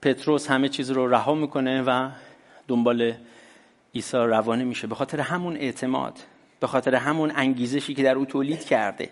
پتروس 0.01 0.47
همه 0.47 0.69
چیز 0.69 0.91
رو 0.91 1.07
رها 1.07 1.35
می‌کنه 1.35 1.81
و 1.81 2.09
دنبال 2.67 3.13
عیسی 3.95 4.17
روانه 4.17 4.63
میشه. 4.63 4.87
به 4.87 4.95
خاطر 4.95 5.19
همون 5.19 5.55
اعتماد 5.55 6.19
به 6.59 6.67
خاطر 6.67 6.95
همون 6.95 7.31
انگیزشی 7.35 7.93
که 7.93 8.03
در 8.03 8.15
او 8.15 8.25
تولید 8.25 8.65
کرده. 8.65 9.09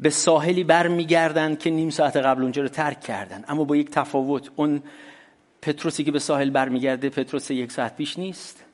به 0.00 0.10
ساحلی 0.10 0.64
برمیگردن 0.64 1.56
که 1.56 1.70
نیم 1.70 1.90
ساعت 1.90 2.16
قبل 2.16 2.42
اونجا 2.42 2.62
رو 2.62 2.68
ترک 2.68 3.00
کردن. 3.00 3.44
اما 3.48 3.64
با 3.64 3.76
یک 3.76 3.90
تفاوت 3.90 4.50
اون 4.56 4.82
پتروسی 5.62 6.04
که 6.04 6.12
به 6.12 6.18
ساحل 6.18 6.50
برمیگرده 6.50 7.08
پتروس 7.08 7.50
یک 7.50 7.72
ساعت 7.72 7.96
پیش 7.96 8.18
نیست. 8.18 8.64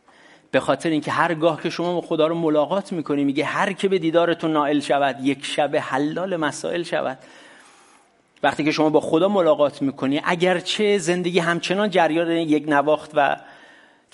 به 0.50 0.60
خاطر 0.60 0.88
اینکه 0.88 1.10
هرگاه 1.10 1.62
که 1.62 1.70
شما 1.70 2.00
خدا 2.00 2.26
رو 2.26 2.34
ملاقات 2.34 2.92
می‌کنی 2.92 3.24
میگه 3.24 3.44
هر 3.44 3.72
که 3.72 3.88
به 3.88 3.98
دیدارتون 3.98 4.52
نائل 4.52 4.80
شود 4.80 5.16
یک 5.22 5.44
شب 5.44 5.76
حلال 5.76 6.36
مسائل 6.36 6.82
شود. 6.82 7.18
وقتی 8.42 8.64
که 8.64 8.70
شما 8.70 8.90
با 8.90 9.00
خدا 9.00 9.28
ملاقات 9.28 9.82
می‌کنی 9.82 10.20
اگرچه 10.24 10.98
زندگی 10.98 11.38
همچنان 11.38 11.90
جریان 11.90 12.30
یک 12.30 12.64
نواخت 12.68 13.10
و 13.14 13.36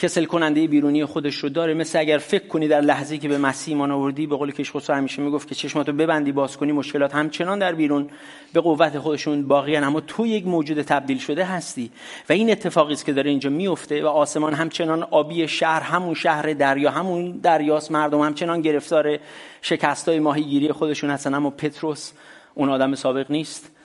کسل 0.00 0.24
کننده 0.24 0.66
بیرونی 0.66 1.04
خودش 1.04 1.34
رو 1.34 1.48
داره. 1.48 1.74
مثل 1.74 1.98
اگر 1.98 2.18
فکر 2.18 2.46
کنی 2.46 2.68
در 2.68 2.80
لحظه 2.80 3.18
که 3.18 3.28
به 3.28 3.38
مسیح 3.38 3.74
ایمان 3.74 3.90
آوردی 3.90 4.26
به 4.26 4.36
قول 4.36 4.52
کش 4.52 4.70
خسرو 4.70 4.96
همیشه 4.96 5.22
می‌گفت 5.22 5.48
که 5.48 5.54
چشماتو 5.54 5.92
ببندی 5.92 6.32
باز 6.32 6.56
کنی 6.56 6.72
مشکلات 6.72 7.14
همچنان 7.14 7.58
در 7.58 7.72
بیرون. 7.72 8.10
به 8.52 8.60
قوت 8.60 8.98
خودشون 8.98 9.48
باقیان 9.48 9.84
اما 9.84 10.00
تو 10.00 10.26
یک 10.26 10.46
موجود 10.46 10.82
تبدیل 10.82 11.18
شده 11.18 11.44
هستی. 11.44 11.90
و 12.28 12.32
این 12.32 12.50
اتفاقی 12.50 12.92
است 12.92 13.04
که 13.04 13.12
داره 13.12 13.30
اینجا 13.30 13.50
میفته 13.50 14.04
و 14.04 14.06
آسمان 14.06 14.54
همچنان 14.54 15.02
آبی 15.02 15.48
شهر 15.48 15.80
همون 15.80 16.14
شهر 16.14 16.52
دریا 16.52 16.90
همون 16.90 17.30
دریاست. 17.30 17.92
مردم 17.92 18.20
همچنان 18.20 18.60
گرفتار 18.60 19.18
شکستای 19.62 20.18
ماهیگیری 20.18 20.72
خودشون 20.72 21.10
هستن. 21.10 21.34
اما 21.34 21.50
پتروس 21.50 22.12
اون 22.54 22.68
آدم 22.68 22.94
سابق 22.94 23.30
نیست. 23.30 23.77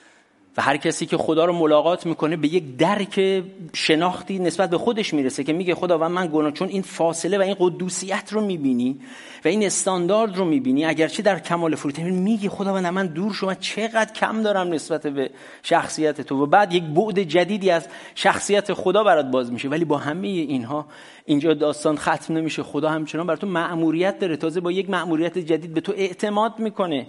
و 0.56 0.62
هر 0.62 0.76
کسی 0.76 1.06
که 1.06 1.16
خدا 1.16 1.44
رو 1.44 1.52
ملاقات 1.52 2.06
می‌کنه 2.06 2.36
به 2.36 2.48
یک 2.48 2.76
درک 2.76 3.44
شناختی 3.72 4.38
نسبت 4.38 4.70
به 4.70 4.78
خودش 4.78 5.14
می‌رسه 5.14 5.44
که 5.44 5.52
میگه 5.52 5.74
خدا 5.74 5.98
و 5.98 6.04
من 6.04 6.30
گناه 6.32 6.52
چون 6.52 6.68
این 6.68 6.82
فاصله 6.82 7.38
و 7.38 7.40
این 7.40 7.56
قدوسیت 7.58 8.32
رو 8.32 8.40
می‌بینی 8.40 9.00
و 9.44 9.48
این 9.48 9.66
استاندارد 9.66 10.36
رو 10.36 10.44
می‌بینی 10.44 10.84
اگرچه 10.84 11.22
در 11.22 11.38
کمال 11.38 11.74
فروتن 11.74 12.10
میگی 12.10 12.48
خدا 12.48 12.74
و 12.74 12.80
من 12.80 13.06
دور 13.06 13.32
شما 13.32 13.54
چقدر 13.54 14.12
کم 14.12 14.42
دارم 14.42 14.72
نسبت 14.72 15.06
به 15.06 15.30
شخصیت 15.62 16.20
تو. 16.20 16.42
و 16.42 16.46
بعد 16.46 16.72
یک 16.72 16.82
بعد 16.82 17.22
جدیدی 17.22 17.70
از 17.70 17.88
شخصیت 18.14 18.72
خدا 18.72 19.04
برات 19.04 19.26
باز 19.26 19.52
میشه. 19.52 19.68
ولی 19.68 19.84
با 19.84 19.98
همه 19.98 20.28
اینها 20.28 20.86
اینجا 21.24 21.54
داستان 21.54 21.96
ختم 21.96 22.36
نمیشه. 22.36 22.62
خدا 22.62 22.90
همچنان 22.90 23.26
بر 23.26 23.36
تو 23.36 23.46
مأموریت 23.46 24.18
داره. 24.18 24.36
تازه 24.36 24.60
با 24.60 24.72
یک 24.72 24.90
مأموریت 24.90 25.38
جدید 25.38 25.74
به 25.74 25.80
تو 25.80 25.92
اعتماد 25.96 26.58
می‌کنه 26.58 27.06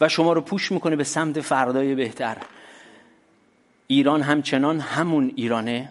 و 0.00 0.08
شما 0.08 0.32
رو 0.32 0.40
پوش 0.40 0.72
می‌کنه 0.72 0.96
به 0.96 1.04
سمت 1.04 1.40
فردای 1.40 1.94
بهتر. 1.94 2.36
ایران 3.90 4.22
همچنان 4.22 4.80
همون 4.80 5.32
ایرانه 5.36 5.88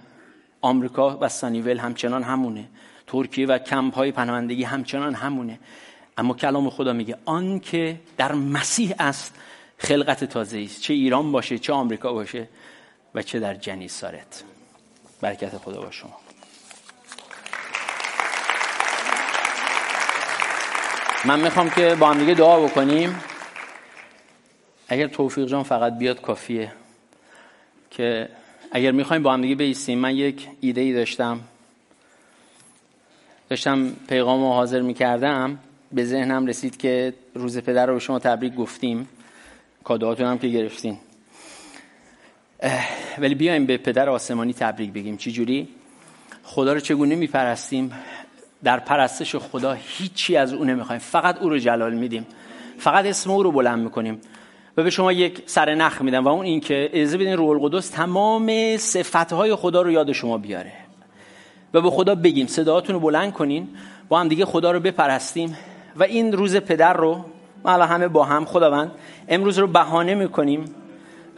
آمریکا 0.61 1.17
و 1.21 1.29
سانیول 1.29 1.77
همچنان 1.77 2.23
همونه 2.23 2.65
ترکیه 3.07 3.47
و 3.47 3.57
کمپ 3.57 3.95
های 3.95 4.11
پناهندگی 4.11 4.63
همچنان 4.63 5.15
همونه. 5.15 5.59
اما 6.17 6.33
کلام 6.33 6.69
خدا 6.69 6.93
میگه 6.93 7.17
آن 7.25 7.59
که 7.59 7.99
در 8.17 8.31
مسیح 8.31 8.95
است 8.99 9.35
خلقت 9.77 10.23
تازه 10.23 10.59
است. 10.59 10.81
چه 10.81 10.93
ایران 10.93 11.31
باشه 11.31 11.57
چه 11.57 11.73
آمریکا 11.73 12.13
باشه 12.13 12.47
و 13.15 13.21
چه 13.21 13.39
در 13.39 13.53
جنیسارت. 13.53 14.43
برکت 15.21 15.57
خدا 15.57 15.81
با 15.81 15.91
شما. 15.91 16.17
من 21.25 21.39
می‌خوام 21.39 21.69
که 21.69 21.95
با 21.99 22.09
هم 22.09 22.19
دیگه 22.19 22.33
دعا 22.33 22.59
بکنیم. 22.59 23.21
اگر 24.87 25.07
توفیق 25.07 25.45
جان 25.45 25.63
فقط 25.63 25.97
بیاد 25.97 26.21
کافیه. 26.21 26.71
که 27.99 28.29
اگر 28.71 28.91
می‌خوایم 28.91 29.23
با 29.23 29.33
هم 29.33 29.41
دیگه 29.41 29.55
بیستیم 29.55 29.99
من 29.99 30.15
یک 30.15 30.47
ایده 30.61 30.81
ای 30.81 30.93
داشتم. 30.93 31.39
داشتم 33.49 33.91
پیغام 34.07 34.41
رو 34.41 34.47
حاضر 34.47 34.81
می‌کردم. 34.81 35.59
به 35.91 36.05
ذهنم 36.05 36.45
رسید 36.45 36.77
که 36.77 37.13
روز 37.33 37.57
پدر 37.57 37.85
رو 37.85 37.93
به 37.93 37.99
شما 37.99 38.19
تبریک 38.19 38.55
گفتیم. 38.55 39.09
کادوهاتون 39.83 40.25
هم 40.25 40.37
که 40.37 40.47
گرفتین. 40.47 40.97
ولی 43.17 43.35
بیایم 43.35 43.65
به 43.65 43.77
پدر 43.77 44.09
آسمانی 44.09 44.53
تبریک 44.53 44.93
بگیم. 44.93 45.17
چی 45.17 45.31
جوری؟ 45.31 45.67
خدا 46.43 46.73
رو 46.73 46.79
چگونه 46.79 47.15
میپرستیم؟ 47.15 47.91
در 48.63 48.79
پرستش 48.79 49.35
خدا 49.35 49.73
هیچی 49.73 50.35
از 50.35 50.53
او 50.53 50.65
نمی‌خوایم. 50.65 50.99
فقط 50.99 51.37
او 51.37 51.49
رو 51.49 51.57
جلال 51.57 51.93
میدیم. 51.93 52.27
فقط 52.77 53.05
اسم 53.05 53.31
او 53.31 53.43
رو 53.43 53.51
بلند 53.51 53.83
می‌کنیم. 53.83 54.21
و 54.80 54.84
به 54.84 54.89
شما 54.89 55.11
یک 55.11 55.41
سر 55.45 55.75
نخ 55.75 56.01
میدم 56.01 56.25
و 56.25 56.27
اون 56.27 56.45
این 56.45 56.59
که 56.59 56.89
اجازه 56.93 57.17
بدین 57.17 57.38
روح 57.38 57.49
القدس 57.49 57.89
تمام 57.89 58.77
صفتهای 58.77 59.55
خدا 59.55 59.82
رو 59.82 59.91
یاد 59.91 60.11
شما 60.11 60.38
بیاره. 60.38 60.71
و 61.73 61.82
به 61.82 61.89
خدا 61.89 62.15
بگیم 62.15 62.47
صداهاتون 62.47 62.95
رو 62.95 62.99
بلند 62.99 63.34
کنین 63.34 63.67
با 64.09 64.19
هم 64.19 64.27
دیگه 64.27 64.45
خدا 64.45 64.71
رو 64.71 64.80
بپرستیم 64.80 65.57
و 65.95 66.03
این 66.03 66.34
روز 66.34 66.57
پدر 66.57 66.93
رو 66.93 67.25
ما 67.65 67.71
همه 67.71 68.07
با 68.07 68.23
هم 68.23 68.45
خداوند 68.45 68.91
امروز 69.30 69.59
رو 69.59 69.67
بهانه 69.67 70.15
می‌کنیم 70.15 70.65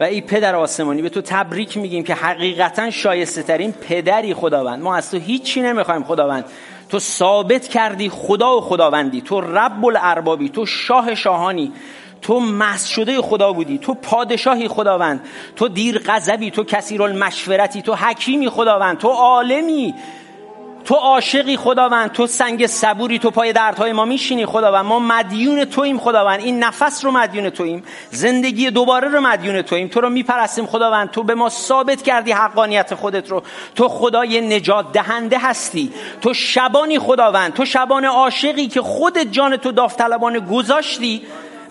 و 0.00 0.04
ای 0.04 0.20
پدر 0.20 0.54
آسمانی 0.54 1.02
به 1.02 1.08
تو 1.08 1.20
تبریک 1.20 1.76
میگیم 1.76 2.04
که 2.04 2.14
حقیقتا 2.14 2.90
شایسته 2.90 3.42
ترین 3.42 3.72
پدری 3.72 4.34
خداوند. 4.34 4.82
ما 4.82 4.96
از 4.96 5.10
تو 5.10 5.18
هیچی 5.18 5.62
نمی‌خوایم 5.62 6.04
خداوند. 6.04 6.44
تو 6.88 6.98
ثابت 6.98 7.68
کردی 7.68 8.08
خدا 8.08 8.56
و 8.56 8.60
خداوندی. 8.60 9.20
تو 9.20 9.40
رب 9.40 9.84
الاربابی 9.84 10.48
تو 10.48 10.66
شاه 10.66 11.14
شاهانی. 11.14 11.72
تو 12.22 12.40
مس 12.40 12.86
شده 12.86 13.22
خدا 13.22 13.52
بودی 13.52 13.78
تو 13.78 13.94
پادشاهی 13.94 14.68
خداوند 14.68 15.20
تو 15.56 15.68
دیر 15.68 15.98
غضبی 15.98 16.50
تو 16.50 16.64
کثیر 16.64 17.02
المشورتی 17.02 17.82
تو 17.82 17.94
حکیمی 17.94 18.48
خداوند 18.48 18.98
تو 18.98 19.08
عالمی 19.08 19.94
تو 20.84 20.94
عاشقی 20.94 21.56
خداوند 21.56 22.12
تو 22.12 22.26
سنگ 22.26 22.66
صبوری 22.66 23.18
تو 23.18 23.30
پای 23.30 23.52
دردهای 23.52 23.92
ما 23.92 24.04
میشینی 24.04 24.46
خداوند. 24.46 24.84
ما 24.84 24.98
مدیون 24.98 25.64
توییم 25.64 25.98
خداوند. 25.98 26.40
این 26.40 26.58
نفس 26.58 27.04
رو 27.04 27.10
مدیون 27.10 27.50
توییم 27.50 27.84
زندگی 28.10 28.70
دوباره 28.70 29.08
رو 29.08 29.20
مدیون 29.20 29.62
توییم 29.62 29.88
تو 29.88 30.00
رو 30.00 30.10
میپرستیم 30.10 30.66
خداوند. 30.66 31.10
تو 31.10 31.22
به 31.22 31.34
ما 31.34 31.48
ثابت 31.48 32.02
کردی 32.02 32.32
حقانیت 32.32 32.94
خودت 32.94 33.30
رو. 33.30 33.42
تو 33.74 33.88
خدای 33.88 34.40
نجات 34.40 34.92
دهنده 34.92 35.38
هستی. 35.38 35.92
تو 36.20 36.34
شبانی 36.34 36.98
خداوند. 36.98 37.54
تو 37.54 37.64
شبان 37.64 38.04
عاشقی 38.04 38.66
که 38.66 38.82
خودت 38.82 39.32
جان 39.32 39.56
تو 39.56 39.72
داوطلبانه 39.72 40.40
گذاشتی. 40.40 41.22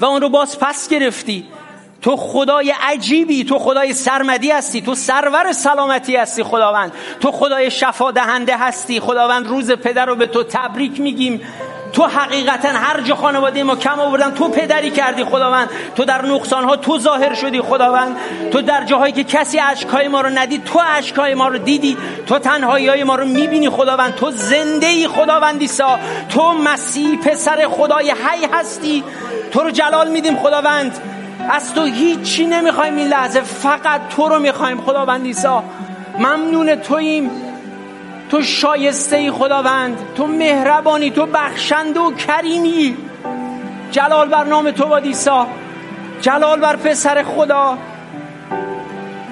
و 0.01 0.05
اون 0.05 0.21
رو 0.21 0.29
باز 0.29 0.59
پس 0.59 0.89
گرفتی. 0.89 1.47
تو 2.01 2.17
خدای 2.17 2.73
عجیبی 2.81 3.43
تو 3.43 3.59
خدای 3.59 3.93
سرمدی 3.93 4.51
هستی 4.51 4.81
تو 4.81 4.95
سرور 4.95 5.51
سلامتی 5.51 6.15
هستی 6.15 6.43
خداوند. 6.43 6.93
تو 7.19 7.31
خدای 7.31 7.71
شفا 7.71 8.11
دهنده 8.11 8.57
هستی. 8.57 8.99
خداوند 8.99 9.47
روز 9.47 9.71
پدر 9.71 10.05
رو 10.05 10.15
به 10.15 10.25
تو 10.25 10.43
تبریک 10.43 10.99
میگیم. 10.99 11.41
تو 11.93 12.03
حقیقتا 12.03 12.69
هر 12.69 13.01
جا 13.01 13.15
خانواده 13.15 13.63
ما 13.63 13.75
کم 13.75 13.99
آوردن 13.99 14.31
تو 14.31 14.47
پدری 14.47 14.89
کردی 14.89 15.23
خداوند. 15.23 15.69
تو 15.95 16.05
در 16.05 16.25
نقصان 16.25 16.63
ها 16.63 16.75
تو 16.75 16.99
ظاهر 16.99 17.33
شدی 17.33 17.61
خداوند. 17.61 18.15
تو 18.51 18.61
در 18.61 18.83
جاهایی 18.85 19.13
که 19.13 19.23
کسی 19.23 19.59
اشکای 19.59 20.07
ما 20.07 20.21
رو 20.21 20.29
ندید 20.29 20.63
تو 20.63 20.79
اشکای 20.97 21.33
ما 21.33 21.47
رو 21.47 21.57
دیدی. 21.57 21.97
تو 22.27 22.39
تنهایی 22.39 22.87
های 22.87 23.03
ما 23.03 23.15
رو 23.15 23.25
می‌بینی 23.25 23.69
خداوند. 23.69 24.15
تو 24.15 24.31
زنده 24.31 24.87
ای 24.87 25.07
خداوندی 25.07 25.67
سا. 25.67 25.99
تو 26.29 26.53
مسیح 26.53 27.19
پسر 27.19 27.67
خدای 27.67 28.11
حی 28.11 28.45
هستی. 28.53 29.03
تو 29.51 29.63
رو 29.63 29.71
جلال 29.71 30.11
میدیم 30.11 30.37
خداوند. 30.37 30.99
از 31.49 31.73
تو 31.73 31.83
هیچی 31.83 32.45
نمی‌خوایم 32.45 32.95
این 32.95 33.07
لحظه 33.07 33.41
فقط 33.41 34.01
تو 34.09 34.29
رو 34.29 34.39
می‌خوایم 34.39 34.81
خداوند 34.81 35.25
ایسا 35.25 35.63
ممنون 36.19 36.75
توییم. 36.75 37.31
تو 38.29 38.41
شایسته 38.41 39.17
ای 39.17 39.31
خداوند 39.31 39.97
تو 40.15 40.27
مهربانی 40.27 41.11
تو 41.11 41.25
بخشنده 41.25 41.99
و 41.99 42.11
کریمی. 42.11 42.97
جلال 43.91 44.29
بر 44.29 44.43
نام 44.43 44.71
تو 44.71 44.85
بادیسا 44.85 45.47
جلال 46.21 46.59
بر 46.59 46.75
پسر 46.75 47.23
خدا. 47.23 47.77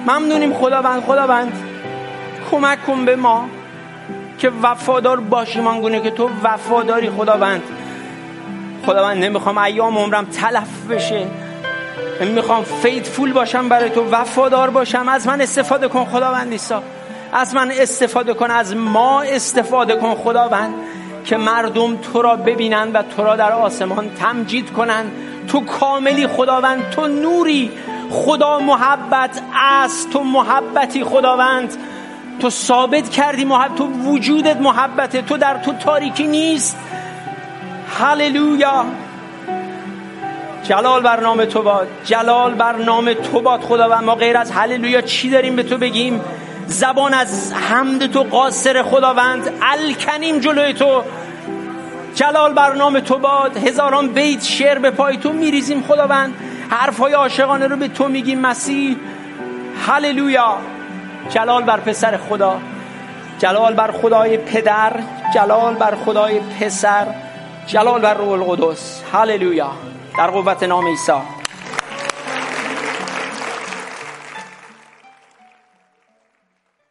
ممنونیم 0.06 0.54
خداوند 0.54 1.02
خداوند. 1.02 1.52
کمک 2.50 2.86
کن 2.86 3.04
به 3.04 3.16
ما 3.16 3.48
که 4.38 4.52
وفادار 4.62 5.20
باشیم 5.20 5.66
آنگونه 5.66 6.00
که 6.00 6.10
تو 6.10 6.30
وفاداری 6.42 7.10
خداوند. 7.10 7.62
خداوند 8.86 9.24
نمی‌خوام 9.24 9.58
ایام 9.58 9.98
عمرم 9.98 10.24
تلف 10.24 10.86
بشه. 10.90 11.26
می‌خوام 12.28 12.64
فیدفول 12.64 13.32
باشم 13.32 13.68
برای 13.68 13.90
تو 13.90 14.10
وفادار 14.10 14.70
باشم. 14.70 15.08
از 15.08 15.26
من 15.26 15.40
استفاده 15.40 15.88
کن 15.88 16.04
خداوند 16.04 16.52
ایسا 16.52 16.82
از 17.32 17.54
من 17.54 17.70
استفاده 17.70 18.34
کن 18.34 18.50
از 18.50 18.76
ما 18.76 19.22
استفاده 19.22 19.96
کن 19.96 20.14
خداوند 20.14 20.74
که 21.24 21.36
مردم 21.36 21.96
تو 21.96 22.22
را 22.22 22.36
ببینن 22.36 22.92
و 22.92 23.02
تو 23.02 23.24
را 23.24 23.36
در 23.36 23.52
آسمان 23.52 24.10
تمجید 24.14 24.72
کنن. 24.72 25.04
تو 25.48 25.60
کاملی 25.60 26.26
خداوند 26.26 26.90
تو 26.90 27.06
نوری. 27.06 27.70
خدا 28.10 28.58
محبت 28.58 29.42
است 29.54 30.10
تو 30.10 30.22
محبتی 30.22 31.04
خداوند. 31.04 31.76
تو 32.40 32.50
ثابت 32.50 33.10
کردی 33.10 33.44
محبت 33.44 33.74
تو 33.74 33.86
وجودت 33.86 34.56
محبته. 34.56 35.22
تو 35.22 35.36
در 35.36 35.58
تو 35.58 35.72
تاریکی 35.72 36.26
نیست. 36.26 36.76
هللویا. 37.98 38.84
جلال 40.62 41.02
بر 41.02 41.20
نام 41.20 41.44
تو 41.44 41.62
باد. 41.62 41.88
جلال 42.04 42.54
بر 42.54 42.76
نام 42.76 43.12
تو 43.12 43.40
باد 43.40 43.60
خداوند. 43.60 44.04
ما 44.04 44.14
غیر 44.14 44.36
از 44.36 44.52
هللویا 44.52 45.00
چی 45.00 45.30
داریم 45.30 45.56
به 45.56 45.62
تو 45.62 45.78
بگیم؟ 45.78 46.20
زبان 46.66 47.14
از 47.14 47.52
حمد 47.52 48.06
تو 48.06 48.22
قاصر 48.22 48.82
خداوند. 48.82 49.52
الکنیم 49.62 50.38
جلوی 50.38 50.72
تو. 50.72 51.02
جلال 52.14 52.52
بر 52.52 52.74
نام 52.74 53.00
تو 53.00 53.18
باد. 53.18 53.56
هزاران 53.56 54.08
بیت 54.08 54.42
شعر 54.42 54.78
به 54.78 54.90
پای 54.90 55.16
تو 55.16 55.32
میریزیم 55.32 55.82
خداوند. 55.88 56.34
حرفهای 56.70 57.12
عاشقانه 57.12 57.66
رو 57.66 57.76
به 57.76 57.88
تو 57.88 58.08
میگیم 58.08 58.40
مسیح. 58.40 58.96
هللویا 59.86 60.56
جلال 61.28 61.62
بر 61.62 61.80
پسر 61.80 62.16
خدا. 62.16 62.58
جلال 63.38 63.74
بر 63.74 63.90
خدای 63.90 64.36
پدر. 64.36 64.92
جلال 65.34 65.74
بر 65.74 65.94
خدای 66.04 66.40
پسر. 66.40 67.06
جلال 67.66 68.00
بر 68.00 68.14
روح 68.14 68.32
القدس. 68.32 69.02
هللویا 69.12 69.70
در 70.18 70.30
قوت 70.30 70.62
نام 70.62 70.86
عیسی. 70.86 71.12